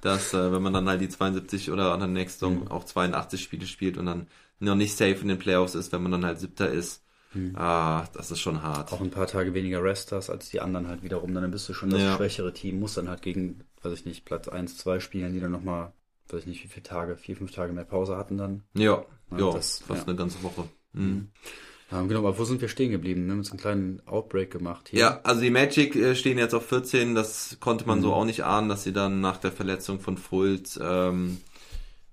dass 0.00 0.32
äh, 0.34 0.52
wenn 0.52 0.62
man 0.62 0.72
dann 0.72 0.88
halt 0.88 1.00
die 1.00 1.08
72 1.08 1.70
oder 1.70 1.92
an 1.92 2.00
der 2.00 2.08
nächsten 2.08 2.40
Saison 2.40 2.64
Mhm. 2.64 2.68
auch 2.68 2.84
82 2.84 3.42
Spiele 3.42 3.66
spielt 3.66 3.96
und 3.98 4.06
dann 4.06 4.26
noch 4.58 4.74
nicht 4.74 4.96
safe 4.96 5.20
in 5.20 5.28
den 5.28 5.38
Playoffs 5.38 5.74
ist, 5.74 5.92
wenn 5.92 6.02
man 6.02 6.12
dann 6.12 6.24
halt 6.24 6.38
siebter 6.40 6.68
ist, 6.70 7.02
ah, 7.54 8.04
das 8.12 8.30
ist 8.30 8.40
schon 8.40 8.62
hart. 8.62 8.92
Auch 8.92 9.00
ein 9.00 9.10
paar 9.10 9.26
Tage 9.26 9.54
weniger 9.54 9.82
Rest 9.82 10.12
hast 10.12 10.30
als 10.30 10.50
die 10.50 10.60
anderen 10.60 10.88
halt 10.88 11.02
wiederum, 11.02 11.32
dann 11.34 11.50
bist 11.50 11.68
du 11.68 11.74
schon 11.74 11.90
das 11.90 12.02
Ja. 12.02 12.16
schwächere 12.16 12.52
Team, 12.52 12.80
muss 12.80 12.94
dann 12.94 13.08
halt 13.08 13.22
gegen, 13.22 13.64
weiß 13.82 13.92
ich 14.00 14.04
nicht, 14.04 14.24
Platz 14.24 14.48
1, 14.48 14.76
2 14.76 15.00
spielen, 15.00 15.32
die 15.32 15.40
dann 15.40 15.52
nochmal, 15.52 15.92
weiß 16.32 16.40
ich 16.42 16.46
nicht, 16.46 16.64
wie 16.64 16.68
viele 16.68 16.82
Tage, 16.82 17.16
vier, 17.16 17.36
fünf 17.36 17.52
Tage 17.52 17.72
mehr 17.72 17.84
Pause 17.84 18.16
hatten 18.16 18.38
dann. 18.38 18.62
Ja, 18.74 19.04
Ja, 19.30 19.38
ja, 19.38 19.50
das- 19.52 19.80
fast 19.86 20.02
ja. 20.02 20.08
eine 20.08 20.16
ganze 20.16 20.42
Woche. 20.42 20.64
Mhm. 20.92 21.28
Ja, 21.90 22.02
genau, 22.02 22.20
aber 22.20 22.38
wo 22.38 22.44
sind 22.44 22.60
wir 22.60 22.68
stehen 22.68 22.90
geblieben? 22.92 23.24
Wir 23.26 23.32
haben 23.32 23.38
uns 23.40 23.50
einen 23.50 23.58
kleinen 23.60 24.06
Outbreak 24.06 24.50
gemacht 24.52 24.88
hier. 24.90 25.00
Ja, 25.00 25.20
also 25.24 25.40
die 25.40 25.50
Magic 25.50 25.96
äh, 25.96 26.14
stehen 26.14 26.38
jetzt 26.38 26.54
auf 26.54 26.66
14, 26.66 27.14
das 27.16 27.56
konnte 27.60 27.84
man 27.86 27.98
Mhm. 27.98 28.02
so 28.02 28.12
auch 28.14 28.24
nicht 28.24 28.44
ahnen, 28.44 28.68
dass 28.68 28.84
sie 28.84 28.92
dann 28.92 29.20
nach 29.20 29.38
der 29.38 29.50
Verletzung 29.50 29.98
von 30.00 30.16
Fultz, 30.16 30.78
ähm, 30.80 31.38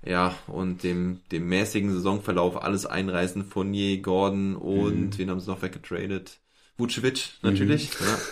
ja, 0.04 0.34
und 0.48 0.84
dem, 0.84 1.20
dem 1.32 1.48
mäßigen 1.48 1.92
Saisonverlauf 1.94 2.62
alles 2.64 2.86
einreißen, 2.86 3.46
Fournier, 3.46 4.02
Gordon 4.02 4.56
und 4.56 5.10
Mhm. 5.10 5.18
wen 5.18 5.30
haben 5.30 5.40
sie 5.40 5.50
noch 5.50 5.62
weggetradet? 5.62 6.40
Vucevic, 6.78 7.34
natürlich, 7.44 7.90
ja. 8.00 8.18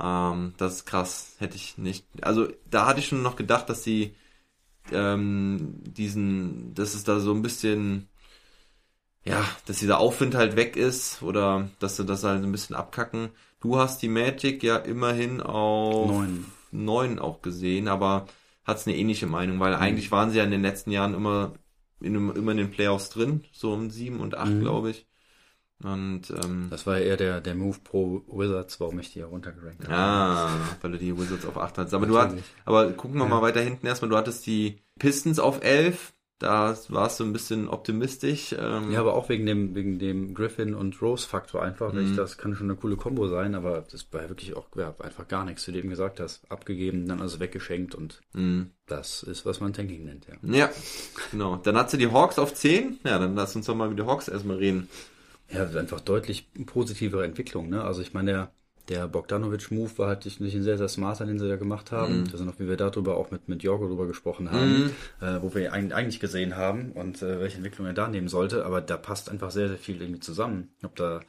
Ähm, 0.00 0.54
das 0.56 0.76
ist 0.76 0.84
krass, 0.86 1.34
hätte 1.38 1.56
ich 1.56 1.76
nicht, 1.76 2.06
also 2.22 2.48
da 2.70 2.86
hatte 2.86 3.00
ich 3.00 3.08
schon 3.08 3.20
noch 3.20 3.36
gedacht, 3.36 3.68
dass 3.68 3.84
sie 3.84 4.14
ähm, 4.90 5.74
diesen, 5.84 6.74
dass 6.74 6.94
es 6.94 7.04
da 7.04 7.20
so 7.20 7.32
ein 7.32 7.42
bisschen, 7.42 8.08
ja, 9.24 9.44
dass 9.66 9.78
dieser 9.78 9.98
Aufwind 9.98 10.34
halt 10.34 10.56
weg 10.56 10.76
ist 10.76 11.22
oder 11.22 11.70
dass 11.78 11.96
sie 11.96 12.04
das 12.04 12.24
halt 12.24 12.42
ein 12.42 12.52
bisschen 12.52 12.74
abkacken. 12.76 13.30
Du 13.60 13.78
hast 13.78 14.02
die 14.02 14.08
Magic 14.08 14.62
ja 14.62 14.76
immerhin 14.78 15.40
auf 15.40 16.10
Neun. 16.10 16.44
neun 16.72 17.18
auch 17.18 17.42
gesehen, 17.42 17.86
aber 17.88 18.26
hat's 18.64 18.86
eine 18.86 18.96
ähnliche 18.96 19.26
Meinung, 19.26 19.60
weil 19.60 19.74
eigentlich 19.74 20.10
waren 20.10 20.30
sie 20.30 20.38
ja 20.38 20.44
in 20.44 20.50
den 20.50 20.62
letzten 20.62 20.90
Jahren 20.90 21.14
immer 21.14 21.52
in, 22.00 22.14
immer 22.16 22.50
in 22.52 22.56
den 22.58 22.70
Playoffs 22.70 23.10
drin, 23.10 23.44
so 23.52 23.72
um 23.72 23.90
sieben 23.90 24.18
und 24.20 24.34
acht, 24.36 24.50
Mhm. 24.50 24.60
glaube 24.60 24.90
ich. 24.90 25.06
Und 25.84 26.22
ähm, 26.30 26.68
Das 26.70 26.86
war 26.86 26.98
ja 26.98 27.04
eher 27.04 27.16
der, 27.16 27.40
der 27.40 27.54
Move 27.54 27.78
pro 27.82 28.22
Wizards, 28.28 28.78
warum 28.80 28.98
ich 29.00 29.12
die 29.12 29.20
ja 29.20 29.26
runtergerankt 29.26 29.84
habe. 29.88 29.94
Ah, 29.96 30.58
weil 30.80 30.92
du 30.92 30.98
die 30.98 31.16
Wizards 31.18 31.44
auf 31.46 31.56
8 31.58 31.78
hattest. 31.78 31.94
Aber 31.94 32.06
du 32.06 32.16
hast, 32.18 32.34
aber 32.64 32.90
gucken 32.92 33.18
wir 33.18 33.24
Ja. 33.24 33.30
mal 33.30 33.42
weiter 33.42 33.60
hinten 33.60 33.86
erstmal. 33.86 34.08
Du 34.10 34.16
hattest 34.16 34.46
die 34.46 34.78
Pistons 34.98 35.38
auf 35.38 35.62
11. 35.64 36.12
Da 36.38 36.76
warst 36.88 37.20
du 37.20 37.24
ein 37.24 37.32
bisschen 37.32 37.68
optimistisch. 37.68 38.52
Ähm, 38.58 38.90
Ja, 38.90 38.98
aber 38.98 39.14
auch 39.14 39.28
wegen 39.28 39.46
dem, 39.46 39.76
wegen 39.76 40.00
dem 40.00 40.34
Griffin 40.34 40.74
und 40.74 41.00
Rose 41.00 41.24
Faktor 41.28 41.62
einfach, 41.62 41.92
Mhm. 41.92 42.16
das 42.16 42.36
kann 42.36 42.56
schon 42.56 42.66
eine 42.68 42.74
coole 42.76 42.96
Kombo 42.96 43.28
sein, 43.28 43.54
aber 43.54 43.84
das 43.92 44.12
war 44.12 44.28
wirklich 44.28 44.56
auch 44.56 44.66
ja, 44.76 44.92
einfach 44.98 45.28
gar 45.28 45.44
nichts, 45.44 45.64
du 45.66 45.72
eben 45.72 45.88
gesagt 45.88 46.18
hast. 46.18 46.42
Abgegeben, 46.50 47.06
dann 47.06 47.20
also 47.20 47.38
weggeschenkt 47.38 47.94
und 47.94 48.20
mh. 48.32 48.66
das 48.86 49.22
ist, 49.22 49.46
was 49.46 49.60
man 49.60 49.72
Tanking 49.72 50.04
nennt, 50.04 50.26
ja. 50.26 50.34
ja, 50.56 50.70
genau. 51.30 51.56
Dann 51.62 51.76
hat 51.76 51.90
sie 51.92 51.98
die 51.98 52.10
Hawks 52.10 52.40
auf 52.40 52.52
10. 52.54 52.98
Ja, 53.04 53.20
dann 53.20 53.36
lass 53.36 53.54
uns 53.54 53.66
doch 53.66 53.76
mal 53.76 53.86
über 53.92 54.02
die 54.02 54.08
Hawks 54.08 54.26
erstmal 54.26 54.56
reden. 54.56 54.88
Ja, 55.52 55.64
einfach 55.78 56.00
deutlich 56.00 56.50
positivere 56.66 57.24
Entwicklung, 57.24 57.68
ne? 57.68 57.84
Also 57.84 58.02
ich 58.02 58.14
meine, 58.14 58.30
der, 58.30 58.52
der 58.88 59.08
Bogdanovic-Move 59.08 59.98
war 59.98 60.08
halt 60.08 60.24
nicht 60.24 60.40
ein 60.40 60.62
sehr, 60.62 60.78
sehr 60.78 60.88
smarter, 60.88 61.26
den 61.26 61.38
sie 61.38 61.48
da 61.48 61.56
gemacht 61.56 61.92
haben. 61.92 62.20
Mhm. 62.20 62.24
Das 62.24 62.40
ist 62.40 62.46
noch, 62.46 62.58
wie 62.58 62.68
wir 62.68 62.76
darüber 62.76 63.16
auch 63.16 63.30
mit, 63.30 63.48
mit 63.48 63.62
Jorgo 63.62 63.86
drüber 63.86 64.06
gesprochen 64.06 64.50
haben, 64.50 64.90
äh, 65.20 65.40
wo 65.40 65.54
wir 65.54 65.74
ihn 65.74 65.92
eigentlich 65.92 66.20
gesehen 66.20 66.56
haben 66.56 66.92
und 66.92 67.22
äh, 67.22 67.40
welche 67.40 67.58
Entwicklung 67.58 67.86
er 67.86 67.92
da 67.92 68.08
nehmen 68.08 68.28
sollte. 68.28 68.64
Aber 68.64 68.80
da 68.80 68.96
passt 68.96 69.30
einfach 69.30 69.50
sehr, 69.50 69.68
sehr 69.68 69.78
viel 69.78 70.00
irgendwie 70.00 70.20
zusammen. 70.20 70.70
Ich 70.74 70.80
glaube, 70.80 70.94
da 70.96 71.20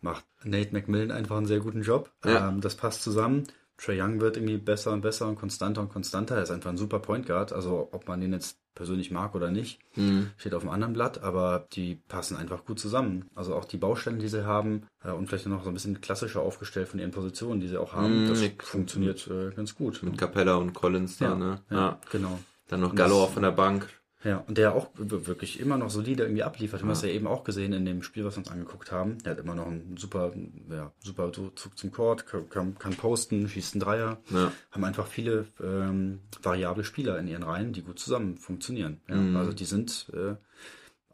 macht 0.00 0.24
Nate 0.44 0.72
McMillan 0.72 1.10
einfach 1.10 1.36
einen 1.36 1.46
sehr 1.46 1.60
guten 1.60 1.82
Job. 1.82 2.10
Ja. 2.24 2.48
Ähm, 2.48 2.60
das 2.60 2.76
passt 2.76 3.02
zusammen. 3.02 3.44
Trey 3.76 4.00
Young 4.00 4.20
wird 4.20 4.36
irgendwie 4.36 4.58
besser 4.58 4.92
und 4.92 5.02
besser 5.02 5.28
und 5.28 5.36
konstanter 5.36 5.80
und 5.80 5.88
konstanter. 5.88 6.36
Er 6.36 6.42
ist 6.42 6.50
einfach 6.50 6.70
ein 6.70 6.76
super 6.76 6.98
Point 6.98 7.26
Guard. 7.26 7.52
Also 7.52 7.88
ob 7.92 8.08
man 8.08 8.20
den 8.20 8.32
jetzt 8.32 8.58
persönlich 8.78 9.10
mag 9.10 9.34
oder 9.34 9.50
nicht, 9.50 9.80
Mhm. 9.96 10.30
steht 10.38 10.54
auf 10.54 10.62
einem 10.62 10.70
anderen 10.72 10.94
Blatt, 10.94 11.22
aber 11.22 11.66
die 11.74 11.96
passen 12.08 12.36
einfach 12.38 12.64
gut 12.64 12.80
zusammen. 12.80 13.26
Also 13.34 13.54
auch 13.54 13.66
die 13.66 13.76
Baustellen, 13.76 14.18
die 14.18 14.28
sie 14.28 14.46
haben 14.46 14.84
äh, 15.04 15.10
und 15.10 15.26
vielleicht 15.28 15.46
noch 15.46 15.62
so 15.64 15.68
ein 15.68 15.74
bisschen 15.74 16.00
klassischer 16.00 16.40
aufgestellt 16.40 16.88
von 16.88 16.98
ihren 17.00 17.10
Positionen, 17.10 17.60
die 17.60 17.68
sie 17.68 17.76
auch 17.76 17.92
haben, 17.92 18.24
Mm, 18.24 18.28
das 18.28 18.42
funktioniert 18.60 19.28
äh, 19.28 19.50
ganz 19.50 19.74
gut. 19.74 20.02
Mit 20.02 20.16
Capella 20.16 20.54
und 20.54 20.72
Collins 20.72 21.18
da, 21.18 21.26
ja, 21.26 21.34
ne? 21.34 21.60
ja, 21.70 21.76
Ja. 21.76 22.00
genau. 22.10 22.38
Dann 22.68 22.80
noch 22.80 22.94
Gallo 22.94 23.24
auch 23.24 23.30
von 23.30 23.42
der 23.42 23.50
Bank. 23.52 23.88
Ja, 24.24 24.38
und 24.38 24.58
der 24.58 24.74
auch 24.74 24.90
wirklich 24.96 25.60
immer 25.60 25.76
noch 25.76 25.90
solide 25.90 26.24
irgendwie 26.24 26.42
abliefert. 26.42 26.80
Wir 26.80 26.82
haben 26.82 26.88
das 26.88 27.02
ja 27.02 27.08
eben 27.08 27.28
auch 27.28 27.44
gesehen 27.44 27.72
in 27.72 27.84
dem 27.84 28.02
Spiel, 28.02 28.24
was 28.24 28.34
wir 28.34 28.40
uns 28.40 28.50
angeguckt 28.50 28.90
haben. 28.90 29.18
Der 29.22 29.32
hat 29.32 29.38
immer 29.38 29.54
noch 29.54 29.66
einen 29.66 29.96
super, 29.96 30.32
ja, 30.70 30.92
super 30.98 31.32
Zug 31.32 31.78
zum 31.78 31.92
Court, 31.92 32.26
kann, 32.26 32.76
kann 32.78 32.94
posten, 32.96 33.48
schießt 33.48 33.74
einen 33.74 33.80
Dreier. 33.80 34.18
Ja. 34.30 34.52
Haben 34.72 34.84
einfach 34.84 35.06
viele 35.06 35.46
ähm, 35.62 36.20
variable 36.42 36.82
Spieler 36.82 37.18
in 37.18 37.28
ihren 37.28 37.44
Reihen, 37.44 37.72
die 37.72 37.82
gut 37.82 38.00
zusammen 38.00 38.38
funktionieren. 38.38 39.00
Ja, 39.08 39.16
Mhm. 39.16 39.36
Also 39.36 39.52
die 39.52 39.64
sind 39.64 40.10
äh, 40.14 40.34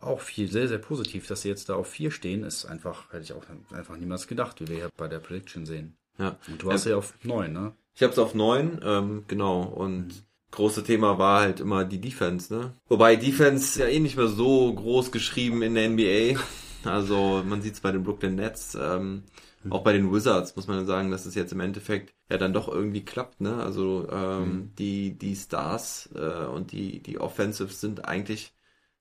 auch 0.00 0.20
viel, 0.20 0.50
sehr, 0.50 0.68
sehr 0.68 0.78
positiv. 0.78 1.26
Dass 1.26 1.42
sie 1.42 1.48
jetzt 1.48 1.68
da 1.68 1.74
auf 1.74 1.88
vier 1.88 2.10
stehen, 2.10 2.42
ist 2.44 2.64
einfach, 2.64 3.12
hätte 3.12 3.24
ich 3.24 3.32
auch 3.32 3.44
einfach 3.72 3.96
niemals 3.96 4.26
gedacht, 4.26 4.60
wie 4.60 4.68
wir 4.68 4.78
ja 4.78 4.88
bei 4.96 5.08
der 5.08 5.18
Prediction 5.18 5.66
sehen. 5.66 5.96
Ja. 6.18 6.36
Und 6.48 6.62
du 6.62 6.72
hast 6.72 6.84
ja, 6.86 6.96
auf 6.96 7.14
neun, 7.22 7.52
ne? 7.52 7.72
Ich 7.94 8.02
hab's 8.02 8.18
auf 8.18 8.34
9, 8.34 8.80
ähm, 8.82 9.24
genau. 9.28 9.62
Und 9.62 10.24
große 10.54 10.84
Thema 10.84 11.18
war 11.18 11.40
halt 11.40 11.60
immer 11.60 11.84
die 11.84 12.00
Defense, 12.00 12.54
ne? 12.54 12.74
Wobei 12.88 13.16
Defense 13.16 13.80
ja 13.80 13.86
eh 13.86 14.00
nicht 14.00 14.16
mehr 14.16 14.28
so 14.28 14.72
groß 14.74 15.12
geschrieben 15.12 15.62
in 15.62 15.74
der 15.74 15.88
NBA. 15.90 16.40
Also 16.84 17.42
man 17.46 17.62
sieht's 17.62 17.80
bei 17.80 17.92
den 17.92 18.04
Brooklyn 18.04 18.34
Nets, 18.34 18.76
ähm, 18.80 19.22
auch 19.70 19.82
bei 19.82 19.92
den 19.94 20.12
Wizards 20.12 20.56
muss 20.56 20.66
man 20.66 20.84
sagen, 20.86 21.10
dass 21.10 21.24
es 21.26 21.34
jetzt 21.34 21.52
im 21.52 21.60
Endeffekt 21.60 22.14
ja 22.30 22.36
dann 22.36 22.52
doch 22.52 22.68
irgendwie 22.68 23.04
klappt, 23.04 23.40
ne? 23.40 23.56
Also 23.56 24.06
ähm, 24.10 24.72
die 24.78 25.16
die 25.16 25.34
Stars 25.36 26.10
äh, 26.14 26.44
und 26.44 26.72
die 26.72 27.02
die 27.02 27.18
Offensives 27.18 27.80
sind 27.80 28.04
eigentlich 28.04 28.52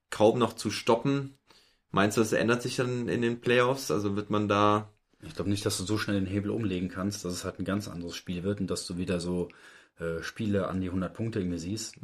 kaum 0.09 0.39
noch 0.39 0.53
zu 0.53 0.71
stoppen. 0.71 1.37
Meinst 1.91 2.17
du, 2.17 2.21
das 2.21 2.33
ändert 2.33 2.61
sich 2.61 2.77
dann 2.77 3.07
in 3.09 3.21
den 3.21 3.41
Playoffs? 3.41 3.91
Also 3.91 4.15
wird 4.15 4.29
man 4.29 4.47
da 4.47 4.89
Ich 5.21 5.35
glaube 5.35 5.49
nicht, 5.49 5.65
dass 5.65 5.77
du 5.77 5.83
so 5.83 5.97
schnell 5.97 6.19
den 6.19 6.27
Hebel 6.29 6.51
umlegen 6.51 6.89
kannst, 6.89 7.25
dass 7.25 7.33
es 7.33 7.45
halt 7.45 7.59
ein 7.59 7.65
ganz 7.65 7.87
anderes 7.87 8.15
Spiel 8.15 8.43
wird 8.43 8.61
und 8.61 8.67
dass 8.67 8.87
du 8.87 8.97
wieder 8.97 9.19
so 9.19 9.49
äh, 9.99 10.21
Spiele 10.23 10.67
an 10.67 10.81
die 10.81 10.87
100 10.87 11.13
Punkte 11.13 11.39
irgendwie 11.39 11.59
siehst. 11.59 11.95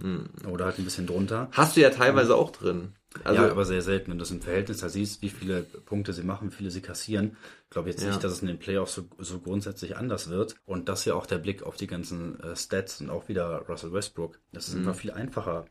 Oder 0.47 0.65
halt 0.65 0.78
ein 0.80 0.84
bisschen 0.86 1.08
drunter. 1.08 1.49
hast 1.52 1.75
du 1.75 1.82
ja 1.82 1.89
teilweise 1.89 2.36
auch 2.36 2.52
drin. 2.52 2.93
Also 3.23 3.41
ja, 3.41 3.49
aber 3.49 3.65
sehr 3.65 3.82
selten. 3.82 4.12
Wenn 4.12 4.19
du 4.19 4.23
das 4.23 4.30
im 4.32 4.41
Verhältnis 4.41 4.78
da 4.82 4.89
siehst, 4.89 5.23
wie 5.23 5.30
viele 5.30 5.63
Punkte 5.63 6.13
sie 6.13 6.21
machen, 6.23 6.52
wie 6.52 6.56
viele 6.56 6.69
sie 6.69 6.82
kassieren, 6.82 7.38
glaube 7.71 7.89
jetzt 7.89 8.02
Ja. 8.04 8.10
nicht, 8.10 8.23
dass 8.23 8.32
es 8.34 8.41
in 8.41 8.47
den 8.47 8.60
Playoffs 8.60 8.93
so, 8.93 9.06
so 9.17 9.39
grundsätzlich 9.39 9.97
anders 9.97 10.30
wird. 10.30 10.56
Und 10.67 10.88
das 10.89 11.06
ja 11.06 11.15
auch 11.15 11.25
der 11.25 11.39
Blick 11.39 11.63
auf 11.63 11.75
die 11.75 11.88
ganzen 11.88 12.39
äh, 12.41 12.56
Stats 12.56 13.02
und 13.02 13.10
auch 13.10 13.28
wieder 13.28 13.65
Russell 13.67 13.91
Westbrook. 13.93 14.39
Das 14.52 14.67
ist 14.69 14.75
einfach 14.75 14.93
viel 14.95 15.10
einfacher, 15.10 15.65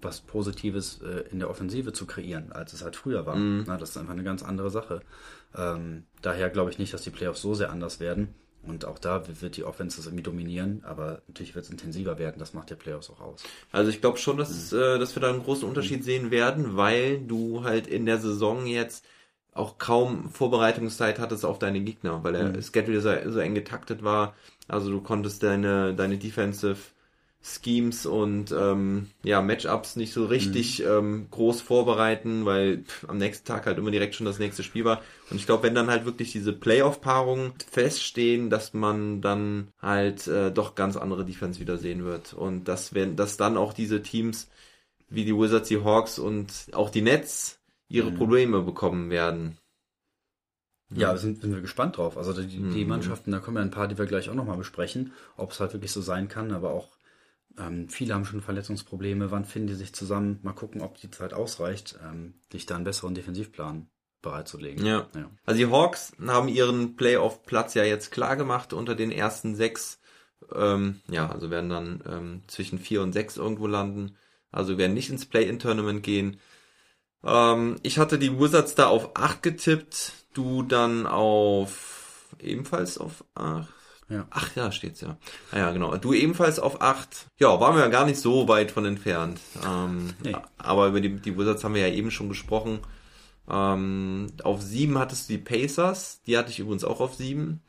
was 0.00 0.20
Positives 0.20 1.00
äh, 1.02 1.24
in 1.32 1.40
der 1.40 1.50
Offensive 1.50 1.92
zu 1.92 2.06
kreieren, 2.06 2.52
als 2.52 2.72
es 2.74 2.84
halt 2.84 2.94
früher 2.94 3.26
war. 3.26 3.34
Na, 3.36 3.76
das 3.76 3.90
ist 3.90 3.96
einfach 3.96 4.12
eine 4.12 4.22
ganz 4.22 4.44
andere 4.44 4.70
Sache. 4.70 5.00
Ähm, 5.56 6.04
daher 6.22 6.48
glaube 6.50 6.70
ich 6.70 6.78
nicht, 6.78 6.94
dass 6.94 7.02
die 7.02 7.10
Playoffs 7.10 7.42
so 7.42 7.54
sehr 7.54 7.70
anders 7.72 7.98
werden. 7.98 8.34
Und 8.66 8.84
auch 8.84 8.98
da 8.98 9.22
wird 9.40 9.56
die 9.56 9.64
Offense 9.64 9.96
das 9.96 10.06
irgendwie 10.06 10.22
dominieren, 10.22 10.82
aber 10.84 11.22
natürlich 11.28 11.54
wird 11.54 11.66
es 11.66 11.70
intensiver 11.70 12.18
werden. 12.18 12.38
Das 12.38 12.54
macht 12.54 12.70
der 12.70 12.76
Playoffs 12.76 13.10
auch 13.10 13.20
aus. 13.20 13.42
Also 13.72 13.90
ich 13.90 14.00
glaube 14.00 14.18
schon, 14.18 14.36
dass, 14.36 14.72
äh, 14.72 14.98
dass 14.98 15.14
wir 15.14 15.20
da 15.20 15.30
einen 15.30 15.42
großen 15.42 15.68
Unterschied 15.68 16.04
sehen 16.04 16.30
werden, 16.30 16.76
weil 16.76 17.20
du 17.20 17.64
halt 17.64 17.86
in 17.86 18.06
der 18.06 18.18
Saison 18.18 18.66
jetzt 18.66 19.04
auch 19.52 19.78
kaum 19.78 20.30
Vorbereitungszeit 20.30 21.18
hattest 21.18 21.44
auf 21.44 21.58
deine 21.58 21.80
Gegner, 21.80 22.24
weil 22.24 22.32
der 22.32 22.60
Schedule 22.62 23.00
so, 23.00 23.10
so 23.30 23.38
eng 23.38 23.54
getaktet 23.54 24.02
war. 24.02 24.34
Also 24.66 24.90
du 24.90 25.00
konntest 25.00 25.42
deine, 25.42 25.94
deine 25.94 26.18
Defensive 26.18 26.76
Schemes 27.46 28.06
und 28.06 28.52
ähm, 28.52 29.10
ja, 29.22 29.42
Matchups 29.42 29.96
nicht 29.96 30.12
so 30.14 30.24
richtig 30.26 30.80
ähm, 30.82 31.28
groß 31.30 31.60
vorbereiten, 31.60 32.46
weil 32.46 32.84
pff, 32.84 33.06
am 33.08 33.18
nächsten 33.18 33.44
Tag 33.46 33.66
halt 33.66 33.76
immer 33.78 33.90
direkt 33.90 34.14
schon 34.14 34.24
das 34.26 34.38
nächste 34.38 34.62
Spiel 34.62 34.84
war. 34.86 35.02
Und 35.28 35.36
ich 35.36 35.44
glaube, 35.46 35.64
wenn 35.64 35.74
dann 35.74 35.90
halt 35.90 36.06
wirklich 36.06 36.32
diese 36.32 36.54
Playoff-Paarungen 36.54 37.52
feststehen, 37.70 38.48
dass 38.48 38.72
man 38.72 39.20
dann 39.20 39.68
halt 39.80 40.26
äh, 40.26 40.50
doch 40.52 40.74
ganz 40.74 40.96
andere 40.96 41.24
Defense 41.26 41.60
wieder 41.60 41.76
sehen 41.76 42.04
wird. 42.04 42.32
Und 42.32 42.64
dass, 42.64 42.94
wenn, 42.94 43.14
dass 43.16 43.36
dann 43.36 43.58
auch 43.58 43.74
diese 43.74 44.02
Teams 44.02 44.48
wie 45.08 45.24
die 45.24 45.36
Wizards, 45.36 45.68
die 45.68 45.82
Hawks 45.84 46.18
und 46.18 46.68
auch 46.72 46.90
die 46.90 47.02
Nets 47.02 47.60
ihre 47.88 48.12
Probleme 48.12 48.62
bekommen 48.62 49.10
werden. 49.10 49.58
Ja, 50.96 51.16
sind, 51.16 51.40
sind 51.42 51.52
wir 51.54 51.60
gespannt 51.60 51.96
drauf. 51.96 52.16
Also 52.16 52.32
die, 52.32 52.68
die 52.68 52.84
Mhm. 52.84 52.88
Mannschaften, 52.88 53.32
da 53.32 53.40
kommen 53.40 53.56
ja 53.56 53.62
ein 53.62 53.70
paar, 53.70 53.88
die 53.88 53.98
wir 53.98 54.06
gleich 54.06 54.30
auch 54.30 54.34
nochmal 54.34 54.56
besprechen, 54.56 55.12
ob 55.36 55.50
es 55.50 55.60
halt 55.60 55.72
wirklich 55.72 55.92
so 55.92 56.00
sein 56.00 56.28
kann, 56.28 56.52
aber 56.52 56.70
auch 56.70 56.88
ähm, 57.58 57.88
viele 57.88 58.14
haben 58.14 58.24
schon 58.24 58.40
Verletzungsprobleme. 58.40 59.30
Wann 59.30 59.44
finden 59.44 59.68
die 59.68 59.74
sich 59.74 59.92
zusammen? 59.94 60.38
Mal 60.42 60.52
gucken, 60.52 60.80
ob 60.80 60.96
die 60.98 61.10
Zeit 61.10 61.32
ausreicht, 61.34 61.98
ähm, 62.04 62.34
sich 62.50 62.66
da 62.66 62.76
einen 62.76 62.84
besseren 62.84 63.14
Defensivplan 63.14 63.88
bereitzulegen. 64.22 64.84
Ja. 64.84 65.06
ja. 65.14 65.30
Also 65.44 65.58
die 65.58 65.70
Hawks 65.70 66.12
haben 66.26 66.48
ihren 66.48 66.96
Playoff-Platz 66.96 67.74
ja 67.74 67.84
jetzt 67.84 68.10
klar 68.10 68.36
gemacht 68.36 68.72
unter 68.72 68.94
den 68.94 69.12
ersten 69.12 69.54
sechs. 69.54 70.00
Ähm, 70.52 71.00
ja, 71.08 71.30
also 71.30 71.50
werden 71.50 71.70
dann 71.70 72.02
ähm, 72.06 72.42
zwischen 72.48 72.78
vier 72.78 73.02
und 73.02 73.12
sechs 73.12 73.36
irgendwo 73.36 73.66
landen. 73.66 74.16
Also 74.50 74.78
werden 74.78 74.94
nicht 74.94 75.10
ins 75.10 75.26
Play-In-Tournament 75.26 76.02
gehen. 76.02 76.40
Ähm, 77.22 77.76
ich 77.82 77.98
hatte 77.98 78.18
die 78.18 78.38
Wizards 78.38 78.74
da 78.74 78.86
auf 78.86 79.16
acht 79.16 79.42
getippt. 79.42 80.12
Du 80.32 80.62
dann 80.62 81.06
auf 81.06 82.34
ebenfalls 82.40 82.98
auf 82.98 83.24
acht. 83.34 83.68
Ja. 84.08 84.26
Ach 84.30 84.54
ja, 84.54 84.70
steht's 84.70 85.00
ja. 85.00 85.16
Ah, 85.50 85.58
ja, 85.58 85.70
genau. 85.72 85.96
Du 85.96 86.12
ebenfalls 86.12 86.58
auf 86.58 86.82
acht. 86.82 87.26
Ja, 87.38 87.58
waren 87.60 87.74
wir 87.76 87.82
ja 87.82 87.88
gar 87.88 88.04
nicht 88.06 88.20
so 88.20 88.48
weit 88.48 88.70
von 88.70 88.84
entfernt. 88.84 89.40
Ähm, 89.66 90.10
Nee. 90.22 90.36
Aber 90.58 90.88
über 90.88 91.00
die, 91.00 91.16
die 91.16 91.36
Wizards 91.38 91.64
haben 91.64 91.74
wir 91.74 91.88
ja 91.88 91.94
eben 91.94 92.10
schon 92.10 92.28
gesprochen. 92.28 92.80
Ähm, 93.48 94.28
auf 94.42 94.62
sieben 94.62 94.98
hattest 94.98 95.28
du 95.28 95.34
die 95.34 95.38
Pacers. 95.42 96.20
Die 96.26 96.36
hatte 96.36 96.50
ich 96.50 96.58
übrigens 96.58 96.84
auch 96.84 97.00
auf 97.00 97.14
sieben. 97.14 97.62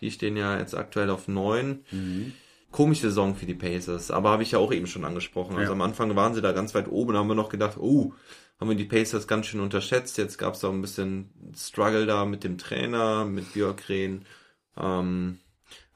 Die 0.00 0.10
stehen 0.10 0.36
ja 0.36 0.58
jetzt 0.58 0.74
aktuell 0.76 1.10
auf 1.10 1.28
neun. 1.28 1.84
Komische 2.70 3.02
Saison 3.02 3.36
für 3.36 3.46
die 3.46 3.54
Pacers, 3.54 4.10
aber 4.10 4.30
habe 4.30 4.42
ich 4.42 4.50
ja 4.50 4.58
auch 4.58 4.72
eben 4.72 4.88
schon 4.88 5.04
angesprochen. 5.04 5.52
Also 5.56 5.66
Ja. 5.68 5.72
am 5.72 5.80
Anfang 5.82 6.14
waren 6.16 6.34
sie 6.34 6.42
da 6.42 6.50
ganz 6.52 6.74
weit 6.74 6.88
oben, 6.90 7.12
da 7.12 7.20
haben 7.20 7.28
wir 7.28 7.36
noch 7.36 7.48
gedacht, 7.48 7.76
oh, 7.78 8.12
haben 8.58 8.68
wir 8.68 8.76
die 8.76 8.84
Pacers 8.84 9.28
ganz 9.28 9.46
schön 9.46 9.60
unterschätzt. 9.60 10.18
Jetzt 10.18 10.38
gab 10.38 10.54
es 10.54 10.64
auch 10.64 10.72
ein 10.72 10.80
bisschen 10.82 11.30
Struggle 11.56 12.04
da 12.06 12.24
mit 12.24 12.42
dem 12.42 12.58
Trainer, 12.58 13.24
mit 13.24 13.52
Björkren. 13.52 14.24
Ähm, 14.76 15.38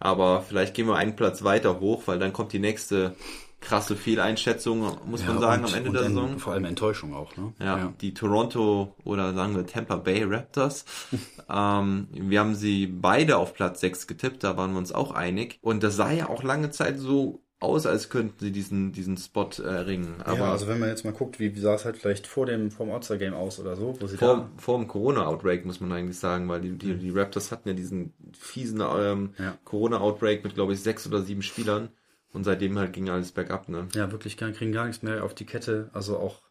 aber 0.00 0.42
vielleicht 0.42 0.74
gehen 0.74 0.87
wir 0.87 0.96
einen 0.96 1.16
Platz 1.16 1.44
weiter 1.44 1.80
hoch, 1.80 2.02
weil 2.06 2.18
dann 2.18 2.32
kommt 2.32 2.52
die 2.52 2.58
nächste 2.58 3.14
krasse 3.61 3.96
Fehleinschätzung, 3.96 4.98
muss 5.06 5.26
man 5.26 5.40
sagen, 5.40 5.64
und- 5.64 5.70
am 5.70 5.76
Ende 5.76 5.90
der 5.90 6.04
Saison. 6.04 6.38
Vor 6.38 6.52
allem 6.52 6.64
Enttäuschung 6.64 7.14
auch, 7.14 7.37
ne? 7.37 7.52
Ja, 7.58 7.92
die 8.00 8.14
Toronto 8.14 8.94
oder 9.04 9.35
sagen 9.35 9.56
wir 9.56 9.66
Tampa 9.66 9.96
Bay 9.96 10.23
Raptors. 10.25 10.85
ähm, 11.50 12.06
wir 12.12 12.38
haben 12.40 12.54
sie 12.54 12.87
beide 12.87 13.37
auf 13.37 13.54
Platz 13.54 13.81
6 13.81 14.06
getippt, 14.06 14.44
da 14.44 14.56
waren 14.56 14.73
wir 14.73 14.79
uns 14.79 14.92
auch 14.92 15.10
einig. 15.10 15.58
Und 15.60 15.83
das 15.83 15.96
sah 15.96 16.12
ja 16.12 16.29
auch 16.29 16.44
lange 16.44 16.70
Zeit 16.70 16.98
so 16.98 17.42
aus, 17.61 17.87
als 17.87 18.09
könnten 18.09 18.38
sie 18.38 18.52
diesen, 18.52 18.92
diesen 18.92 19.17
Spot 19.17 19.48
erringen. 19.63 20.23
Aber 20.25 20.38
ja, 20.38 20.52
also 20.52 20.69
wenn 20.69 20.79
man 20.79 20.88
jetzt 20.90 21.04
mal 21.04 21.13
guckt, 21.13 21.40
wie, 21.40 21.54
wie 21.54 21.61
sah 21.61 21.75
es 21.75 21.85
halt 21.85 21.96
vielleicht 21.96 22.27
vor 22.27 22.46
dem 22.46 22.71
vom 22.71 22.90
All-Star-Game 22.90 23.35
aus 23.35 23.59
oder 23.59 23.75
so, 23.75 23.96
wo 24.00 24.06
sie 24.06 24.17
vor, 24.17 24.48
vor 24.56 24.79
dem 24.79 24.87
Corona-Outbreak 24.87 25.65
muss 25.65 25.81
man 25.81 25.90
eigentlich 25.92 26.19
sagen, 26.19 26.48
weil 26.48 26.61
die, 26.61 26.79
die, 26.79 26.94
die 26.96 27.11
Raptors 27.11 27.50
hatten 27.50 27.69
ja 27.69 27.75
diesen 27.75 28.13
fiesen 28.38 28.81
ähm, 28.81 29.35
Ja. 29.38 29.59
Corona-Outbreak 29.65 30.44
mit, 30.44 30.54
glaube 30.54 30.73
ich, 30.73 30.81
sechs 30.81 31.06
oder 31.06 31.23
sieben 31.23 31.42
Spielern. 31.42 31.88
Und 32.33 32.44
seitdem 32.44 32.79
halt 32.79 32.92
ging 32.92 33.09
alles 33.09 33.33
bergab, 33.33 33.69
ne? 33.71 33.88
da 33.92 34.00
ja 34.00 34.13
wirklich 34.13 34.37
gar, 34.37 34.50
kriegen 34.52 34.71
gar 34.71 34.87
nichts 34.87 35.02
mehr 35.02 35.25
auf 35.25 35.35
die 35.35 35.46
Kette. 35.46 35.88
Also 35.94 36.19
auch 36.19 36.42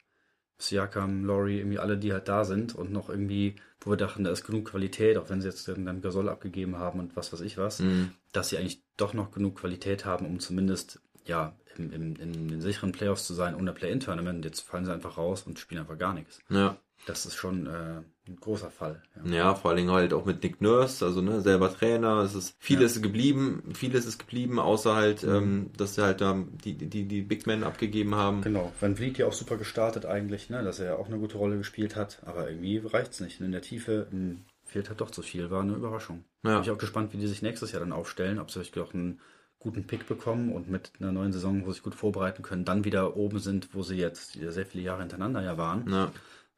Siakam, 0.60 1.24
Laurie, 1.26 1.60
irgendwie 1.60 1.80
alle, 1.80 1.98
die 1.98 2.14
halt 2.14 2.28
da 2.28 2.44
sind 2.46 2.74
und 2.76 2.92
noch 2.92 3.10
irgendwie, 3.10 3.56
wo 3.82 3.92
wir 3.92 3.98
dachten, 3.98 4.24
da 4.24 4.32
ist 4.32 4.44
genug 4.46 4.66
Qualität, 4.70 5.18
auch 5.18 5.30
wenn 5.30 5.42
sie 5.42 5.48
jetzt 5.48 5.68
dann 5.68 6.02
Gasol 6.02 6.30
abgegeben 6.30 6.78
haben 6.78 7.00
und 7.00 7.16
was 7.16 7.32
weiß 7.32 7.42
ich 7.42 7.58
was, 7.58 7.80
Mhm. 7.80 8.12
dass 8.32 8.50
sie 8.50 8.58
eigentlich 8.58 8.82
doch 8.98 9.14
noch 9.14 9.32
genug 9.32 9.60
Qualität 9.60 10.06
haben, 10.06 10.26
um 10.26 10.40
zumindest 10.40 11.00
ja 11.26 11.56
im, 11.76 11.92
im, 11.92 12.16
in 12.16 12.48
den 12.48 12.62
sicheren 12.62 12.92
Playoffs 12.92 13.28
zu 13.28 13.34
sein 13.34 13.54
ohne 13.56 13.72
Play-In-Tournament. 13.74 14.44
Jetzt 14.46 14.62
fallen 14.62 14.86
sie 14.86 14.94
einfach 14.94 15.18
raus 15.18 15.44
und 15.44 15.60
spielen 15.60 15.82
einfach 15.82 15.98
gar 15.98 16.14
nichts. 16.14 16.40
Ja. 16.50 16.78
Das 17.06 17.26
ist 17.26 17.36
schon 17.36 17.68
äh, 17.68 18.02
ein 18.28 18.36
großer 18.40 18.70
Fall. 18.70 19.02
Ja. 19.26 19.32
Ja, 19.32 19.56
vor 19.56 19.70
allen 19.70 19.78
Dingen 19.78 19.92
halt 19.92 20.14
auch 20.14 20.26
mit 20.26 20.44
Nick 20.44 20.62
Nurse, 20.62 21.06
also 21.06 21.22
ne, 21.22 21.42
selber 21.42 21.74
Trainer, 21.74 22.18
es 22.20 22.36
ist 22.36 22.56
vieles 22.60 22.98
ist 22.98 23.02
geblieben, 23.02 23.64
vieles 23.74 24.06
ist 24.06 24.20
geblieben, 24.20 24.60
außer 24.60 24.96
halt, 24.96 25.24
ähm, 25.24 25.72
dass 25.78 25.96
sie 25.96 26.04
halt 26.04 26.22
da 26.22 26.44
die, 26.64 26.74
die, 26.74 27.08
die 27.08 27.22
Big 27.22 27.48
Men 27.48 27.64
abgegeben 27.64 28.16
haben. 28.16 28.42
Genau, 28.42 28.74
Van 28.80 28.96
Vliet 28.96 29.18
ja 29.18 29.28
auch 29.28 29.34
super 29.34 29.58
gestartet 29.58 30.06
eigentlich, 30.06 30.50
ne, 30.50 30.64
dass 30.64 30.80
er 30.80 30.86
ja 30.88 30.96
auch 30.98 31.08
eine 31.08 31.18
gute 31.18 31.38
Rolle 31.38 31.58
gespielt 31.58 31.96
hat, 31.96 32.22
aber 32.26 32.50
irgendwie 32.50 32.80
reicht's 32.80 33.20
nicht. 33.20 33.40
In 33.40 33.52
der 33.52 33.62
Tiefe 33.62 34.08
mh, 34.12 34.38
fehlt 34.66 34.90
halt 34.90 35.00
doch 35.00 35.12
zu 35.12 35.22
viel, 35.22 35.50
war 35.50 35.62
eine 35.62 35.76
Überraschung. 35.76 36.26
Ja. 36.44 36.56
Bin 36.56 36.64
ich 36.64 36.72
auch 36.72 36.78
gespannt, 36.78 37.14
wie 37.14 37.18
die 37.18 37.28
sich 37.28 37.42
nächstes 37.42 37.72
Jahr 37.72 37.80
dann 37.80 37.94
aufstellen, 37.94 38.40
ob 38.40 38.52
sie 38.52 38.60
euch 38.60 38.78
auch 38.80 38.94
einen 38.94 39.22
guten 39.60 39.88
Pick 39.88 40.08
bekommen 40.08 40.52
und 40.52 40.70
mit 40.70 40.92
einer 41.00 41.12
neuen 41.12 41.34
Saison, 41.34 41.62
wo 41.64 41.68
sie 41.68 41.76
sich 41.76 41.84
gut 41.84 41.96
vorbereiten 41.96 42.44
können, 42.44 42.66
dann 42.66 42.84
wieder 42.84 43.16
oben 43.18 43.40
sind, 43.40 43.70
wo 43.74 43.82
sie 43.82 43.96
jetzt 43.96 44.34
sehr 44.34 44.66
viele 44.66 44.84
Jahre 44.84 45.02
hintereinander 45.02 45.42
ja 45.42 45.58
waren. 45.58 45.90
Ja. 45.90 46.12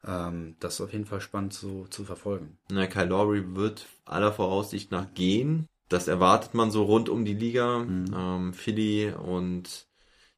Ähm, 0.04 0.56
das 0.60 0.74
ist 0.74 0.80
auf 0.80 0.92
jeden 0.92 1.06
Fall 1.06 1.20
spannend 1.20 1.52
zu, 1.52 1.86
zu 1.90 2.04
verfolgen. 2.04 2.58
Na, 2.70 2.86
Kyle 2.86 3.06
Lowry 3.06 3.54
wird 3.54 3.86
aller 4.04 4.32
Voraussicht 4.32 4.90
nach 4.90 5.12
gehen. 5.14 5.66
Das 5.88 6.08
erwartet 6.08 6.54
man 6.54 6.70
so 6.70 6.84
rund 6.84 7.08
um 7.08 7.24
die 7.24 7.34
Liga. 7.34 7.80
Ähm, 7.80 8.54
Philly 8.54 9.12
und 9.12 9.86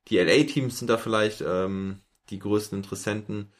die 0.09 0.19
LA-Teams 0.19 0.79
sind 0.79 0.89
da 0.89 0.99
vielleicht 0.99 1.43
ähm, 1.47 2.01
die 2.31 2.39
größten 2.39 2.79
Interessenten. 2.79 3.53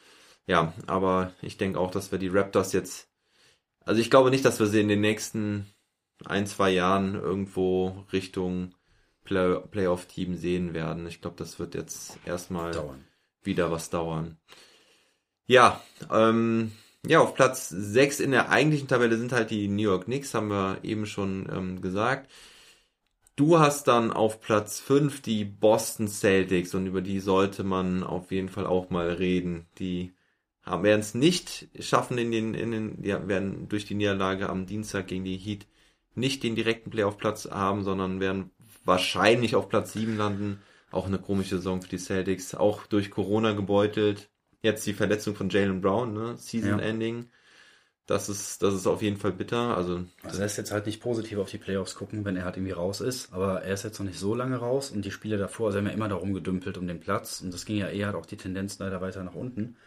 Ja, 0.47 0.73
aber 0.87 1.31
ich 1.41 1.57
denke 1.57 1.79
auch, 1.79 1.91
dass 1.91 2.11
wir 2.11 2.19
die 2.19 2.27
Raptors 2.27 2.73
jetzt. 2.73 3.07
Also 3.85 4.01
ich 4.01 4.09
glaube 4.09 4.29
nicht, 4.29 4.43
dass 4.43 4.59
wir 4.59 4.67
sie 4.67 4.81
in 4.81 4.87
den 4.87 5.01
nächsten 5.01 5.67
ein, 6.25 6.47
zwei 6.47 6.71
Jahren 6.71 7.15
irgendwo 7.15 8.05
Richtung 8.11 8.73
Play 9.23 9.59
Playoff-Team 9.71 10.35
sehen 10.35 10.73
werden. 10.73 11.07
Ich 11.07 11.21
glaube, 11.21 11.37
das 11.37 11.59
wird 11.59 11.75
jetzt 11.75 12.17
erstmal 12.25 12.71
Dauern. 12.71 13.05
wieder 13.43 13.71
was 13.71 13.89
dauern. 13.89 14.37
Ja, 15.47 15.81
ähm, 16.11 16.71
ja, 17.05 17.19
auf 17.19 17.35
Platz 17.35 17.69
6 17.69 18.19
in 18.21 18.31
der 18.31 18.49
eigentlichen 18.49 18.87
Tabelle 18.87 19.17
sind 19.17 19.33
halt 19.33 19.51
die 19.51 19.67
New 19.67 19.83
York 19.83 20.05
Knicks, 20.05 20.33
haben 20.33 20.49
wir 20.49 20.79
eben 20.83 21.05
schon 21.05 21.49
ähm, 21.51 21.81
gesagt. 21.81 22.29
Du 23.35 23.59
hast 23.59 23.87
dann 23.87 24.11
auf 24.11 24.41
Platz 24.41 24.79
5 24.79 25.21
die 25.21 25.43
Boston 25.43 26.07
Celtics 26.07 26.75
und 26.75 26.85
über 26.87 27.01
die 27.01 27.19
sollte 27.19 27.63
man 27.63 28.03
auf 28.03 28.31
jeden 28.31 28.49
Fall 28.49 28.67
auch 28.67 28.89
mal 28.89 29.09
reden. 29.09 29.65
Die 29.79 30.13
werden 30.65 31.01
es 31.01 31.13
nicht 31.13 31.67
schaffen 31.79 32.17
in 32.17 32.31
den, 32.31 32.53
in 32.53 32.71
den, 32.71 33.03
ja, 33.03 33.27
werden 33.27 33.67
durch 33.67 33.85
die 33.85 33.95
Niederlage 33.95 34.49
am 34.49 34.65
Dienstag 34.65 35.07
gegen 35.07 35.25
die 35.25 35.37
Heat 35.37 35.67
nicht 36.15 36.43
den 36.43 36.55
direkten 36.55 36.91
Playoff-Platz 36.91 37.49
haben, 37.51 37.83
sondern 37.83 38.19
werden 38.19 38.51
wahrscheinlich 38.85 39.55
auf 39.55 39.67
Platz 39.67 39.93
7 39.93 40.15
landen. 40.15 40.61
Auch 40.91 41.07
eine 41.07 41.19
komische 41.19 41.57
Saison 41.57 41.81
für 41.81 41.89
die 41.89 41.97
Celtics, 41.97 42.53
auch 42.53 42.85
durch 42.85 43.09
Corona 43.09 43.53
gebeutelt. 43.53 44.29
Jetzt 44.63 44.87
die 44.87 44.93
Verletzung 44.93 45.35
von 45.35 45.49
Jalen 45.49 45.81
Brown, 45.81 46.13
ne? 46.13 46.35
Season 46.37 46.79
Ja. 46.79 46.85
Ending. 46.85 47.29
Das 48.05 48.27
ist, 48.27 48.61
das 48.61 48.73
ist 48.73 48.85
auf 48.87 49.01
jeden 49.01 49.17
Fall 49.17 49.31
bitter. 49.31 49.77
Also, 49.77 50.03
Also 50.23 50.41
lässt 50.41 50.57
jetzt 50.57 50.71
halt 50.71 50.85
nicht 50.87 51.01
positiv 51.01 51.37
auf 51.37 51.49
die 51.49 51.57
Playoffs 51.57 51.95
gucken, 51.95 52.25
wenn 52.25 52.35
er 52.35 52.43
halt 52.43 52.57
irgendwie 52.57 52.73
raus 52.73 52.99
ist, 52.99 53.31
aber 53.31 53.61
er 53.61 53.73
ist 53.73 53.83
jetzt 53.83 53.99
noch 53.99 54.05
nicht 54.05 54.19
so 54.19 54.35
lange 54.35 54.57
raus 54.57 54.91
und 54.91 55.05
die 55.05 55.11
Spiele 55.11 55.37
davor, 55.37 55.67
also 55.67 55.77
haben 55.77 55.85
ja 55.85 55.93
immer 55.93 56.09
darum 56.09 56.33
gedümpelt 56.33 56.77
um 56.77 56.87
den 56.87 56.99
Platz 56.99 57.39
und 57.41 57.53
das 57.53 57.63
ging 57.65 57.77
ja 57.77 57.87
eher 57.87 58.07
halt 58.07 58.15
auch 58.15 58.25
die 58.25 58.35
Tendenz 58.35 58.77
leider 58.79 58.99
weiter 58.99 59.23
nach 59.23 59.35
unten. 59.35 59.77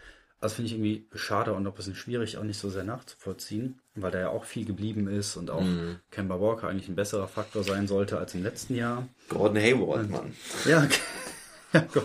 Also 0.41 0.57
finde 0.57 0.67
ich 0.67 0.75
irgendwie 0.75 1.07
schade 1.15 1.53
und 1.53 1.67
auch 1.67 1.73
ein 1.73 1.77
bisschen 1.77 1.95
schwierig, 1.95 2.39
auch 2.39 2.43
nicht 2.43 2.59
so 2.59 2.71
sehr 2.71 2.85
nachzuvollziehen, 2.85 3.81
weil 3.95 4.11
da 4.11 4.21
ja 4.21 4.29
auch 4.29 4.45
viel 4.45 4.65
geblieben 4.65 5.09
ist 5.09 5.37
und 5.37 5.51
auch 5.51 5.65
Kemba 6.11 6.41
Walker 6.41 6.69
eigentlich 6.69 6.89
ein 6.89 6.95
besserer 6.97 7.29
Faktor 7.29 7.65
sein 7.65 7.87
sollte 7.87 8.19
als 8.19 8.35
im 8.35 8.43
letzten 8.43 8.77
Jahr. 8.77 9.09
Gordon 9.29 9.59
Hayward, 9.59 10.11
Mann. 10.11 10.35
Ja, 10.67 10.87
ja 11.95 12.03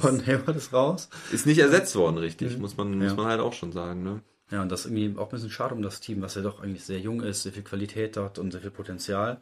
Gordon 0.00 0.26
Hayward 0.26 0.56
ist 0.56 0.72
raus. 0.72 1.08
Ist 1.32 1.46
nicht 1.46 1.58
ersetzt 1.58 1.94
worden, 1.96 2.18
richtig. 2.18 2.58
Muss 2.58 2.76
man, 2.76 2.96
muss 2.98 3.08
Ja. 3.12 3.14
man 3.14 3.26
halt 3.26 3.40
auch 3.40 3.52
schon 3.52 3.72
sagen, 3.72 4.02
ne? 4.02 4.22
Ja, 4.50 4.62
und 4.62 4.68
das 4.70 4.84
ist 4.84 4.92
irgendwie 4.92 5.18
auch 5.18 5.28
ein 5.28 5.30
bisschen 5.30 5.50
schade 5.50 5.74
um 5.74 5.82
das 5.82 6.00
Team, 6.00 6.20
was 6.20 6.34
ja 6.34 6.42
doch 6.42 6.60
eigentlich 6.62 6.84
sehr 6.84 6.98
jung 7.00 7.22
ist, 7.22 7.42
sehr 7.42 7.52
viel 7.52 7.62
Qualität 7.62 8.16
hat 8.18 8.38
und 8.38 8.50
sehr 8.50 8.60
viel 8.60 8.70
Potenzial. 8.70 9.40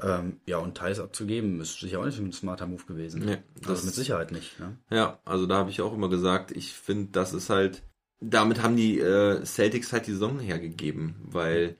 Ähm, 0.00 0.40
ja, 0.46 0.56
und 0.58 0.76
Thais 0.76 1.00
abzugeben, 1.00 1.60
ist 1.60 1.78
sicher 1.80 2.00
auch 2.00 2.04
nicht 2.06 2.18
ein 2.18 2.32
smarter 2.32 2.66
Move 2.66 2.84
gewesen. 2.86 3.22
Nee, 3.24 3.38
das- 3.60 3.70
also 3.70 3.86
mit 3.86 3.94
Sicherheit 3.94 4.32
nicht. 4.32 4.58
Ne? 4.58 4.76
Ja, 4.90 5.18
also 5.24 5.46
da 5.46 5.56
habe 5.56 5.70
ich 5.70 5.80
auch 5.82 5.92
immer 5.94 6.08
gesagt, 6.08 6.50
ich 6.50 6.72
finde, 6.72 7.10
das 7.12 7.32
ist 7.34 7.50
halt, 7.50 7.82
damit 8.20 8.62
haben 8.62 8.76
die 8.76 8.98
äh, 9.00 9.42
Celtics 9.44 9.92
halt 9.92 10.06
die 10.06 10.12
Saison 10.12 10.38
hergegeben, 10.38 11.16
weil 11.24 11.76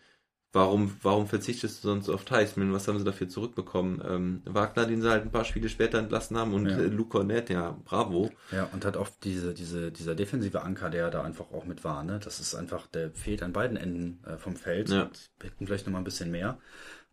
warum, 0.53 0.97
warum 1.03 1.27
verzichtest 1.27 1.83
du 1.83 1.89
sonst 1.89 2.09
auf 2.09 2.25
Theismann? 2.25 2.73
Was 2.73 2.87
haben 2.89 2.99
sie 2.99 3.05
dafür 3.05 3.29
zurückbekommen? 3.29 4.03
Ähm, 4.07 4.43
Wagner, 4.45 4.87
den 4.87 5.03
sie 5.03 5.11
halt 5.11 5.25
ein 5.25 5.31
paar 5.31 5.45
Spiele 5.45 5.69
später 5.69 5.99
entlassen 5.99 6.37
haben 6.37 6.55
und 6.55 6.67
Ja. 6.67 6.79
äh, 6.79 6.87
Luke 6.87 7.11
Cornett, 7.11 7.51
ja, 7.51 7.77
bravo. 7.85 8.31
Ja, 8.51 8.69
und 8.73 8.85
hat 8.85 8.97
auch 8.97 9.09
diese, 9.23 9.55
diese, 9.55 9.91
dieser 9.93 10.15
defensive 10.15 10.63
Anker, 10.63 10.91
der 10.91 11.11
da 11.11 11.23
einfach 11.23 11.51
auch 11.53 11.65
mit 11.65 11.85
war, 11.85 12.05
ne? 12.05 12.21
Das 12.23 12.41
ist 12.41 12.55
einfach, 12.55 12.87
der 12.87 13.11
fehlt 13.13 13.43
an 13.43 13.53
beiden 13.53 13.77
Enden 13.77 14.23
äh, 14.27 14.37
vom 14.37 14.57
Feld. 14.57 14.89
Ja. 14.91 15.11
Hätten 15.43 15.67
vielleicht 15.67 15.87
noch 15.87 15.93
mal 15.93 15.99
ein 15.99 16.05
bisschen 16.05 16.31
mehr. 16.31 16.59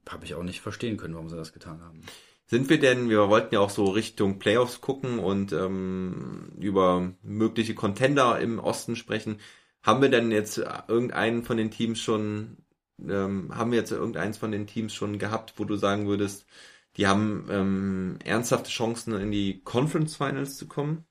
Habe 0.08 0.26
ich 0.26 0.34
auch 0.36 0.44
nicht 0.44 0.62
verstehen 0.62 0.98
können, 0.98 1.14
warum 1.14 1.30
sie 1.30 1.36
das 1.36 1.54
getan 1.54 1.82
haben. 1.82 2.02
Sind 2.48 2.68
wir 2.70 2.80
denn, 2.80 3.10
wir 3.10 3.30
wollten 3.30 3.54
ja 3.54 3.60
auch 3.60 3.70
so 3.70 3.86
Richtung 3.90 4.40
Playoffs 4.40 4.82
gucken 4.82 5.20
und 5.20 5.54
ähm, 5.54 6.52
über 6.60 7.12
mögliche 7.22 7.76
Contender 7.76 8.40
im 8.40 8.58
Osten 8.58 8.96
sprechen. 8.96 9.38
Haben 9.84 10.02
wir 10.02 10.10
denn 10.10 10.32
jetzt 10.32 10.58
irgendeinen 10.88 11.44
von 11.44 11.58
den 11.58 11.70
Teams 11.70 12.00
schon, 12.00 12.58
ähm, 13.08 13.56
haben 13.56 13.72
wir 13.72 13.80
jetzt 13.80 13.92
irgendeins 13.92 14.38
von 14.38 14.52
den 14.52 14.68
Teams 14.68 14.94
schon 14.94 15.20
gehabt, 15.20 15.54
wo 15.58 15.66
du 15.66 15.76
sagen 15.76 16.08
würdest, 16.08 16.46
die 16.98 17.08
haben 17.08 17.48
ähm, 17.50 18.20
ernsthafte 18.26 18.70
Chancen 18.70 19.14
in 19.14 19.32
die 19.32 19.62
Conference 19.64 20.16
Finals 20.16 20.58
zu 20.58 20.68
kommen? 20.68 21.06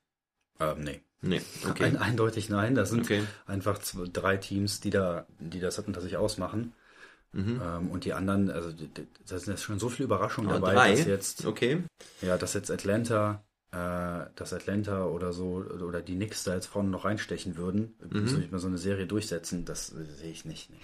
Ähm, 0.60 0.80
nee. 0.82 1.00
Nee, 1.20 1.40
okay. 1.68 1.84
Ein, 1.84 1.96
eindeutig 1.96 2.48
nein. 2.48 2.74
Das 2.74 2.90
sind 2.90 3.04
Okay. 3.04 3.22
einfach 3.46 3.78
zwei, 3.78 4.06
drei 4.12 4.36
Teams, 4.36 4.80
die 4.80 4.90
da, 4.90 5.26
die 5.40 5.58
das 5.60 5.78
unter 5.80 6.00
sich 6.00 6.16
ausmachen. 6.16 6.72
Mhm. 7.32 7.60
Ähm, 7.62 7.90
und 7.90 8.04
die 8.04 8.14
anderen, 8.14 8.50
also 8.50 8.70
da 9.26 9.38
sind 9.38 9.54
jetzt 9.54 9.62
schon 9.64 9.78
so 9.80 9.88
viele 9.88 10.06
Überraschungen 10.06 10.50
Ah, 10.50 10.54
dabei, 10.54 10.74
drei? 10.74 10.90
dass 10.90 11.04
jetzt, 11.06 11.46
Okay. 11.46 11.82
ja, 12.22 12.38
dass 12.38 12.54
jetzt 12.54 12.70
Atlanta, 12.70 13.42
dass 13.70 14.52
Atlanta 14.52 15.06
oder 15.06 15.32
so 15.32 15.64
oder 15.86 16.00
die 16.02 16.14
Knicks 16.16 16.44
da 16.44 16.54
jetzt 16.54 16.66
vorne 16.66 16.88
noch 16.90 17.04
reinstechen 17.04 17.56
würden, 17.56 17.94
Mhm. 18.10 18.18
müssen 18.22 18.40
wir 18.40 18.48
mal 18.50 18.58
so 18.58 18.68
eine 18.68 18.78
Serie 18.78 19.06
durchsetzen, 19.06 19.64
das 19.64 19.92
äh, 19.92 20.04
sehe 20.16 20.30
ich 20.32 20.44
nicht. 20.44 20.70
Nee. 20.70 20.76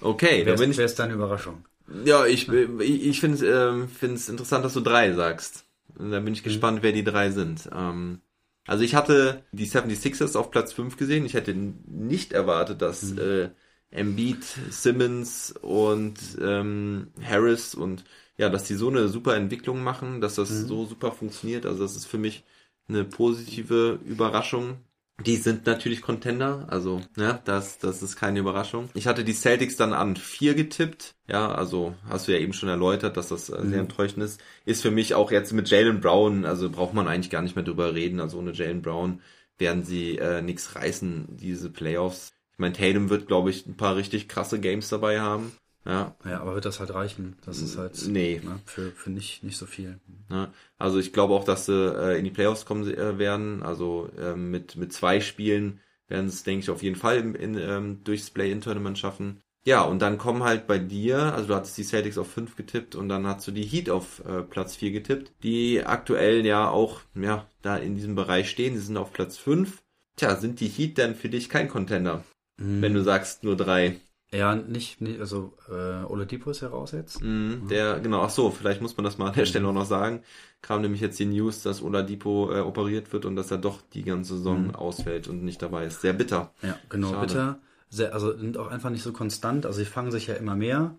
Okay, 0.00 0.44
Wer 0.44 0.52
da 0.52 0.56
bin 0.56 0.70
ist, 0.70 0.78
ich 0.78 0.94
deine 0.94 1.14
Überraschung? 1.14 1.64
Ja, 2.04 2.26
ich, 2.26 2.48
ich, 2.48 3.06
ich 3.06 3.20
finde 3.20 3.36
es 3.36 3.42
ähm, 3.42 3.88
interessant, 4.28 4.64
dass 4.64 4.74
du 4.74 4.80
drei 4.80 5.12
sagst. 5.12 5.64
Und 5.96 6.10
da 6.10 6.20
bin 6.20 6.34
ich 6.34 6.42
gespannt, 6.42 6.82
wer 6.82 6.92
die 6.92 7.04
drei 7.04 7.30
sind. 7.30 7.68
Ähm, 7.72 8.20
also 8.66 8.84
ich 8.84 8.94
hatte 8.94 9.42
die 9.52 9.66
76ers 9.66 10.36
auf 10.36 10.50
Platz 10.50 10.72
5 10.72 10.96
gesehen. 10.98 11.24
Ich 11.24 11.34
hätte 11.34 11.54
nicht 11.54 12.32
erwartet, 12.34 12.82
dass 12.82 13.16
äh, 13.16 13.50
Embiid, 13.90 14.44
Simmons 14.70 15.52
und 15.62 16.18
ähm, 16.40 17.08
Harris 17.22 17.74
und 17.74 18.04
ja, 18.38 18.48
dass 18.48 18.64
die 18.64 18.74
so 18.74 18.88
eine 18.88 19.08
super 19.08 19.36
Entwicklung 19.36 19.82
machen, 19.82 20.20
dass 20.20 20.36
das 20.36 20.48
so 20.48 20.86
super 20.86 21.12
funktioniert. 21.12 21.66
Also 21.66 21.82
das 21.82 21.96
ist 21.96 22.06
für 22.06 22.18
mich 22.18 22.44
eine 22.88 23.04
positive 23.04 23.98
Überraschung. 24.06 24.78
Die 25.26 25.36
sind 25.36 25.66
natürlich 25.66 26.00
Contender, 26.00 26.66
also 26.70 27.00
ja, 27.16 27.40
das, 27.44 27.78
das 27.78 28.04
ist 28.04 28.14
keine 28.14 28.38
Überraschung. 28.38 28.88
Ich 28.94 29.08
hatte 29.08 29.24
die 29.24 29.32
Celtics 29.32 29.74
dann 29.74 29.92
an 29.92 30.14
vier 30.14 30.54
getippt. 30.54 31.16
Ja, 31.26 31.50
also 31.50 31.96
hast 32.08 32.28
du 32.28 32.32
ja 32.32 32.38
eben 32.38 32.52
schon 32.52 32.68
erläutert, 32.68 33.16
dass 33.16 33.28
das 33.30 33.50
äh, 33.50 33.66
sehr 33.66 33.80
enttäuschend 33.80 34.22
ist. 34.22 34.40
Ist 34.64 34.80
für 34.80 34.92
mich 34.92 35.14
auch 35.14 35.32
jetzt 35.32 35.52
mit 35.52 35.68
Jalen 35.68 36.00
Brown, 36.00 36.44
also 36.44 36.70
braucht 36.70 36.94
man 36.94 37.08
eigentlich 37.08 37.30
gar 37.30 37.42
nicht 37.42 37.56
mehr 37.56 37.64
drüber 37.64 37.94
reden. 37.94 38.20
Also 38.20 38.38
ohne 38.38 38.52
Jalen 38.52 38.80
Brown 38.80 39.20
werden 39.58 39.82
sie 39.82 40.18
äh, 40.18 40.40
nichts 40.40 40.76
reißen, 40.76 41.36
diese 41.36 41.70
Playoffs. 41.70 42.32
Ich 42.52 42.60
meine, 42.60 42.74
Tatum 42.74 43.10
wird, 43.10 43.26
glaube 43.26 43.50
ich, 43.50 43.66
ein 43.66 43.76
paar 43.76 43.96
richtig 43.96 44.28
krasse 44.28 44.60
Games 44.60 44.88
dabei 44.88 45.20
haben. 45.20 45.52
Ja, 45.88 46.14
Ja, 46.24 46.40
aber 46.40 46.54
wird 46.54 46.66
das 46.66 46.80
halt 46.80 46.92
reichen? 46.92 47.36
Das 47.46 47.58
ist 47.62 47.78
halt 47.78 48.06
Nee. 48.08 48.40
ne, 48.44 48.60
für, 48.66 48.90
für 48.90 49.10
nicht, 49.10 49.42
nicht 49.42 49.56
so 49.56 49.64
viel. 49.66 49.98
Ne? 50.28 50.52
Also 50.76 50.98
ich 50.98 51.12
glaube 51.14 51.32
auch, 51.34 51.44
dass 51.44 51.66
sie 51.66 51.72
äh, 51.72 52.18
in 52.18 52.24
die 52.24 52.30
Playoffs 52.30 52.66
kommen 52.66 52.88
äh, 52.92 53.18
werden. 53.18 53.62
Also 53.62 54.10
ähm, 54.18 54.50
mit, 54.50 54.76
mit 54.76 54.92
zwei 54.92 55.20
Spielen 55.20 55.80
werden 56.06 56.26
es, 56.26 56.42
denke 56.42 56.62
ich, 56.62 56.70
auf 56.70 56.82
jeden 56.82 56.96
Fall 56.96 57.16
in, 57.18 57.34
in, 57.34 57.58
ähm, 57.58 58.00
durchs 58.04 58.30
Play-In-Tournament 58.30 58.98
schaffen. 58.98 59.40
Ja, 59.64 59.82
und 59.82 60.00
dann 60.00 60.18
kommen 60.18 60.44
halt 60.44 60.66
bei 60.66 60.78
dir, 60.78 61.34
also 61.34 61.48
du 61.48 61.54
hattest 61.54 61.76
die 61.76 61.84
Celtics 61.84 62.16
auf 62.16 62.30
5 62.30 62.56
getippt 62.56 62.94
und 62.94 63.08
dann 63.08 63.26
hast 63.26 63.46
du 63.46 63.50
die 63.50 63.64
Heat 63.64 63.90
auf 63.90 64.24
äh, 64.24 64.42
Platz 64.42 64.76
4 64.76 64.92
getippt, 64.92 65.32
die 65.42 65.84
aktuell 65.84 66.46
ja 66.46 66.70
auch 66.70 67.00
ja 67.14 67.46
da 67.60 67.76
in 67.76 67.94
diesem 67.94 68.14
Bereich 68.14 68.48
stehen. 68.50 68.76
Sie 68.76 68.82
sind 68.82 68.96
auf 68.96 69.12
Platz 69.12 69.36
5. 69.36 69.82
Tja, 70.16 70.36
sind 70.36 70.60
die 70.60 70.68
Heat 70.68 70.96
denn 70.98 71.14
für 71.14 71.28
dich 71.28 71.48
kein 71.48 71.68
Contender, 71.68 72.24
wenn 72.56 72.94
du 72.94 73.02
sagst 73.02 73.44
nur 73.44 73.56
drei? 73.56 74.00
Ja, 74.30 74.54
nicht, 74.54 75.00
nicht 75.00 75.20
also 75.20 75.54
äh, 75.68 76.04
Oladipo 76.04 76.50
ist 76.50 76.60
ja 76.60 76.68
raus 76.68 76.92
jetzt. 76.92 77.22
Mhm, 77.22 77.66
der, 77.68 78.00
genau, 78.00 78.22
ach 78.22 78.30
so, 78.30 78.50
vielleicht 78.50 78.80
muss 78.82 78.96
man 78.96 79.04
das 79.04 79.16
mal 79.18 79.28
an 79.28 79.34
der 79.34 79.46
Stelle 79.46 79.66
auch 79.68 79.72
noch 79.72 79.86
sagen. 79.86 80.22
Kam 80.60 80.82
nämlich 80.82 81.00
jetzt 81.00 81.18
die 81.18 81.24
News, 81.24 81.62
dass 81.62 81.82
Oladipo 81.82 82.52
äh, 82.52 82.60
operiert 82.60 83.12
wird 83.12 83.24
und 83.24 83.36
dass 83.36 83.50
er 83.50 83.58
doch 83.58 83.80
die 83.94 84.02
ganze 84.04 84.36
Saison 84.36 84.68
Mhm. 84.68 84.74
ausfällt 84.74 85.28
und 85.28 85.42
nicht 85.44 85.62
dabei 85.62 85.86
ist. 85.86 86.00
Sehr 86.02 86.12
bitter. 86.12 86.52
Ja, 86.62 86.80
genau, 86.88 87.10
Schade. 87.10 87.20
bitter. 87.20 87.60
Sehr, 87.90 88.12
also 88.12 88.36
sind 88.36 88.58
auch 88.58 88.68
einfach 88.68 88.90
nicht 88.90 89.02
so 89.02 89.12
konstant. 89.12 89.64
Also 89.66 89.78
sie 89.78 89.84
fangen 89.84 90.10
sich 90.10 90.26
ja 90.26 90.34
immer 90.34 90.56
mehr. 90.56 90.98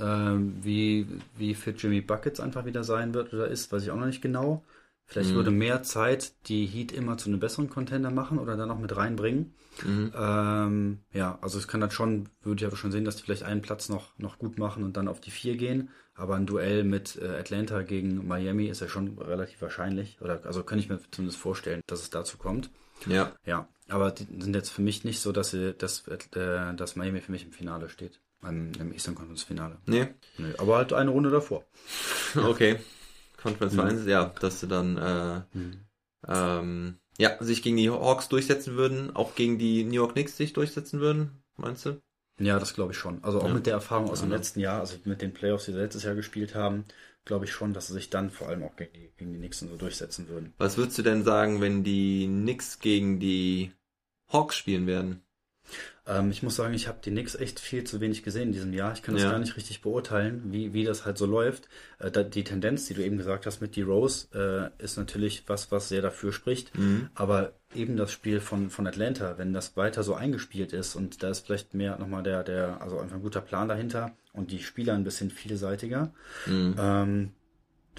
Ähm, 0.00 0.58
wie, 0.64 1.08
wie 1.36 1.54
fit 1.54 1.82
Jimmy 1.82 2.00
Buckets 2.02 2.40
einfach 2.40 2.66
wieder 2.66 2.84
sein 2.84 3.14
wird 3.14 3.34
oder 3.34 3.48
ist, 3.48 3.72
weiß 3.72 3.82
ich 3.84 3.90
auch 3.92 3.96
noch 3.96 4.06
nicht 4.06 4.22
genau. 4.22 4.64
Vielleicht 5.12 5.30
Mhm. 5.30 5.34
würde 5.34 5.50
mehr 5.50 5.82
Zeit 5.82 6.32
die 6.48 6.64
Heat 6.64 6.90
immer 6.90 7.18
zu 7.18 7.28
einem 7.28 7.38
besseren 7.38 7.68
Contender 7.68 8.10
machen 8.10 8.38
oder 8.38 8.56
dann 8.56 8.68
noch 8.68 8.78
mit 8.78 8.96
reinbringen. 8.96 9.52
Mhm. 9.84 10.12
Ähm, 10.16 10.98
ja, 11.12 11.38
also 11.42 11.58
es 11.58 11.68
kann 11.68 11.80
dann 11.82 11.90
schon, 11.90 12.28
würde 12.42 12.62
ich 12.62 12.66
aber 12.66 12.76
schon 12.76 12.92
sehen, 12.92 13.04
dass 13.04 13.16
die 13.16 13.22
vielleicht 13.22 13.42
einen 13.42 13.60
Platz 13.62 13.88
noch, 13.90 14.18
noch 14.18 14.38
gut 14.38 14.58
machen 14.58 14.84
und 14.84 14.96
dann 14.96 15.08
auf 15.08 15.20
die 15.20 15.30
vier 15.30 15.56
gehen. 15.56 15.90
Aber 16.14 16.36
ein 16.36 16.46
Duell 16.46 16.84
mit 16.84 17.16
äh, 17.20 17.26
Atlanta 17.26 17.82
gegen 17.82 18.26
Miami 18.26 18.66
ist 18.68 18.80
ja 18.80 18.88
schon 18.88 19.18
relativ 19.18 19.60
wahrscheinlich. 19.62 20.18
Oder 20.22 20.40
also 20.44 20.62
kann 20.62 20.78
ich 20.78 20.88
mir 20.88 20.98
zumindest 21.10 21.38
vorstellen, 21.38 21.82
dass 21.86 22.00
es 22.00 22.10
dazu 22.10 22.38
kommt. 22.38 22.70
Ja. 23.06 23.32
Ja, 23.44 23.68
aber 23.88 24.10
die 24.12 24.26
sind 24.40 24.54
jetzt 24.54 24.70
für 24.70 24.82
mich 24.82 25.04
nicht 25.04 25.20
so, 25.20 25.32
dass 25.32 25.50
sie, 25.50 25.74
dass, 25.74 26.06
äh, 26.08 26.74
dass 26.74 26.96
Miami 26.96 27.20
für 27.20 27.32
mich 27.32 27.44
im 27.44 27.52
Finale 27.52 27.88
steht. 27.88 28.20
Im, 28.42 28.72
im 28.80 28.92
Eastern 28.92 29.14
Conference 29.14 29.44
Finale. 29.44 29.76
Nee. 29.86 30.08
Nee, 30.38 30.52
aber 30.58 30.76
halt 30.76 30.92
eine 30.92 31.10
Runde 31.10 31.30
davor. 31.30 31.64
Okay. 32.34 32.78
Conference 33.42 33.74
Mhm. 33.74 33.78
Finals, 33.80 34.06
ja, 34.06 34.24
dass 34.40 34.60
sie 34.60 34.68
dann 34.68 34.96
äh, 34.96 35.42
ähm, 36.28 36.98
ja, 37.18 37.36
sich 37.42 37.62
gegen 37.62 37.76
die 37.76 37.90
Hawks 37.90 38.28
durchsetzen 38.28 38.76
würden, 38.76 39.14
auch 39.14 39.34
gegen 39.34 39.58
die 39.58 39.84
New 39.84 39.94
York 39.94 40.12
Knicks 40.12 40.36
sich 40.36 40.52
durchsetzen 40.52 41.00
würden, 41.00 41.42
meinst 41.56 41.84
du? 41.86 42.00
Ja, 42.38 42.58
das 42.58 42.74
glaube 42.74 42.92
ich 42.92 42.98
schon. 42.98 43.22
Also 43.22 43.40
auch 43.40 43.48
Ja. 43.48 43.54
mit 43.54 43.66
der 43.66 43.74
Erfahrung 43.74 44.10
aus 44.10 44.20
dem 44.20 44.30
Ja. 44.30 44.36
letzten 44.36 44.60
Jahr, 44.60 44.80
also 44.80 44.96
mit 45.04 45.22
den 45.22 45.32
Playoffs, 45.32 45.66
die 45.66 45.72
sie 45.72 45.78
letztes 45.78 46.02
Jahr 46.02 46.14
gespielt 46.14 46.54
haben, 46.54 46.84
glaube 47.24 47.44
ich 47.44 47.52
schon, 47.52 47.72
dass 47.72 47.88
sie 47.88 47.92
sich 47.92 48.10
dann 48.10 48.30
vor 48.30 48.48
allem 48.48 48.62
auch 48.64 48.74
gegen 48.76 48.92
die, 48.94 49.12
gegen 49.16 49.32
die 49.32 49.38
Knicks 49.38 49.60
so 49.60 49.76
durchsetzen 49.76 50.28
würden. 50.28 50.52
Was 50.58 50.76
würdest 50.76 50.98
du 50.98 51.02
denn 51.02 51.22
sagen, 51.24 51.60
wenn 51.60 51.84
die 51.84 52.26
Knicks 52.26 52.78
gegen 52.80 53.20
die 53.20 53.72
Hawks 54.32 54.56
spielen 54.56 54.86
werden? 54.86 55.22
Ähm, 56.04 56.32
ich 56.32 56.42
muss 56.42 56.56
sagen, 56.56 56.74
ich 56.74 56.88
habe 56.88 56.98
die 57.04 57.10
Knicks 57.10 57.36
echt 57.36 57.60
viel 57.60 57.84
zu 57.84 58.00
wenig 58.00 58.24
gesehen 58.24 58.48
in 58.48 58.52
diesem 58.52 58.72
Jahr. 58.72 58.92
Ich 58.92 59.02
kann 59.02 59.14
das 59.14 59.22
Ja. 59.22 59.30
gar 59.30 59.38
nicht 59.38 59.56
richtig 59.56 59.82
beurteilen, 59.82 60.42
wie, 60.46 60.72
wie 60.72 60.82
das 60.84 61.04
halt 61.04 61.16
so 61.16 61.26
läuft. 61.26 61.68
Äh, 62.00 62.10
da, 62.10 62.24
die 62.24 62.42
Tendenz, 62.42 62.86
die 62.86 62.94
du 62.94 63.04
eben 63.04 63.18
gesagt 63.18 63.46
hast 63.46 63.60
mit 63.60 63.76
D-Rose, 63.76 64.72
äh, 64.80 64.82
ist 64.82 64.96
natürlich 64.96 65.44
was, 65.46 65.70
was 65.70 65.88
sehr 65.88 66.02
dafür 66.02 66.32
spricht. 66.32 66.76
Mhm. 66.76 67.08
Aber 67.14 67.52
eben 67.74 67.96
das 67.96 68.10
Spiel 68.10 68.40
von, 68.40 68.68
von 68.70 68.86
Atlanta, 68.88 69.38
wenn 69.38 69.52
das 69.52 69.76
weiter 69.76 70.02
so 70.02 70.14
eingespielt 70.14 70.72
ist 70.72 70.96
und 70.96 71.22
da 71.22 71.28
ist 71.30 71.46
vielleicht 71.46 71.72
mehr 71.74 71.96
nochmal 71.98 72.24
der, 72.24 72.42
der, 72.42 72.82
also 72.82 72.98
einfach 72.98 73.16
ein 73.16 73.22
guter 73.22 73.40
Plan 73.40 73.68
dahinter 73.68 74.10
und 74.32 74.50
die 74.50 74.58
Spieler 74.62 74.94
ein 74.94 75.04
bisschen 75.04 75.30
vielseitiger, 75.30 76.12
Mhm. 76.46 76.74
ähm, 76.78 77.30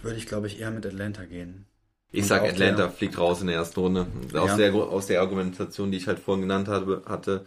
würde 0.01 0.18
ich, 0.18 0.26
glaube 0.28 0.47
ich, 0.47 0.60
eher 0.60 0.72
mit 0.72 0.86
Atlanta 0.86 1.24
gehen. 1.24 1.66
Ich 2.12 2.28
sag, 2.28 2.43
Atlanta 2.43 2.84
der- 2.84 2.91
fliegt 2.91 3.18
raus 3.18 3.39
in 3.41 3.47
der 3.47 3.56
ersten 3.56 3.80
Runde. 3.80 4.08
Aus, 4.34 4.49
Ja. 4.51 4.58
der, 4.58 4.74
aus 4.76 5.08
der 5.08 5.22
Argumentation, 5.22 5.89
die 5.91 5.97
ich 5.97 6.08
halt 6.08 6.20
vorhin 6.20 6.41
genannt 6.41 6.68
habe, 6.68 7.01
hatte, 7.08 7.45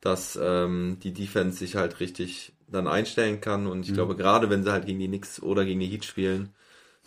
dass 0.00 0.38
ähm, 0.40 0.98
die 1.02 1.12
Defense 1.12 1.58
sich 1.58 1.76
halt 1.76 2.00
richtig 2.00 2.52
dann 2.68 2.86
einstellen 2.88 3.40
kann. 3.40 3.66
Und 3.66 3.82
ich 3.84 3.88
Mhm. 3.88 3.94
glaube, 3.94 4.16
gerade 4.16 4.50
wenn 4.50 4.64
sie 4.64 4.72
halt 4.72 4.86
gegen 4.86 4.98
die 5.00 5.08
Knicks 5.08 5.42
oder 5.42 5.64
gegen 5.64 5.80
die 5.80 5.86
Heat 5.86 6.04
spielen, 6.04 6.54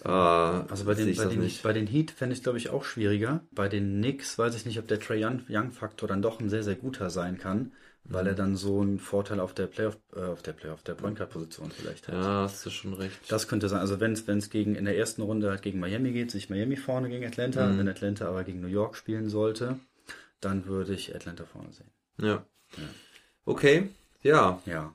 äh, 0.05 0.09
Also 0.69 0.85
bei 0.85 0.95
den, 0.95 1.13
bei 1.15 1.27
den, 1.27 1.39
nicht. 1.41 1.61
bei 1.61 1.71
den 1.73 1.85
Heat 1.85 2.09
fände 2.11 2.33
ich 2.33 2.39
es, 2.39 2.43
glaube 2.43 2.57
ich, 2.57 2.69
auch 2.69 2.83
schwieriger. 2.83 3.45
Bei 3.51 3.69
den 3.69 3.97
Knicks 3.99 4.39
weiß 4.39 4.55
ich 4.55 4.65
nicht, 4.65 4.79
ob 4.79 4.87
der 4.87 4.99
Trey 4.99 5.23
Young- 5.23 5.43
Young-Faktor 5.49 6.07
dann 6.09 6.21
doch 6.23 6.39
ein 6.39 6.49
sehr, 6.49 6.63
sehr 6.63 6.75
guter 6.75 7.09
sein 7.11 7.37
kann, 7.37 7.73
weil 8.09 8.25
Mhm. 8.25 8.29
er 8.29 8.35
dann 8.35 8.55
so 8.55 8.81
einen 8.81 8.97
Vorteil 8.99 9.39
auf 9.39 9.53
der 9.53 9.67
Playoff, 9.67 9.99
äh, 10.15 10.21
auf 10.23 10.41
der 10.41 10.53
Playoff, 10.53 10.81
der 10.83 10.95
Point 10.95 11.17
Guard-Position 11.17 11.71
vielleicht 11.71 12.07
hat. 12.07 12.15
Ja, 12.15 12.43
hast 12.43 12.65
du 12.65 12.69
schon 12.69 12.93
recht. 12.93 13.31
Das 13.31 13.47
könnte 13.47 13.69
sein. 13.69 13.79
Also 13.79 13.99
wenn 13.99 14.13
es 14.13 14.49
gegen 14.49 14.75
in 14.75 14.85
der 14.85 14.97
ersten 14.97 15.21
Runde 15.23 15.49
halt 15.49 15.61
gegen 15.63 15.79
Miami 15.79 16.11
geht, 16.11 16.31
sich 16.31 16.49
Miami 16.49 16.77
vorne 16.77 17.09
gegen 17.09 17.25
Atlanta. 17.25 17.67
Mhm. 17.67 17.77
Wenn 17.77 17.87
Atlanta 17.87 18.27
aber 18.29 18.43
gegen 18.43 18.61
New 18.61 18.67
York 18.67 18.95
spielen 18.95 19.29
sollte, 19.29 19.79
dann 20.41 20.65
würde 20.67 20.93
ich 20.93 21.15
Atlanta 21.15 21.45
vorne 21.45 21.73
sehen. 21.73 21.91
ja. 22.17 22.45
Okay, 23.45 23.89
ja. 24.21 24.61
Ja. 24.65 24.93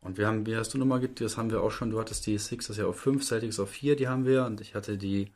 Und 0.00 0.16
wir 0.18 0.26
haben, 0.26 0.46
wie 0.46 0.56
hast 0.56 0.72
du 0.72 0.78
nochmal, 0.78 1.00
get- 1.00 1.20
das 1.20 1.36
haben 1.36 1.50
wir 1.50 1.62
auch 1.62 1.70
schon, 1.72 1.90
du 1.90 2.00
hattest 2.00 2.26
die 2.26 2.38
Sixers 2.38 2.78
ja 2.78 2.86
auf 2.86 2.98
5, 2.98 3.24
Celtics 3.24 3.60
auf 3.60 3.70
4, 3.70 3.96
die 3.96 4.08
haben 4.08 4.24
wir, 4.24 4.46
und 4.46 4.60
ich 4.60 4.74
hatte 4.74 4.96
die 4.96 5.30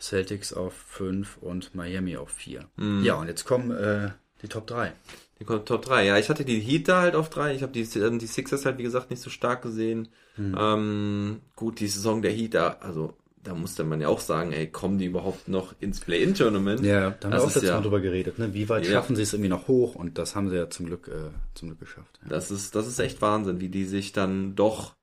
Celtics 0.00 0.52
auf 0.52 0.74
5 0.74 1.38
und 1.38 1.74
Miami 1.74 2.16
auf 2.16 2.30
4. 2.30 2.68
Mhm. 2.76 3.04
Ja, 3.04 3.14
und 3.14 3.28
jetzt 3.28 3.44
kommen 3.44 3.70
äh, 3.70 4.10
die 4.42 4.48
Top 4.48 4.66
3. 4.66 4.92
Die 5.38 5.44
Top 5.44 5.82
3. 5.84 6.04
Ja, 6.06 6.18
ich 6.18 6.28
hatte 6.28 6.44
die 6.44 6.60
Heat 6.60 6.88
da 6.88 7.02
halt 7.02 7.14
auf 7.14 7.30
3. 7.30 7.54
Ich 7.54 7.62
habe 7.62 7.72
die, 7.72 7.82
ähm, 7.98 8.18
die 8.18 8.26
Sixers 8.26 8.64
halt, 8.66 8.78
wie 8.78 8.82
gesagt, 8.82 9.10
nicht 9.10 9.22
so 9.22 9.30
stark 9.30 9.62
gesehen. 9.62 10.08
Mhm. 10.36 10.56
Ähm, 10.58 11.40
gut, 11.54 11.80
die 11.80 11.88
Saison 11.88 12.22
der 12.22 12.32
Heat, 12.32 12.54
da, 12.54 12.68
also 12.80 13.14
da 13.46 13.54
musste 13.54 13.84
man 13.84 14.00
ja 14.00 14.08
auch 14.08 14.20
sagen, 14.20 14.52
ey, 14.52 14.66
kommen 14.68 14.98
die 14.98 15.06
überhaupt 15.06 15.48
noch 15.48 15.74
ins 15.80 16.00
Play-In-Tournament? 16.00 16.80
Ja, 16.84 17.10
da 17.10 17.14
haben 17.14 17.22
wir 17.22 17.30
Das 17.30 17.42
auch 17.42 17.46
ist 17.48 17.54
letztes 17.56 17.68
ja- 17.70 17.76
Mal 17.76 17.82
drüber 17.82 18.00
geredet, 18.00 18.38
ne? 18.38 18.52
Wie 18.54 18.68
weit 18.68 18.84
Ja. 18.86 18.92
schaffen 18.92 19.16
sie 19.16 19.22
es 19.22 19.32
irgendwie 19.32 19.48
noch 19.50 19.68
hoch? 19.68 19.94
Und 19.94 20.18
das 20.18 20.34
haben 20.34 20.48
sie 20.50 20.56
ja 20.56 20.68
zum 20.70 20.86
Glück, 20.86 21.08
äh, 21.08 21.30
zum 21.54 21.68
Glück 21.68 21.80
geschafft. 21.80 22.18
Ja. 22.22 22.28
Das 22.30 22.50
ist, 22.50 22.74
das 22.74 22.86
ist 22.86 22.98
echt 22.98 23.22
Wahnsinn, 23.22 23.60
wie 23.60 23.68
die 23.68 23.84
sich 23.84 24.12
dann 24.12 24.54
doch, 24.54 24.94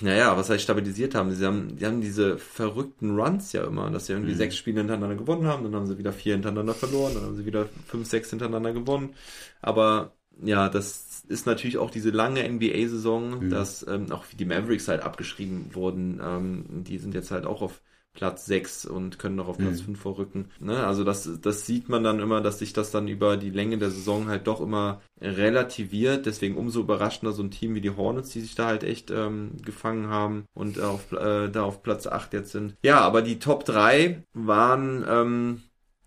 naja, 0.00 0.36
was 0.36 0.50
heißt 0.50 0.62
stabilisiert 0.62 1.14
haben. 1.14 1.32
Sie 1.32 1.44
haben, 1.44 1.76
die 1.76 1.84
haben 1.84 2.00
diese 2.00 2.38
verrückten 2.38 3.18
Runs 3.18 3.52
ja 3.52 3.64
immer, 3.64 3.90
dass 3.90 4.06
sie 4.06 4.12
irgendwie 4.12 4.32
Mhm. 4.34 4.38
sechs 4.38 4.56
Spiele 4.56 4.78
hintereinander 4.80 5.16
gewonnen 5.16 5.46
haben, 5.46 5.64
dann 5.64 5.74
haben 5.74 5.86
sie 5.86 5.98
wieder 5.98 6.12
vier 6.12 6.34
hintereinander 6.34 6.74
verloren, 6.74 7.14
dann 7.14 7.24
haben 7.24 7.36
sie 7.36 7.44
wieder 7.44 7.66
fünf, 7.86 8.08
sechs 8.08 8.30
hintereinander 8.30 8.72
gewonnen. 8.72 9.14
Aber 9.62 10.12
ja, 10.42 10.68
das 10.68 11.24
ist 11.28 11.46
natürlich 11.46 11.78
auch 11.78 11.90
diese 11.90 12.10
lange 12.10 12.44
NBA-Saison, 12.44 13.46
Mhm. 13.46 13.48
dass 13.48 13.86
ähm, 13.86 14.10
auch 14.12 14.24
wie 14.30 14.36
die 14.36 14.44
Mavericks 14.44 14.88
halt 14.88 15.02
abgeschrieben 15.02 15.74
wurden. 15.74 16.20
Ähm, 16.22 16.84
die 16.84 16.98
sind 16.98 17.14
jetzt 17.14 17.30
halt 17.30 17.46
auch 17.46 17.62
auf 17.62 17.82
Platz 18.12 18.46
6 18.46 18.84
und 18.86 19.18
können 19.18 19.34
noch 19.36 19.48
auf 19.48 19.58
Platz 19.58 19.80
Mhm. 19.80 19.84
5 19.84 20.00
vorrücken. 20.00 20.50
Ne? 20.60 20.86
Also 20.86 21.02
das, 21.02 21.28
das 21.40 21.66
sieht 21.66 21.88
man 21.88 22.04
dann 22.04 22.20
immer, 22.20 22.40
dass 22.40 22.60
sich 22.60 22.72
das 22.72 22.90
dann 22.92 23.08
über 23.08 23.36
die 23.36 23.50
Länge 23.50 23.76
der 23.78 23.90
Saison 23.90 24.28
halt 24.28 24.46
doch 24.46 24.60
immer 24.60 25.00
relativiert. 25.20 26.26
Deswegen 26.26 26.56
umso 26.56 26.80
überraschender 26.80 27.32
so 27.32 27.42
ein 27.42 27.50
Team 27.50 27.74
wie 27.74 27.80
die 27.80 27.90
Hornets, 27.96 28.30
die 28.30 28.40
sich 28.40 28.54
da 28.54 28.66
halt 28.66 28.84
echt 28.84 29.10
ähm, 29.10 29.52
gefangen 29.64 30.08
haben 30.08 30.44
und 30.54 30.78
auf, 30.80 31.10
äh, 31.12 31.48
da 31.48 31.64
auf 31.64 31.82
Platz 31.82 32.06
8 32.06 32.32
jetzt 32.34 32.52
sind. 32.52 32.76
Ja, 32.84 33.00
aber 33.00 33.22
die 33.22 33.38
Top 33.38 33.64
3 33.64 34.22
waren... 34.32 35.04
Ähm, 35.08 35.62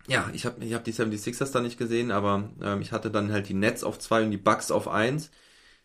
ja, 0.08 0.30
ich 0.32 0.46
habe 0.46 0.64
ich 0.64 0.74
hab 0.74 0.84
die 0.84 0.92
76ers 0.92 1.52
da 1.52 1.60
nicht 1.60 1.78
gesehen, 1.78 2.10
aber 2.10 2.50
ähm, 2.62 2.80
ich 2.80 2.92
hatte 2.92 3.10
dann 3.10 3.32
halt 3.32 3.48
die 3.48 3.54
Nets 3.54 3.84
auf 3.84 3.98
2 3.98 4.24
und 4.24 4.30
die 4.30 4.36
Bucks 4.38 4.70
auf 4.70 4.88
1. 4.88 5.30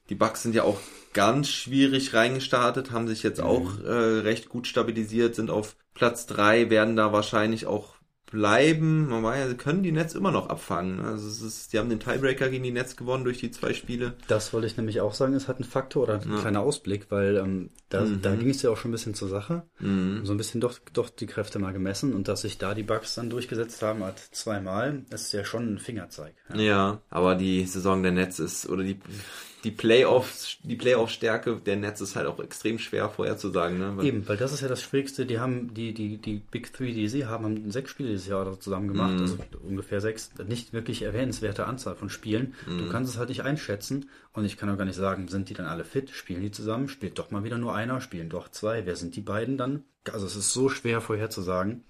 Die 0.10 0.16
Bucks 0.16 0.44
sind 0.44 0.56
ja 0.56 0.64
auch 0.64 0.80
ganz 1.14 1.50
schwierig 1.50 2.14
reingestartet, 2.14 2.92
haben 2.92 3.08
sich 3.08 3.24
jetzt 3.24 3.42
Mhm. 3.42 3.44
auch 3.44 3.80
äh, 3.80 3.90
recht 4.22 4.50
gut 4.50 4.68
stabilisiert, 4.68 5.36
sind 5.36 5.50
auf 5.52 5.76
Platz 5.94 6.26
3, 6.28 6.70
werden 6.70 6.96
da 6.96 7.14
wahrscheinlich 7.14 7.66
auch 7.68 7.93
bleiben. 8.34 9.08
Man 9.08 9.24
weiß, 9.24 9.40
ja, 9.40 9.48
sie 9.48 9.56
können 9.56 9.84
die 9.84 9.92
Nets 9.94 10.16
immer 10.16 10.32
noch 10.32 10.50
abfangen. 10.50 11.00
Also 11.00 11.28
es 11.30 11.42
ist, 11.42 11.72
die 11.72 11.80
haben 11.80 11.88
den 11.90 12.00
Tiebreaker 12.00 12.50
gegen 12.50 12.64
die 12.64 12.72
Nets 12.72 12.98
gewonnen 12.98 13.24
durch 13.24 13.38
die 13.38 13.52
zwei 13.52 13.74
Spiele. 13.74 14.16
Das 14.28 14.52
wollte 14.52 14.68
ich 14.68 14.76
nämlich 14.76 15.00
auch 15.02 15.14
sagen, 15.14 15.34
es 15.36 15.48
hat 15.48 15.58
einen 15.58 15.70
Faktor 15.70 16.04
oder 16.04 16.20
ein 16.20 16.30
Ja. 16.34 16.40
kleiner 16.42 16.62
Ausblick, 16.62 17.06
weil 17.10 17.38
ähm, 17.38 17.70
da, 17.90 18.02
Mhm. 18.02 18.22
da 18.22 18.36
ging 18.36 18.50
es 18.50 18.62
ja 18.64 18.72
auch 18.72 18.78
schon 18.78 18.90
ein 18.90 18.94
bisschen 18.94 19.14
zur 19.14 19.30
Sache. 19.30 19.64
Mhm. 19.80 20.26
So 20.26 20.34
ein 20.34 20.38
bisschen 20.38 20.60
doch, 20.60 20.80
doch 20.94 21.10
die 21.10 21.28
Kräfte 21.28 21.60
mal 21.60 21.72
gemessen 21.74 22.14
und 22.14 22.28
dass 22.28 22.42
sich 22.42 22.58
da 22.58 22.74
die 22.74 22.84
Bugs 22.84 23.16
dann 23.16 23.30
durchgesetzt 23.30 23.82
haben, 23.84 24.04
hat 24.04 24.20
zweimal, 24.20 25.04
ist 25.12 25.32
ja 25.32 25.46
schon 25.46 25.76
ein 25.76 25.78
Fingerzeig. 25.80 26.34
Ja. 26.54 26.60
Ja, 26.60 27.02
aber 27.10 27.36
die 27.36 27.66
Saison 27.66 28.02
der 28.04 28.12
Nets 28.12 28.40
ist, 28.40 28.68
oder 28.68 28.84
die, 28.84 29.00
die 29.64 29.72
Playoffs, 29.72 30.58
die 30.64 30.76
Playoff-Stärke 30.76 31.56
der 31.66 31.78
Nets 31.78 32.02
ist 32.02 32.16
halt 32.16 32.28
auch 32.28 32.40
extrem 32.40 32.80
schwer 32.80 33.10
vorherzusagen. 33.10 33.78
Ne? 33.80 33.96
Weil- 33.98 34.06
Eben, 34.06 34.28
weil 34.28 34.36
das 34.38 34.52
ist 34.52 34.62
ja 34.62 34.68
das 34.68 34.82
Schwierigste. 34.82 35.26
Die 35.26 35.40
haben 35.40 35.74
die, 35.74 35.94
die, 35.94 36.18
die 36.18 36.42
Big 36.52 36.74
Three, 36.74 36.92
die 36.92 37.08
sie 37.08 37.26
haben, 37.26 37.46
haben 37.46 37.72
sechs 37.72 37.92
Spiele 37.92 38.10
dieses 38.10 38.28
Jahr 38.28 38.60
zusammen 38.60 38.90
gemacht. 38.90 39.14
Mhm. 39.14 39.22
Also 39.22 39.38
ungefähr 39.64 40.02
sechs. 40.02 40.32
Nicht 40.48 40.74
wirklich 40.74 41.02
erwähnenswerte 41.04 41.66
Anzahl 41.66 41.96
von 41.96 42.10
Spielen. 42.10 42.56
Du 42.66 42.72
Mhm. 42.74 42.90
kannst 42.90 43.12
es 43.12 43.18
halt 43.18 43.30
nicht 43.30 43.44
einschätzen. 43.44 44.10
Und 44.34 44.46
ich 44.46 44.58
kann 44.58 44.70
auch 44.70 44.78
gar 44.78 44.86
nicht 44.86 44.96
sagen, 44.98 45.28
sind 45.28 45.50
die 45.50 45.54
dann 45.54 45.68
alle 45.68 45.86
fit? 45.86 46.10
Spielen 46.10 46.42
die 46.42 46.52
zusammen? 46.52 46.90
Spielt 46.90 47.18
doch 47.20 47.32
mal 47.32 47.44
wieder 47.44 47.58
nur 47.58 47.74
einer? 47.76 48.02
Spielen 48.02 48.30
doch 48.30 48.50
zwei? 48.50 48.86
Wer 48.86 48.96
sind 48.96 49.16
die 49.16 49.22
beiden 49.22 49.58
dann? 49.58 49.84
Also 50.12 50.26
es 50.26 50.36
ist 50.36 50.52
so 50.52 50.68
schwer 50.70 51.00
vorherzusagen, 51.00 51.84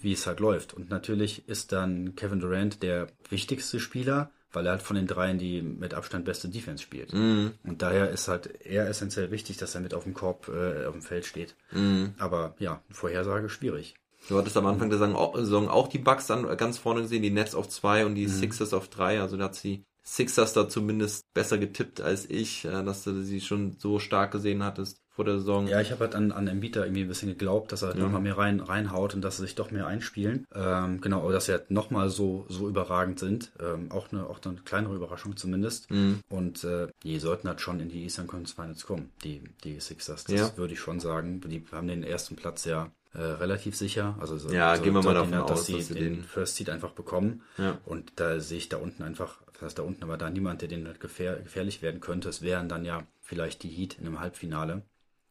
wie 0.00 0.12
es 0.12 0.26
halt 0.26 0.40
läuft. 0.40 0.74
Und 0.74 0.90
natürlich 0.90 1.48
ist 1.48 1.70
dann 1.72 2.16
Kevin 2.16 2.40
Durant 2.40 2.82
der 2.82 3.06
wichtigste 3.30 3.78
Spieler, 3.78 4.30
weil 4.54 4.66
er 4.66 4.72
halt 4.72 4.82
von 4.82 4.96
den 4.96 5.06
dreien 5.06 5.38
die 5.38 5.62
mit 5.62 5.94
Abstand 5.94 6.24
beste 6.24 6.48
Defense 6.48 6.82
spielt. 6.82 7.12
Mhm. 7.12 7.52
Und 7.64 7.82
daher 7.82 8.10
ist 8.10 8.28
halt 8.28 8.64
eher 8.64 8.88
essentiell 8.88 9.30
wichtig, 9.30 9.56
dass 9.56 9.74
er 9.74 9.80
mit 9.80 9.94
auf 9.94 10.04
dem 10.04 10.14
Korb, 10.14 10.48
äh, 10.48 10.86
auf 10.86 10.92
dem 10.92 11.02
Feld 11.02 11.26
steht. 11.26 11.54
Mhm. 11.72 12.14
Aber 12.18 12.54
ja, 12.58 12.82
Vorhersage 12.90 13.48
schwierig. 13.48 13.94
Du 14.28 14.38
hattest 14.38 14.56
am 14.56 14.64
Anfang 14.66 14.88
der 14.88 14.98
Saison 14.98 15.68
auch- 15.68 15.88
die 15.88 15.98
Bucks 15.98 16.26
dann 16.26 16.56
ganz 16.56 16.78
vorne 16.78 17.02
gesehen, 17.02 17.22
die 17.22 17.30
Nets 17.30 17.54
auf 17.54 17.68
zwei 17.68 18.06
und 18.06 18.14
die 18.14 18.26
Sixers 18.26 18.72
auf 18.72 18.88
drei. 18.88 19.20
Also 19.20 19.36
da 19.36 19.44
hat 19.44 19.54
sie 19.54 19.84
Sixers 20.02 20.52
da 20.54 20.68
zumindest 20.68 21.24
besser 21.34 21.58
getippt 21.58 22.00
als 22.00 22.28
ich, 22.28 22.64
äh, 22.64 22.82
dass 22.84 23.04
du 23.04 23.22
sie 23.22 23.40
schon 23.40 23.76
so 23.78 23.98
stark 23.98 24.32
gesehen 24.32 24.62
hattest. 24.62 25.00
Vor 25.14 25.24
der 25.24 25.38
Saison. 25.38 25.66
Ja, 25.68 25.80
ich 25.80 25.90
habe 25.92 26.00
halt 26.04 26.14
an, 26.14 26.32
an 26.32 26.48
Embiid 26.48 26.76
irgendwie 26.76 27.02
ein 27.02 27.08
bisschen 27.08 27.28
geglaubt, 27.28 27.70
dass 27.72 27.82
er 27.82 27.88
halt 27.88 27.98
Ja. 27.98 28.04
nochmal 28.04 28.20
mehr 28.20 28.36
rein, 28.36 28.60
reinhaut 28.60 29.14
und 29.14 29.22
dass 29.22 29.36
sie 29.36 29.42
sich 29.42 29.54
doch 29.54 29.70
mehr 29.70 29.86
einspielen. 29.86 30.46
Ähm, 30.54 31.00
genau, 31.00 31.20
aber 31.22 31.32
dass 31.32 31.46
sie 31.46 31.52
halt 31.52 31.70
nochmal 31.70 32.10
so, 32.10 32.46
so 32.48 32.68
überragend 32.68 33.18
sind. 33.20 33.52
Ähm, 33.60 33.90
auch, 33.92 34.10
eine, 34.12 34.26
auch 34.26 34.40
eine 34.44 34.56
kleinere 34.64 34.94
Überraschung 34.94 35.36
zumindest. 35.36 35.90
Mhm. 35.90 36.20
Und 36.28 36.64
äh, 36.64 36.88
die 37.04 37.18
sollten 37.18 37.48
halt 37.48 37.60
schon 37.60 37.80
in 37.80 37.88
die 37.88 38.02
Eastern 38.02 38.26
Conference 38.26 38.52
Finals 38.52 38.86
kommen, 38.86 39.10
die, 39.22 39.42
die 39.62 39.78
Sixers. 39.80 40.24
Das 40.24 40.34
Ja. 40.38 40.56
würde 40.56 40.74
ich 40.74 40.80
schon 40.80 40.98
sagen. 41.00 41.40
Die 41.46 41.64
haben 41.72 41.86
den 41.88 42.02
ersten 42.02 42.34
Platz 42.36 42.64
ja 42.64 42.90
äh, 43.12 43.18
relativ 43.22 43.76
sicher. 43.76 44.16
Also 44.18 44.36
so, 44.38 44.50
Ja, 44.52 44.74
so 44.76 44.82
gehen 44.82 44.92
wir 44.94 45.02
mal 45.02 45.14
davon 45.14 45.30
dass 45.30 45.50
aus, 45.52 45.66
sie 45.66 45.74
dass 45.74 45.86
sie 45.86 45.94
den, 45.94 46.14
den- 46.16 46.24
First 46.24 46.56
Seed 46.56 46.68
einfach 46.70 46.90
bekommen. 46.90 47.42
Ja. 47.58 47.78
Und 47.84 48.12
da 48.16 48.40
sehe 48.40 48.58
ich 48.58 48.68
da 48.68 48.78
unten 48.78 49.04
einfach, 49.04 49.36
das 49.52 49.62
heißt 49.62 49.78
da 49.78 49.84
unten, 49.84 50.02
aber 50.02 50.16
da 50.16 50.28
niemand, 50.30 50.62
der 50.62 50.68
denen 50.68 50.88
halt 50.88 50.98
gefähr, 50.98 51.36
gefährlich 51.36 51.80
werden 51.82 52.00
könnte. 52.00 52.28
Es 52.28 52.42
wären 52.42 52.68
dann 52.68 52.84
ja 52.84 53.04
vielleicht 53.22 53.62
die 53.62 53.68
Heat 53.68 53.98
in 54.00 54.06
einem 54.08 54.18
Halbfinale 54.18 54.82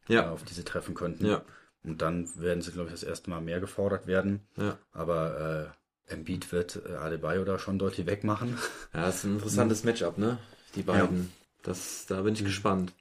Ja, 0.08 0.30
auf 0.30 0.44
die 0.44 0.54
sie 0.54 0.64
treffen 0.64 0.94
könnten. 0.94 1.26
Ja. 1.26 1.42
Und 1.82 2.00
dann 2.02 2.28
werden 2.40 2.62
sie, 2.62 2.72
glaube 2.72 2.88
ich, 2.88 2.94
das 2.94 3.02
erste 3.02 3.30
Mal 3.30 3.40
mehr 3.40 3.60
gefordert 3.60 4.06
werden. 4.06 4.46
ja. 4.56 4.78
Aber 4.92 5.72
äh, 6.08 6.12
Embiid 6.12 6.52
wird 6.52 6.80
äh, 6.86 6.94
Adebayo 6.94 7.44
da 7.44 7.58
schon 7.58 7.78
deutlich 7.78 8.06
wegmachen. 8.06 8.58
Ja, 8.92 9.06
das 9.06 9.16
ist 9.16 9.24
ein 9.24 9.34
interessantes 9.34 9.84
Matchup, 9.84 10.18
ne? 10.18 10.38
Die 10.74 10.82
beiden. 10.82 11.32
Das, 11.62 12.06
da 12.06 12.20
bin 12.22 12.34
ich 12.34 12.44
gespannt. 12.44 12.92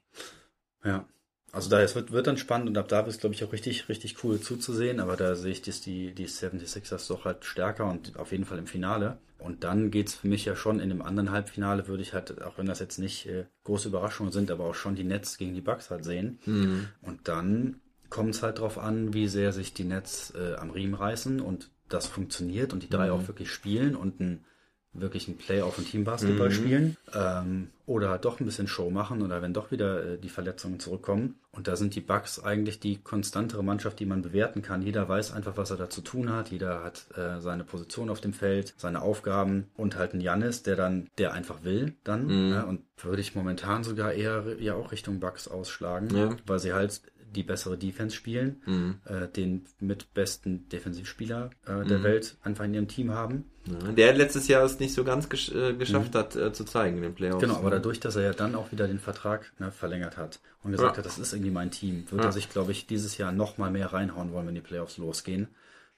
Ja. 0.84 1.06
Also 1.54 1.70
da 1.70 1.82
es 1.82 1.96
wird, 1.96 2.12
wird 2.12 2.28
dann 2.28 2.38
spannend 2.38 2.68
und 2.68 2.78
ab 2.78 2.88
da 2.90 3.06
wird 3.06 3.16
es, 3.16 3.20
glaube 3.20 3.36
ich, 3.36 3.44
auch 3.44 3.54
richtig, 3.54 3.88
richtig 3.88 4.24
cool 4.24 4.40
zuzusehen. 4.42 5.00
Aber 5.00 5.16
da 5.16 5.36
sehe 5.36 5.52
ich 5.52 5.62
das, 5.62 5.82
die, 5.82 6.14
die 6.14 6.28
76ers 6.28 7.08
doch 7.08 7.26
halt 7.26 7.46
stärker 7.46 7.90
und 7.90 8.18
auf 8.18 8.32
jeden 8.32 8.46
Fall 8.46 8.58
im 8.58 8.68
Finale. 8.68 9.20
Und 9.38 9.64
dann 9.64 9.92
geht's 9.92 10.16
für 10.16 10.28
mich 10.28 10.46
ja 10.46 10.56
schon 10.56 10.80
in 10.80 10.90
dem 10.90 11.02
anderen 11.02 11.32
Halbfinale, 11.32 11.88
würde 11.88 12.02
ich 12.02 12.14
halt, 12.14 12.42
auch 12.42 12.58
wenn 12.58 12.66
das 12.66 12.80
jetzt 12.80 12.98
nicht 12.98 13.28
äh, 13.28 13.46
große 13.66 13.90
Überraschungen 13.90 14.32
sind, 14.32 14.52
aber 14.52 14.66
auch 14.66 14.76
schon 14.76 14.96
die 14.96 15.04
Nets 15.04 15.38
gegen 15.38 15.54
die 15.54 15.62
Bucks 15.62 15.92
halt 15.92 16.06
sehen. 16.06 16.40
Mhm. 16.46 16.90
Und 17.02 17.28
dann 17.28 17.82
kommt 18.10 18.36
es 18.36 18.44
halt 18.44 18.60
drauf 18.60 18.78
an, 18.80 19.14
wie 19.14 19.28
sehr 19.28 19.54
sich 19.54 19.74
die 19.74 19.84
Nets 19.86 20.32
äh, 20.36 20.56
am 20.56 20.72
Riemen 20.72 20.96
reißen 20.96 21.40
und 21.42 21.72
das 21.90 22.08
funktioniert 22.08 22.74
und 22.74 22.84
die 22.84 22.90
drei 22.90 23.08
Mhm. 23.08 23.12
auch 23.12 23.28
wirklich 23.28 23.52
spielen 23.52 23.96
und 23.96 24.20
ein, 24.20 24.46
wirklich 24.94 25.28
ein 25.28 25.38
Playoff- 25.38 25.78
und 25.78 25.90
Teambasketball 25.90 26.50
Mhm. 26.50 26.54
spielen. 26.54 26.98
Ähm, 27.14 27.68
oder 27.86 28.10
halt 28.10 28.24
doch 28.24 28.40
ein 28.40 28.46
bisschen 28.46 28.68
Show 28.68 28.90
machen 28.90 29.22
oder 29.22 29.42
wenn 29.42 29.54
doch 29.54 29.70
wieder 29.72 30.14
äh, 30.14 30.18
die 30.18 30.30
Verletzungen 30.30 30.80
zurückkommen. 30.80 31.36
Und 31.52 31.68
da 31.68 31.76
sind 31.76 31.96
die 31.96 32.00
Bucks 32.02 32.40
eigentlich 32.42 32.80
die 32.80 32.98
konstantere 32.98 33.62
Mannschaft, 33.64 34.00
die 34.00 34.06
man 34.06 34.22
bewerten 34.22 34.62
kann. 34.62 34.82
Jeder 34.82 35.10
weiß 35.10 35.34
einfach, 35.34 35.58
was 35.58 35.70
er 35.72 35.78
da 35.78 35.90
zu 35.90 36.00
tun 36.02 36.32
hat. 36.32 36.50
Jeder 36.50 36.82
hat 36.84 37.06
äh, 37.18 37.42
seine 37.42 37.64
Position 37.66 38.10
auf 38.10 38.22
dem 38.22 38.32
Feld, 38.34 38.74
seine 38.78 39.02
Aufgaben 39.02 39.68
und 39.76 39.98
halt 39.98 40.14
ein 40.14 40.22
Jannis, 40.22 40.64
der 40.64 40.76
dann, 40.78 41.10
der 41.18 41.34
einfach 41.34 41.64
will 41.64 41.94
dann. 42.06 42.28
Mhm. 42.28 42.52
Ja, 42.54 42.62
und 42.64 42.82
würde 43.02 43.22
ich 43.22 43.36
momentan 43.36 43.84
sogar 43.84 44.14
eher 44.14 44.46
ja 44.60 44.76
auch 44.76 44.94
Richtung 44.94 45.20
Bucks 45.20 45.50
ausschlagen, 45.50 46.16
Ja. 46.16 46.30
weil 46.46 46.60
sie 46.60 46.72
halt 46.74 47.02
die 47.36 47.44
bessere 47.44 47.78
Defense 47.78 48.16
spielen, 48.16 48.62
Mhm. 48.66 48.96
äh, 49.06 49.28
den 49.28 49.66
mit 49.80 50.14
besten 50.14 50.70
Defensivspieler 50.70 51.50
äh, 51.66 51.86
der 51.86 52.04
Welt 52.04 52.38
einfach 52.44 52.64
in 52.66 52.74
ihrem 52.74 52.88
Team 52.88 53.12
haben. 53.12 53.46
Ja, 53.66 53.92
der 53.92 54.14
letztes 54.14 54.48
Jahr 54.48 54.64
es 54.64 54.80
nicht 54.80 54.94
so 54.94 55.04
ganz 55.04 55.30
gesch 55.30 55.52
äh, 55.54 55.74
geschafft 55.74 56.16
hat, 56.16 56.36
äh, 56.36 56.52
zu 56.54 56.64
zeigen 56.66 56.98
in 56.98 57.04
den 57.04 57.16
Playoffs. 57.16 57.42
Genau, 57.42 57.56
aber 57.56 57.70
ne? 57.70 57.76
dadurch, 57.78 58.00
dass 58.00 58.16
er 58.16 58.24
ja 58.24 58.34
dann 58.34 58.56
auch 58.56 58.72
wieder 58.72 58.88
den 58.88 59.00
Vertrag 59.00 59.52
ne, 59.60 59.72
verlängert 59.72 60.18
hat 60.18 60.40
und 60.64 60.72
gesagt 60.72 60.94
Ja. 60.94 60.98
hat, 60.98 61.06
das 61.06 61.18
ist 61.20 61.34
irgendwie 61.34 61.52
mein 61.52 61.72
Team, 61.72 62.06
wird 62.12 62.22
Ja. 62.22 62.30
er 62.30 62.34
sich, 62.34 62.50
glaube 62.50 62.72
ich, 62.72 62.88
dieses 62.88 63.18
Jahr 63.18 63.32
noch 63.32 63.58
mal 63.58 63.72
mehr 63.72 63.94
reinhauen 63.94 64.32
wollen, 64.34 64.48
wenn 64.48 64.56
die 64.56 64.62
Playoffs 64.62 64.98
losgehen. 64.98 65.48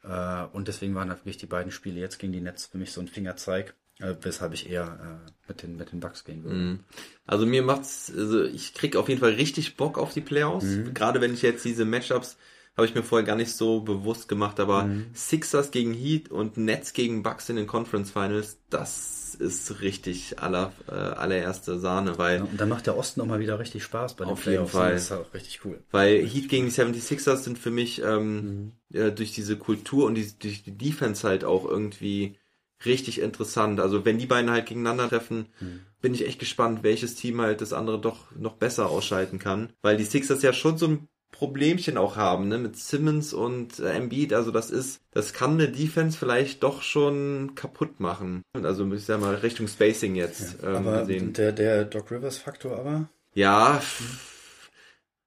Äh, 0.03 0.43
und 0.53 0.67
deswegen 0.67 0.93
waren 0.95 1.09
halt 1.09 1.21
wirklich 1.21 1.38
die 1.38 1.47
beiden 1.47 1.71
Spiele 1.71 1.99
jetzt 1.99 2.19
gegen 2.19 2.33
die 2.33 2.41
Nets 2.41 2.67
für 2.67 2.77
mich 2.77 2.91
so 2.91 3.01
ein 3.01 3.07
Fingerzeig, 3.07 3.73
weshalb 4.00 4.54
ich 4.54 4.70
eher 4.70 5.22
äh, 5.28 5.32
mit, 5.48 5.64
den, 5.64 5.76
mit 5.78 5.91
den 5.91 6.00
Bucks 6.00 6.24
gehen 6.24 6.43
würde. 6.43 6.56
Mhm. 6.56 6.80
Also 7.26 7.46
mir 7.46 7.64
macht's, 7.64 8.12
also 8.16 8.43
ich 8.43 8.74
krieg 8.74 8.96
auf 8.96 9.08
jeden 9.10 9.22
Fall 9.22 9.34
richtig 9.34 9.78
Bock 9.78 9.98
auf 9.98 10.14
die 10.14 10.22
Playoffs. 10.22 10.66
Mhm. 10.66 10.93
Gerade 10.93 11.22
wenn 11.22 11.34
ich 11.34 11.41
jetzt 11.41 11.64
diese 11.66 11.86
Matchups 11.86 12.38
habe 12.78 12.88
ich 12.88 12.93
mir 12.93 13.04
vorher 13.04 13.26
gar 13.26 13.38
nicht 13.38 13.54
so 13.54 13.80
bewusst 13.80 14.28
gemacht, 14.28 14.60
aber 14.60 14.84
Mhm. 14.84 15.06
Sixers 15.14 15.72
gegen 15.72 15.93
Heat 15.93 16.30
und 16.30 16.58
Nets 16.58 16.91
gegen 16.91 17.24
Bucks 17.24 17.48
in 17.48 17.56
den 17.56 17.68
Conference 17.68 18.12
Finals, 18.12 18.58
das 18.70 19.34
ist 19.36 19.80
richtig 19.80 20.39
aller, 20.39 20.74
äh, 20.89 20.91
allererste 20.91 21.80
Sahne, 21.80 22.18
weil 22.18 22.39
Ja, 22.39 22.43
Und 22.43 22.60
dann 22.60 22.68
macht 22.68 22.86
der 22.88 22.98
Osten 22.98 23.22
auch 23.22 23.28
mal 23.28 23.39
wieder 23.39 23.60
richtig 23.60 23.84
Spaß 23.84 24.16
bei 24.18 24.26
den 24.26 24.34
Auf 24.34 24.39
jeden 24.39 24.66
Playoffs. 24.66 24.72
Fall. 24.74 24.91
Das 24.93 25.04
ist 25.04 25.12
auch 25.14 25.34
richtig 25.34 25.64
cool. 25.64 25.82
Weil 25.91 26.26
Heat 26.28 26.50
gegen 26.50 26.66
die 26.66 26.72
76ers 26.74 27.38
sind 27.46 27.58
für 27.58 27.72
mich 27.72 28.02
ähm, 28.02 28.72
Mhm. 28.91 28.98
äh, 28.98 29.12
durch 29.14 29.32
diese 29.32 29.56
Kultur 29.58 30.06
und 30.06 30.16
die, 30.16 30.38
durch 30.38 30.64
die 30.64 30.78
Defense 30.78 31.26
halt 31.26 31.46
auch 31.46 31.64
irgendwie 31.64 32.38
richtig 32.86 33.19
interessant. 33.21 33.79
Also 33.79 34.05
wenn 34.05 34.17
die 34.17 34.25
beiden 34.25 34.49
halt 34.51 34.65
gegeneinander 34.67 35.09
treffen, 35.09 35.47
Mhm. 35.59 35.81
bin 36.01 36.13
ich 36.13 36.25
echt 36.27 36.39
gespannt, 36.39 36.83
welches 36.83 37.15
Team 37.15 37.41
halt 37.41 37.61
das 37.61 37.73
andere 37.73 37.99
doch 37.99 38.31
noch 38.38 38.53
besser 38.53 38.89
ausschalten 38.89 39.39
kann. 39.39 39.73
Weil 39.81 39.97
die 39.97 40.03
Sixers 40.03 40.41
ja 40.41 40.53
schon 40.53 40.77
so 40.77 40.88
ein 40.88 41.07
Problemchen 41.31 41.97
auch 41.97 42.15
haben, 42.15 42.47
ne, 42.47 42.57
mit 42.57 42.77
Simmons 42.77 43.33
und 43.33 43.79
äh, 43.79 43.91
Embiid. 43.91 44.31
Also 44.33 44.51
das 44.51 44.69
ist, 44.71 45.01
das 45.11 45.33
kann 45.33 45.53
eine 45.53 45.67
Defense 45.67 46.17
vielleicht 46.17 46.63
doch 46.63 46.81
schon 46.81 47.55
kaputt 47.55 47.99
machen. 47.99 48.41
Also 48.53 48.89
ich 48.93 49.03
sag 49.03 49.19
mal 49.19 49.36
Richtung 49.36 49.67
Spacing 49.67 50.15
jetzt 50.15 50.57
ähm, 50.63 50.75
aber 50.75 50.99
gesehen. 51.01 51.33
der, 51.33 51.51
der 51.51 51.83
Doc 51.86 52.09
Rivers 52.11 52.38
Faktor 52.38 52.77
aber, 52.77 53.09
Ja, 53.33 53.81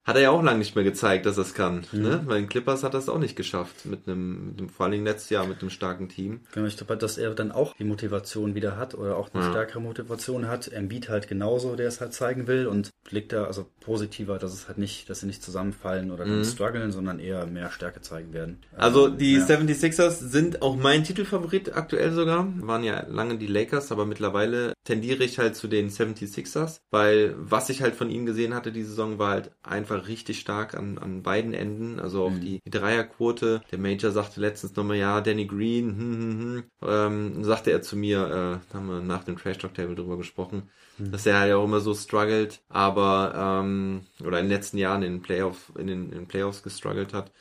hat 0.09 0.17
er 0.17 0.23
ja 0.23 0.31
auch 0.31 0.43
lange 0.43 0.59
nicht 0.59 0.75
mehr 0.75 0.85
gezeigt, 0.85 1.27
dass 1.27 1.37
er 1.37 1.43
es 1.43 1.53
kann. 1.53 1.85
Mhm. 1.93 2.01
Ne? 2.03 2.23
Weil 2.25 2.41
den 2.41 2.49
Clippers 2.49 2.83
hat 2.83 2.95
er 2.95 2.99
es 3.01 3.11
auch 3.11 3.19
nicht 3.19 3.37
geschafft. 3.37 3.85
Mit 3.85 4.09
einem, 4.09 4.47
mit 4.49 4.59
einem, 4.59 4.69
vor 4.71 4.85
allen 4.85 4.93
Dingen 4.93 5.05
letztes 5.05 5.29
Jahr 5.29 5.47
mit 5.47 5.61
einem 5.61 5.69
starken 5.69 6.09
Team. 6.09 6.41
Genau, 6.53 6.67
ich 6.67 6.79
glaube, 6.79 6.97
dass 6.97 7.19
er 7.19 7.35
dann 7.35 7.53
auch 7.53 7.75
die 7.77 7.85
Motivation 7.85 8.55
wieder 8.55 8.79
hat 8.79 8.95
oder 8.95 9.17
auch 9.19 9.29
eine 9.35 9.45
Ja. 9.45 9.51
stärkere 9.51 9.81
Motivation 9.83 10.49
hat. 10.49 10.73
Embiid 10.73 11.11
halt 11.11 11.29
genauso, 11.29 11.77
der 11.77 11.89
es 11.89 12.01
halt 12.01 12.15
zeigen 12.15 12.47
will 12.47 12.67
und 12.67 12.91
blickt 13.05 13.33
da 13.35 13.45
also 13.45 13.67
positiver, 13.81 14.39
dass 14.39 14.55
es 14.55 14.67
halt 14.67 14.79
nicht, 14.79 15.09
dass 15.11 15.21
sie 15.21 15.27
nicht 15.27 15.43
zusammenfallen 15.43 16.11
oder 16.11 16.25
dann 16.25 16.45
strugglen, 16.45 16.91
sondern 16.91 17.19
eher 17.21 17.47
mehr 17.47 17.71
Stärke 17.71 18.01
zeigen 18.01 18.33
werden. 18.33 18.59
Mhm. 18.73 18.79
Also 18.81 19.09
Ähm, 19.09 19.19
die 19.19 19.35
ja. 19.35 19.45
76ers 19.45 20.11
sind 20.31 20.63
auch 20.63 20.77
mein 20.77 21.05
Titelfavorit 21.05 21.77
aktuell 21.77 22.13
sogar. 22.13 22.49
Waren 22.61 22.83
ja 22.83 23.05
lange 23.09 23.37
die 23.37 23.47
Lakers, 23.47 23.93
aber 23.93 24.07
mittlerweile 24.07 24.73
tendiere 24.85 25.23
ich 25.25 25.39
halt 25.39 25.55
zu 25.55 25.69
den 25.69 25.91
76ers, 25.91 26.81
weil 26.91 27.35
was 27.39 27.69
ich 27.69 27.83
halt 27.83 27.95
von 27.95 28.09
ihnen 28.11 28.25
gesehen 28.25 28.55
hatte 28.55 28.73
die 28.73 28.85
Saison 28.85 29.19
war 29.19 29.31
halt 29.33 29.51
einfach 29.63 29.98
richtig 30.07 30.41
stark 30.41 30.75
an, 30.75 30.99
an 30.99 31.23
beiden 31.23 31.55
Enden. 31.55 31.99
Also 31.99 32.25
auch 32.25 32.33
die, 32.33 32.61
die 32.65 32.71
Dreierquote. 32.71 33.63
Der 33.71 33.79
Major 33.79 34.11
sagte 34.11 34.41
letztens 34.41 34.77
nochmal, 34.77 34.97
ja, 34.97 35.21
Danny 35.21 35.47
Green, 35.47 35.97
hm, 35.97 36.19
hm, 36.21 36.41
hm. 36.41 36.65
Ähm, 36.83 37.45
sagte 37.45 37.71
er 37.73 37.83
zu 37.83 37.97
mir, 37.97 38.21
äh, 38.27 38.73
da 38.73 38.79
haben 38.79 38.89
wir 38.89 39.01
nach 39.01 39.25
dem 39.25 39.37
Trash 39.37 39.59
Talk 39.59 39.75
Table 39.75 39.95
drüber 39.95 40.17
gesprochen, 40.17 40.71
dass 40.99 41.27
er 41.27 41.39
halt 41.39 41.53
auch 41.53 41.65
immer 41.65 41.81
so 41.81 41.95
struggelt, 41.95 42.61
aber 42.69 43.61
ähm, 43.63 44.07
oder 44.25 44.41
in 44.41 44.47
den 44.47 44.53
letzten 44.53 44.79
Jahren 44.79 45.03
in 45.03 45.15
den 45.15 45.23
Playoff, 45.23 45.73
in 45.79 45.87
den, 45.87 46.05
in 46.07 46.19
den 46.19 46.29
Playoffs 46.29 46.63
gestruggelt 46.63 47.15
hat. 47.15 47.33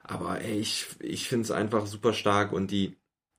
Aber 0.00 0.40
ey, 0.40 0.58
ich, 0.58 0.86
ich 1.00 1.28
finde 1.28 1.44
es 1.44 1.50
einfach 1.50 1.86
super 1.86 2.12
stark 2.12 2.52
und 2.52 2.70
die 2.70 2.96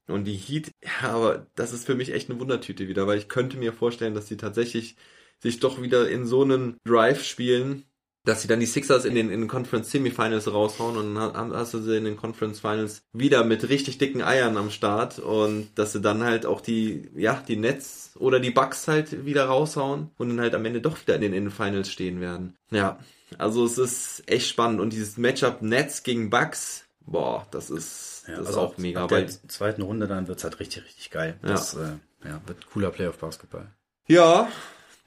und 0.07 0.26
die 0.26 0.36
Heat, 0.36 0.72
ja, 0.84 1.11
aber 1.11 1.47
das 1.55 1.72
ist 1.72 1.86
für 1.86 1.95
mich 1.95 2.11
echt 2.11 2.30
eine 2.30 2.39
Wundertüte 2.39 2.88
wieder, 2.88 3.05
weil 3.07 3.20
ich 3.20 3.30
könnte 3.30 3.57
mir 3.57 3.74
vorstellen, 3.74 4.15
dass 4.15 4.26
die 4.26 4.38
tatsächlich 4.38 4.95
sich 5.39 5.59
doch 5.59 5.82
wieder 5.82 6.09
in 6.09 6.26
so 6.26 6.41
einen 6.43 6.78
Drive 6.84 7.24
spielen, 7.24 7.86
dass 8.26 8.41
sie 8.41 8.47
dann 8.47 8.59
die 8.59 8.65
Sixers 8.65 9.05
in 9.05 9.15
den, 9.15 9.30
in 9.32 9.41
den 9.41 9.47
Conference 9.47 9.91
Semifinals 9.91 10.51
raushauen 10.51 10.97
und 10.97 11.15
dann 11.15 11.34
ha- 11.34 11.49
hast 11.55 11.74
du 11.74 11.80
sie 11.80 11.97
in 11.97 12.03
den 12.05 12.17
Conference 12.17 12.59
Finals 12.59 13.01
wieder 13.13 13.43
mit 13.43 13.70
richtig 13.70 13.97
dicken 13.97 14.22
Eiern 14.22 14.57
am 14.57 14.70
Start 14.72 15.20
und 15.20 15.70
dass 15.76 15.93
sie 15.93 16.01
dann 16.01 16.24
halt 16.24 16.45
auch 16.45 16.61
die, 16.61 17.09
ja, 17.15 17.41
die 17.47 17.55
Nets 17.55 18.11
oder 18.20 18.39
die 18.39 18.51
Bucks 18.51 18.88
halt 18.88 19.26
wieder 19.26 19.45
raushauen 19.45 20.11
und 20.17 20.30
dann 20.30 20.41
halt 20.41 20.53
am 20.53 20.65
Ende 20.65 20.82
doch 20.82 20.99
wieder 21.01 21.15
in 21.15 21.22
den, 21.22 21.34
in 21.34 21.45
den 21.45 21.51
Finals 21.51 21.89
stehen 21.89 22.20
werden. 22.22 22.55
Ja, 22.72 22.99
also 23.38 23.65
es 23.65 23.78
ist 23.78 24.24
echt 24.28 24.47
spannend 24.49 24.80
und 24.82 24.91
dieses 24.91 25.17
Matchup 25.17 25.61
Nets 25.61 26.03
gegen 26.03 26.30
Bucks, 26.30 26.86
boah, 27.05 27.47
das 27.51 27.70
ist, 27.70 28.26
Ja, 28.28 28.36
das 28.38 28.47
also 28.47 28.51
ist 28.51 28.57
auch 28.65 28.78
mega, 28.78 29.03
Ab 29.05 29.11
weil 29.11 29.26
der 29.28 29.47
zweiten 29.47 29.82
Runde 29.82 30.07
dann 30.07 30.28
wird's 30.28 30.43
halt 30.43 30.59
richtig, 30.59 30.84
richtig 30.84 31.09
geil. 31.09 31.39
Ja. 31.41 31.49
Das 31.49 31.74
äh, 31.76 31.93
ja, 32.26 32.41
wird 32.45 32.70
cooler 32.72 32.91
Playoff-Basketball. 32.91 33.67
Ja, 34.07 34.49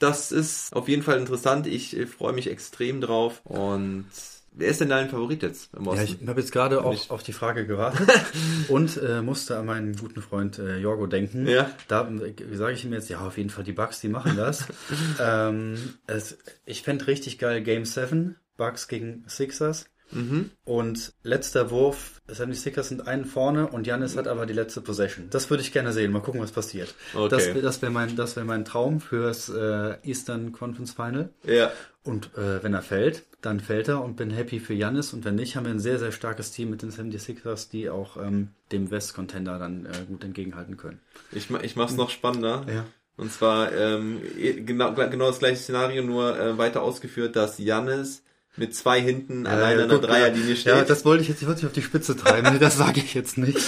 das 0.02 0.32
ist 0.32 0.74
auf 0.74 0.88
jeden 0.88 1.02
Fall 1.02 1.18
interessant. 1.18 1.66
Ich 1.66 1.96
äh, 1.96 2.06
freue 2.06 2.32
mich 2.32 2.50
extrem 2.50 3.00
drauf. 3.00 3.40
Und 3.44 4.06
wer 4.52 4.68
ist 4.68 4.80
denn 4.80 4.88
dein 4.88 5.08
Favorit 5.08 5.42
jetzt 5.42 5.72
im 5.74 5.84
Ja, 5.84 5.92
Osten? 5.92 6.18
ich 6.20 6.28
habe 6.28 6.40
jetzt 6.40 6.52
gerade 6.52 6.84
auch 6.84 7.10
auf 7.10 7.22
die 7.22 7.32
Frage 7.32 7.66
gewartet 7.66 8.10
und 8.68 8.96
äh, 9.02 9.22
musste 9.22 9.56
an 9.58 9.66
meinen 9.66 9.96
guten 9.96 10.20
Freund 10.20 10.58
äh, 10.58 10.78
Jorgo 10.78 11.06
denken. 11.06 11.46
Ja. 11.46 11.70
Da 11.88 12.08
äh, 12.08 12.56
sage 12.56 12.72
ich 12.74 12.84
ihm 12.84 12.92
jetzt, 12.92 13.08
ja, 13.08 13.20
auf 13.20 13.38
jeden 13.38 13.50
Fall 13.50 13.64
die 13.64 13.72
Bucks, 13.72 14.00
die 14.00 14.08
machen 14.08 14.36
das. 14.36 14.66
ähm, 15.20 15.94
es, 16.06 16.38
ich 16.64 16.82
fände 16.82 17.06
richtig 17.06 17.38
geil 17.38 17.62
Game 17.62 17.84
7, 17.84 18.36
Bucks 18.56 18.88
gegen 18.88 19.24
Sixers. 19.28 19.86
Mhm. 20.12 20.50
Und 20.64 21.12
letzter 21.22 21.70
Wurf, 21.70 22.20
76ers 22.28 22.84
sind 22.84 23.06
einen 23.06 23.24
vorne 23.24 23.66
und 23.68 23.86
Janis 23.86 24.16
hat 24.16 24.28
aber 24.28 24.46
die 24.46 24.52
letzte 24.52 24.80
Possession. 24.80 25.28
Das 25.30 25.50
würde 25.50 25.62
ich 25.62 25.72
gerne 25.72 25.92
sehen. 25.92 26.12
Mal 26.12 26.20
gucken, 26.20 26.40
was 26.40 26.52
passiert. 26.52 26.94
Okay. 27.14 27.28
Das, 27.28 27.62
das 27.62 27.82
wäre 27.82 27.92
mein, 27.92 28.16
das 28.16 28.36
wär 28.36 28.44
mein 28.44 28.64
Traum 28.64 29.00
fürs 29.00 29.48
äh, 29.48 29.96
Eastern 30.02 30.52
Conference 30.52 30.92
Final. 30.92 31.30
Ja. 31.44 31.72
Und 32.04 32.36
äh, 32.36 32.62
wenn 32.62 32.74
er 32.74 32.82
fällt, 32.82 33.24
dann 33.40 33.60
fällt 33.60 33.88
er 33.88 34.02
und 34.02 34.16
bin 34.16 34.30
happy 34.30 34.60
für 34.60 34.74
Janis. 34.74 35.12
Und 35.12 35.24
wenn 35.24 35.36
nicht, 35.36 35.56
haben 35.56 35.64
wir 35.64 35.72
ein 35.72 35.80
sehr, 35.80 35.98
sehr 35.98 36.12
starkes 36.12 36.50
Team 36.52 36.70
mit 36.70 36.82
den 36.82 36.90
76ers, 36.90 37.70
die 37.70 37.90
auch 37.90 38.16
ähm, 38.16 38.48
dem 38.72 38.90
West-Contender 38.90 39.58
dann 39.58 39.86
äh, 39.86 40.04
gut 40.08 40.24
entgegenhalten 40.24 40.76
können. 40.76 41.00
Ich, 41.30 41.50
ich 41.50 41.76
mach's 41.76 41.94
noch 41.94 42.10
spannender. 42.10 42.64
Ja. 42.72 42.84
Und 43.16 43.30
zwar 43.30 43.72
ähm, 43.72 44.20
genau, 44.64 44.94
genau 44.94 45.26
das 45.26 45.38
gleiche 45.38 45.56
Szenario, 45.56 46.02
nur 46.02 46.38
äh, 46.38 46.58
weiter 46.58 46.82
ausgeführt, 46.82 47.36
dass 47.36 47.58
Jannis 47.58 48.22
mit 48.56 48.74
zwei 48.74 49.00
hinten 49.00 49.44
Ja, 49.46 49.52
alleine 49.52 49.78
ja, 49.78 49.82
an 49.84 49.88
der 49.90 49.98
Dreierlinie 49.98 50.56
steht 50.56 50.72
Ja, 50.74 50.84
das 50.84 51.04
wollte 51.04 51.22
ich 51.22 51.28
jetzt, 51.28 51.40
ich 51.42 51.46
wollte 51.48 51.60
dich 51.60 51.66
auf 51.68 51.72
die 51.72 51.82
Spitze 51.82 52.16
treiben. 52.16 52.58
Das 52.60 52.76
sage 52.76 53.00
ich 53.00 53.14
jetzt 53.14 53.38
nicht. 53.38 53.58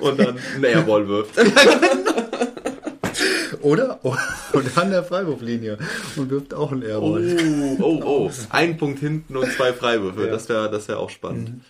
und 0.00 0.18
dann 0.18 0.36
einen 0.54 0.64
Airball 0.64 1.06
wirft. 1.08 1.34
Oder? 3.62 4.00
Oder 4.04 4.18
an 4.76 4.90
der 4.90 5.02
Freiwurflinie 5.02 5.78
und 6.16 6.30
wirft 6.30 6.54
auch 6.54 6.70
einen 6.72 6.82
Oh, 6.82 7.16
Airball. 7.16 7.76
oh, 7.80 8.02
oh. 8.04 8.30
Ein 8.50 8.76
Punkt 8.76 8.98
hinten 9.00 9.36
und 9.36 9.50
zwei 9.52 9.72
Freiwürfe. 9.72 10.26
Ja. 10.26 10.30
Das 10.30 10.48
wäre 10.48 10.70
das 10.70 10.88
wär 10.88 10.98
auch 10.98 11.10
spannend. 11.10 11.62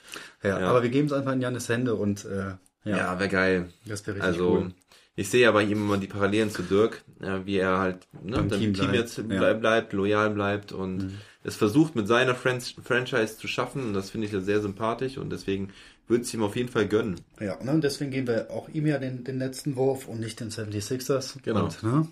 Ja, 0.42 0.60
Ja. 0.60 0.68
aber 0.68 0.82
wir 0.82 0.90
geben 0.90 1.06
es 1.06 1.12
einfach 1.12 1.32
in 1.32 1.40
Jannis 1.40 1.68
Hände 1.68 1.94
und 1.94 2.24
äh, 2.24 2.54
ja, 2.88 2.96
Ja, 2.96 3.18
wäre 3.18 3.28
geil. 3.30 3.68
das 3.86 4.06
wäre 4.06 4.16
richtig 4.16 4.32
Also, 4.32 4.48
cool. 4.50 4.72
ich 5.14 5.28
sehe 5.30 5.42
ja 5.42 5.52
bei 5.52 5.62
ihm 5.62 5.72
immer 5.72 5.96
die 5.96 6.06
Parallelen 6.06 6.50
zu 6.50 6.62
Dirk, 6.62 7.02
ja, 7.22 7.44
wie 7.46 7.58
er 7.58 7.78
halt 7.78 7.98
ne, 8.22 8.36
dem 8.38 8.50
Team 8.50 8.58
Team, 8.60 8.72
bleibt, 8.74 8.94
jetzt 8.94 9.16
ja. 9.18 9.24
Mhm. 9.24 9.28
bleib, 9.28 9.60
bleibt, 9.60 9.92
loyal 9.92 10.30
bleibt 10.30 10.72
und 10.72 11.12
es 11.46 11.56
versucht 11.56 11.94
mit 11.94 12.08
seiner 12.08 12.34
Fran 12.34 12.60
Franchise 12.60 13.38
zu 13.38 13.46
schaffen. 13.48 13.82
Und 13.86 13.94
das 13.94 14.10
finde 14.10 14.26
ich 14.26 14.32
ja 14.32 14.40
sehr 14.40 14.60
sympathisch 14.60 15.16
und 15.16 15.30
deswegen 15.30 15.72
würde 16.08 16.22
es 16.24 16.34
ihm 16.34 16.42
auf 16.42 16.56
jeden 16.56 16.68
Fall 16.68 16.88
gönnen. 16.88 17.20
Ja, 17.40 17.62
ne, 17.62 17.70
und 17.72 17.82
deswegen 17.82 18.10
geben 18.10 18.26
wir 18.26 18.50
auch 18.50 18.68
ihm 18.68 18.86
ja 18.86 18.98
den, 18.98 19.24
den 19.24 19.38
letzten 19.38 19.76
Wurf 19.76 20.08
und 20.08 20.20
nicht 20.20 20.40
den 20.40 20.50
76ers. 20.50 21.40
Genau. 21.42 21.64
Und, 21.64 21.82
ne, 21.82 22.08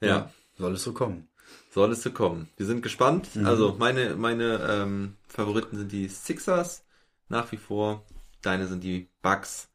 Ja, 0.00 0.30
soll 0.56 0.74
es 0.74 0.82
so 0.82 0.92
kommen. 0.92 1.28
soll 1.70 1.92
es 1.92 2.02
so 2.02 2.10
kommen. 2.12 2.48
Wir 2.56 2.66
sind 2.66 2.82
gespannt. 2.82 3.34
Mhm. 3.34 3.46
Also 3.46 3.76
meine, 3.78 4.14
meine 4.16 4.66
ähm, 4.68 5.16
Favoriten 5.28 5.76
sind 5.76 5.92
die 5.92 6.08
Sixers 6.08 6.84
nach 7.28 7.50
wie 7.52 7.56
vor. 7.56 8.04
Deine 8.42 8.66
sind 8.68 8.84
die 8.84 9.08
Bucks. 9.22 9.68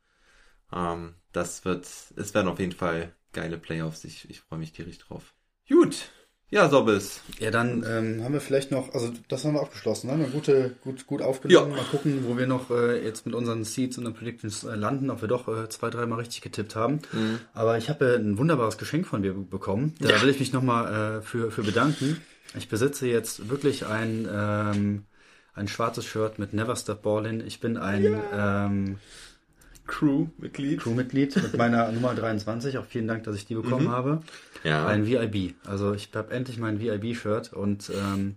Ähm, 0.71 1.15
das 1.33 1.65
wird, 1.65 1.85
es 2.15 2.33
werden 2.33 2.47
auf 2.47 2.59
jeden 2.59 2.71
Fall 2.71 3.13
geile 3.33 3.57
Playoffs. 3.57 4.03
Ich, 4.05 4.29
ich 4.29 4.39
freue 4.41 4.59
mich 4.59 4.71
tierisch 4.71 4.99
drauf. 4.99 5.33
Gut. 5.67 6.09
Ja, 6.53 6.69
Sobbes. 6.69 7.21
Ja, 7.39 7.49
dann 7.49 7.83
ähm, 7.89 8.23
haben 8.23 8.33
wir 8.33 8.39
vielleicht 8.39 8.69
noch, 8.69 8.93
also 8.93 9.11
das 9.27 9.43
haben 9.43 9.55
wir 9.55 9.61
abgeschlossen, 9.61 10.05
ne? 10.05 10.13
Eine 10.13 10.27
gute, 10.27 10.75
gut, 10.83 11.07
gut 11.07 11.23
aufgenommen. 11.23 11.71
Ja. 11.71 11.75
Mal 11.77 11.85
gucken, 11.85 12.25
wo 12.27 12.37
wir 12.37 12.45
noch 12.45 12.69
äh, 12.69 13.03
jetzt 13.03 13.25
mit 13.25 13.33
unseren 13.33 13.63
Seeds 13.63 13.97
und 13.97 14.03
den 14.05 14.13
Predictions 14.13 14.63
äh, 14.63 14.75
landen, 14.75 15.09
ob 15.09 15.21
wir 15.21 15.27
doch 15.27 15.47
äh, 15.47 15.67
zwei, 15.69 15.89
dreimal 15.89 16.19
richtig 16.19 16.41
getippt 16.41 16.75
haben. 16.75 16.99
Aber 17.55 17.79
ich 17.79 17.89
habe 17.89 18.05
äh, 18.05 18.17
ein 18.17 18.37
wunderbares 18.37 18.77
Geschenk 18.77 19.07
von 19.07 19.23
dir 19.23 19.33
be- 19.33 19.41
bekommen. 19.41 19.95
Da 19.99 20.21
will 20.21 20.29
ich 20.29 20.39
mich 20.39 20.53
nochmal 20.53 21.17
äh, 21.17 21.21
für, 21.23 21.49
für 21.49 21.63
bedanken. 21.63 22.21
Ich 22.55 22.69
besitze 22.69 23.07
jetzt 23.07 23.49
wirklich 23.49 23.87
ein, 23.87 24.27
ähm, 24.31 25.05
ein 25.55 25.67
schwarzes 25.67 26.05
Shirt 26.05 26.37
mit 26.37 26.53
Never 26.53 26.75
Stop 26.75 27.01
Ballin. 27.01 27.41
Ich 27.47 27.61
bin 27.61 27.77
ein 27.77 28.21
ähm, 28.31 28.97
Crew-Mitglied. 29.87 30.79
Crewmitglied 30.79 31.35
mit 31.35 31.57
meiner 31.57 31.91
Nummer 31.91 32.15
23. 32.15 32.77
Auch 32.77 32.85
vielen 32.85 33.07
Dank, 33.07 33.23
dass 33.23 33.35
ich 33.35 33.45
die 33.45 33.55
bekommen 33.55 33.89
habe. 33.89 34.21
Ja. 34.63 34.85
Ein 34.87 35.05
VIB. 35.05 35.55
Also 35.65 35.93
ich 35.93 36.09
habe 36.13 36.33
endlich 36.33 36.57
mein 36.57 36.79
VIB-Shirt 36.79 37.53
und 37.53 37.89
ähm, 37.89 38.35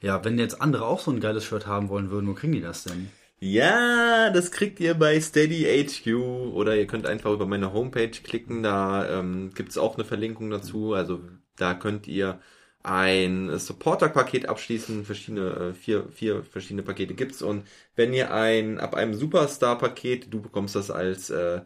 ja, 0.00 0.24
wenn 0.24 0.38
jetzt 0.38 0.60
andere 0.60 0.86
auch 0.86 1.00
so 1.00 1.10
ein 1.10 1.20
geiles 1.20 1.44
Shirt 1.44 1.66
haben 1.66 1.88
wollen 1.88 2.10
würden, 2.10 2.28
wo 2.28 2.34
kriegen 2.34 2.52
die 2.52 2.60
das 2.60 2.84
denn? 2.84 3.08
Ja, 3.38 4.30
das 4.30 4.52
kriegt 4.52 4.78
ihr 4.78 4.94
bei 4.94 5.20
Steady 5.20 5.64
HQ 5.64 6.14
oder 6.54 6.76
ihr 6.76 6.86
könnt 6.86 7.06
einfach 7.06 7.32
über 7.32 7.46
meine 7.46 7.72
Homepage 7.72 8.10
klicken, 8.10 8.62
da 8.62 9.18
ähm, 9.18 9.50
gibt's 9.54 9.78
auch 9.78 9.96
eine 9.96 10.04
Verlinkung 10.04 10.50
dazu. 10.50 10.92
Also 10.92 11.20
da 11.56 11.74
könnt 11.74 12.06
ihr 12.06 12.38
ein 12.82 13.58
Supporter-Paket 13.58 14.48
abschließen, 14.48 15.04
verschiedene, 15.04 15.50
äh, 15.50 15.74
vier, 15.74 16.06
vier 16.12 16.42
verschiedene 16.42 16.82
Pakete 16.82 17.14
gibt's 17.14 17.42
und 17.42 17.64
wenn 17.96 18.12
ihr 18.12 18.32
ein, 18.32 18.80
ab 18.80 18.94
einem 18.94 19.14
Superstar-Paket, 19.14 20.32
du 20.32 20.40
bekommst 20.40 20.74
das 20.74 20.90
als 20.90 21.30
äh, 21.30 21.60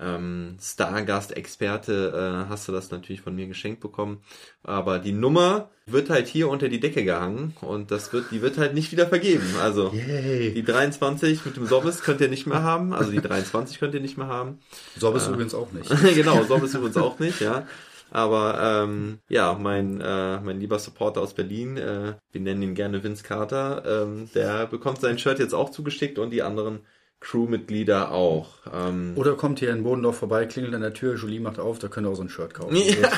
ähm, 0.00 0.56
Stargast-Experte, 0.60 2.44
äh, 2.46 2.48
hast 2.48 2.66
du 2.66 2.72
das 2.72 2.90
natürlich 2.90 3.20
von 3.20 3.34
mir 3.34 3.46
geschenkt 3.46 3.80
bekommen. 3.80 4.22
Aber 4.62 4.98
die 4.98 5.12
Nummer 5.12 5.70
wird 5.86 6.10
halt 6.10 6.28
hier 6.28 6.48
unter 6.48 6.68
die 6.68 6.80
Decke 6.80 7.04
gehangen 7.04 7.54
und 7.60 7.90
das 7.90 8.12
wird, 8.12 8.30
die 8.30 8.40
wird 8.40 8.56
halt 8.56 8.74
nicht 8.74 8.92
wieder 8.92 9.06
vergeben. 9.06 9.46
Also 9.60 9.92
Yay! 9.92 10.54
die 10.54 10.64
23 10.64 11.44
mit 11.44 11.56
dem 11.56 11.66
Sobbes 11.66 12.02
könnt 12.02 12.20
ihr 12.20 12.28
nicht 12.28 12.46
mehr 12.46 12.62
haben. 12.62 12.92
Also 12.92 13.10
die 13.10 13.20
23 13.20 13.78
könnt 13.78 13.94
ihr 13.94 14.00
nicht 14.00 14.16
mehr 14.16 14.28
haben. 14.28 14.58
So 14.98 15.12
bist 15.12 15.26
du 15.26 15.32
übrigens 15.32 15.54
auch 15.54 15.72
nicht. 15.72 15.90
genau, 16.14 16.42
Sobbes 16.44 16.74
übrigens 16.74 16.96
auch 16.96 17.18
nicht, 17.18 17.40
ja. 17.40 17.66
Aber 18.12 18.84
ähm, 18.84 19.20
ja, 19.28 19.54
mein, 19.58 20.00
äh, 20.00 20.38
mein 20.40 20.60
lieber 20.60 20.78
Supporter 20.78 21.22
aus 21.22 21.32
Berlin, 21.32 21.78
äh, 21.78 22.14
wir 22.30 22.40
nennen 22.40 22.62
ihn 22.62 22.74
gerne 22.74 23.02
Vince 23.02 23.22
Carter, 23.24 23.84
ähm, 23.86 24.28
der 24.34 24.66
bekommt 24.66 25.00
sein 25.00 25.18
Shirt 25.18 25.38
jetzt 25.38 25.54
auch 25.54 25.70
zugeschickt 25.70 26.18
und 26.18 26.30
die 26.30 26.42
anderen 26.42 26.80
Crewmitglieder 27.20 28.10
auch. 28.10 28.48
Ähm, 28.70 29.14
Oder 29.16 29.34
kommt 29.34 29.60
hier 29.60 29.70
in 29.70 29.84
Bodendorf 29.84 30.18
vorbei, 30.18 30.44
klingelt 30.44 30.74
an 30.74 30.82
der 30.82 30.92
Tür, 30.92 31.14
Julie 31.16 31.40
macht 31.40 31.58
auf, 31.58 31.78
da 31.78 31.88
könnt 31.88 32.06
ihr 32.06 32.10
auch 32.10 32.16
so 32.16 32.22
ein 32.22 32.28
Shirt 32.28 32.52
kaufen. 32.52 32.76
ja. 32.76 33.08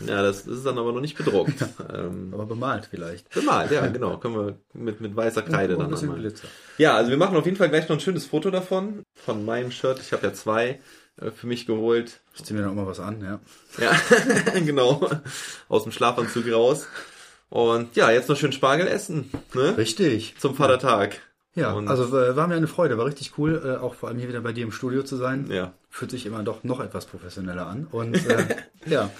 ja, 0.06 0.22
das 0.22 0.46
ist 0.46 0.64
dann 0.64 0.78
aber 0.78 0.92
noch 0.92 1.00
nicht 1.00 1.18
bedruckt. 1.18 1.62
Ähm, 1.92 2.30
Aber 2.32 2.46
bemalt 2.46 2.86
vielleicht. 2.86 3.28
bemalt, 3.30 3.70
ja, 3.72 3.86
genau. 3.88 4.18
Können 4.18 4.34
wir 4.36 4.58
mit, 4.72 5.00
mit 5.00 5.14
weißer 5.14 5.42
Kreide 5.42 5.74
ein 5.74 5.80
dann 5.80 5.90
bisschen 5.90 6.08
anmalen. 6.08 6.22
Glitzer. 6.22 6.48
Ja, 6.78 6.96
also 6.96 7.10
wir 7.10 7.18
machen 7.18 7.36
auf 7.36 7.44
jeden 7.44 7.56
Fall 7.56 7.68
gleich 7.68 7.88
noch 7.88 7.96
ein 7.96 8.00
schönes 8.00 8.24
Foto 8.24 8.50
davon, 8.50 9.02
von 9.14 9.44
meinem 9.44 9.70
Shirt. 9.70 9.98
Ich 10.00 10.12
habe 10.12 10.26
ja 10.26 10.32
zwei 10.32 10.80
für 11.34 11.46
mich 11.46 11.66
geholt. 11.66 12.20
Ich 12.34 12.44
zieh 12.44 12.52
mir 12.54 12.60
dann 12.60 12.70
auch 12.70 12.74
mal 12.74 12.86
was 12.86 13.00
an, 13.00 13.22
ja. 13.22 13.40
Ja, 13.78 13.98
genau. 14.60 15.08
Aus 15.68 15.82
dem 15.84 15.92
Schlafanzug 15.92 16.50
raus. 16.52 16.86
Und 17.48 17.94
ja, 17.96 18.10
jetzt 18.10 18.28
noch 18.28 18.36
schön 18.36 18.52
Spargel 18.52 18.86
essen, 18.88 19.30
ne? 19.54 19.76
Richtig. 19.76 20.34
Zum 20.38 20.54
Vatertag. 20.56 21.20
Ja, 21.54 21.72
Und- 21.72 21.88
also 21.88 22.04
äh, 22.18 22.36
war 22.36 22.46
mir 22.48 22.56
eine 22.56 22.66
Freude, 22.68 22.98
war 22.98 23.06
richtig 23.06 23.38
cool, 23.38 23.62
äh, 23.64 23.82
auch 23.82 23.94
vor 23.94 24.08
allem 24.10 24.18
hier 24.18 24.28
wieder 24.28 24.40
bei 24.42 24.52
dir 24.52 24.64
im 24.64 24.72
Studio 24.72 25.02
zu 25.04 25.16
sein. 25.16 25.46
Ja. 25.50 25.72
Fühlt 25.88 26.10
sich 26.10 26.26
immer 26.26 26.42
doch 26.42 26.64
noch 26.64 26.80
etwas 26.80 27.06
professioneller 27.06 27.66
an. 27.66 27.86
Und 27.90 28.14
äh, 28.26 28.56
ja, 28.86 29.10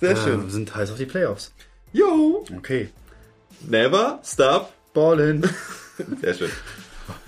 Sehr 0.00 0.10
äh, 0.10 0.16
schön. 0.16 0.50
sind 0.50 0.74
heiß 0.74 0.90
auf 0.90 0.98
die 0.98 1.06
Playoffs. 1.06 1.52
Yo! 1.92 2.44
Okay. 2.58 2.90
Never 3.66 4.20
stop. 4.24 4.72
Ballin. 4.92 5.42
Sehr 6.20 6.34
schön. 6.34 6.50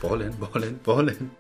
Ballin, 0.03 0.35
ballin, 0.39 0.79
ballin. 0.85 1.31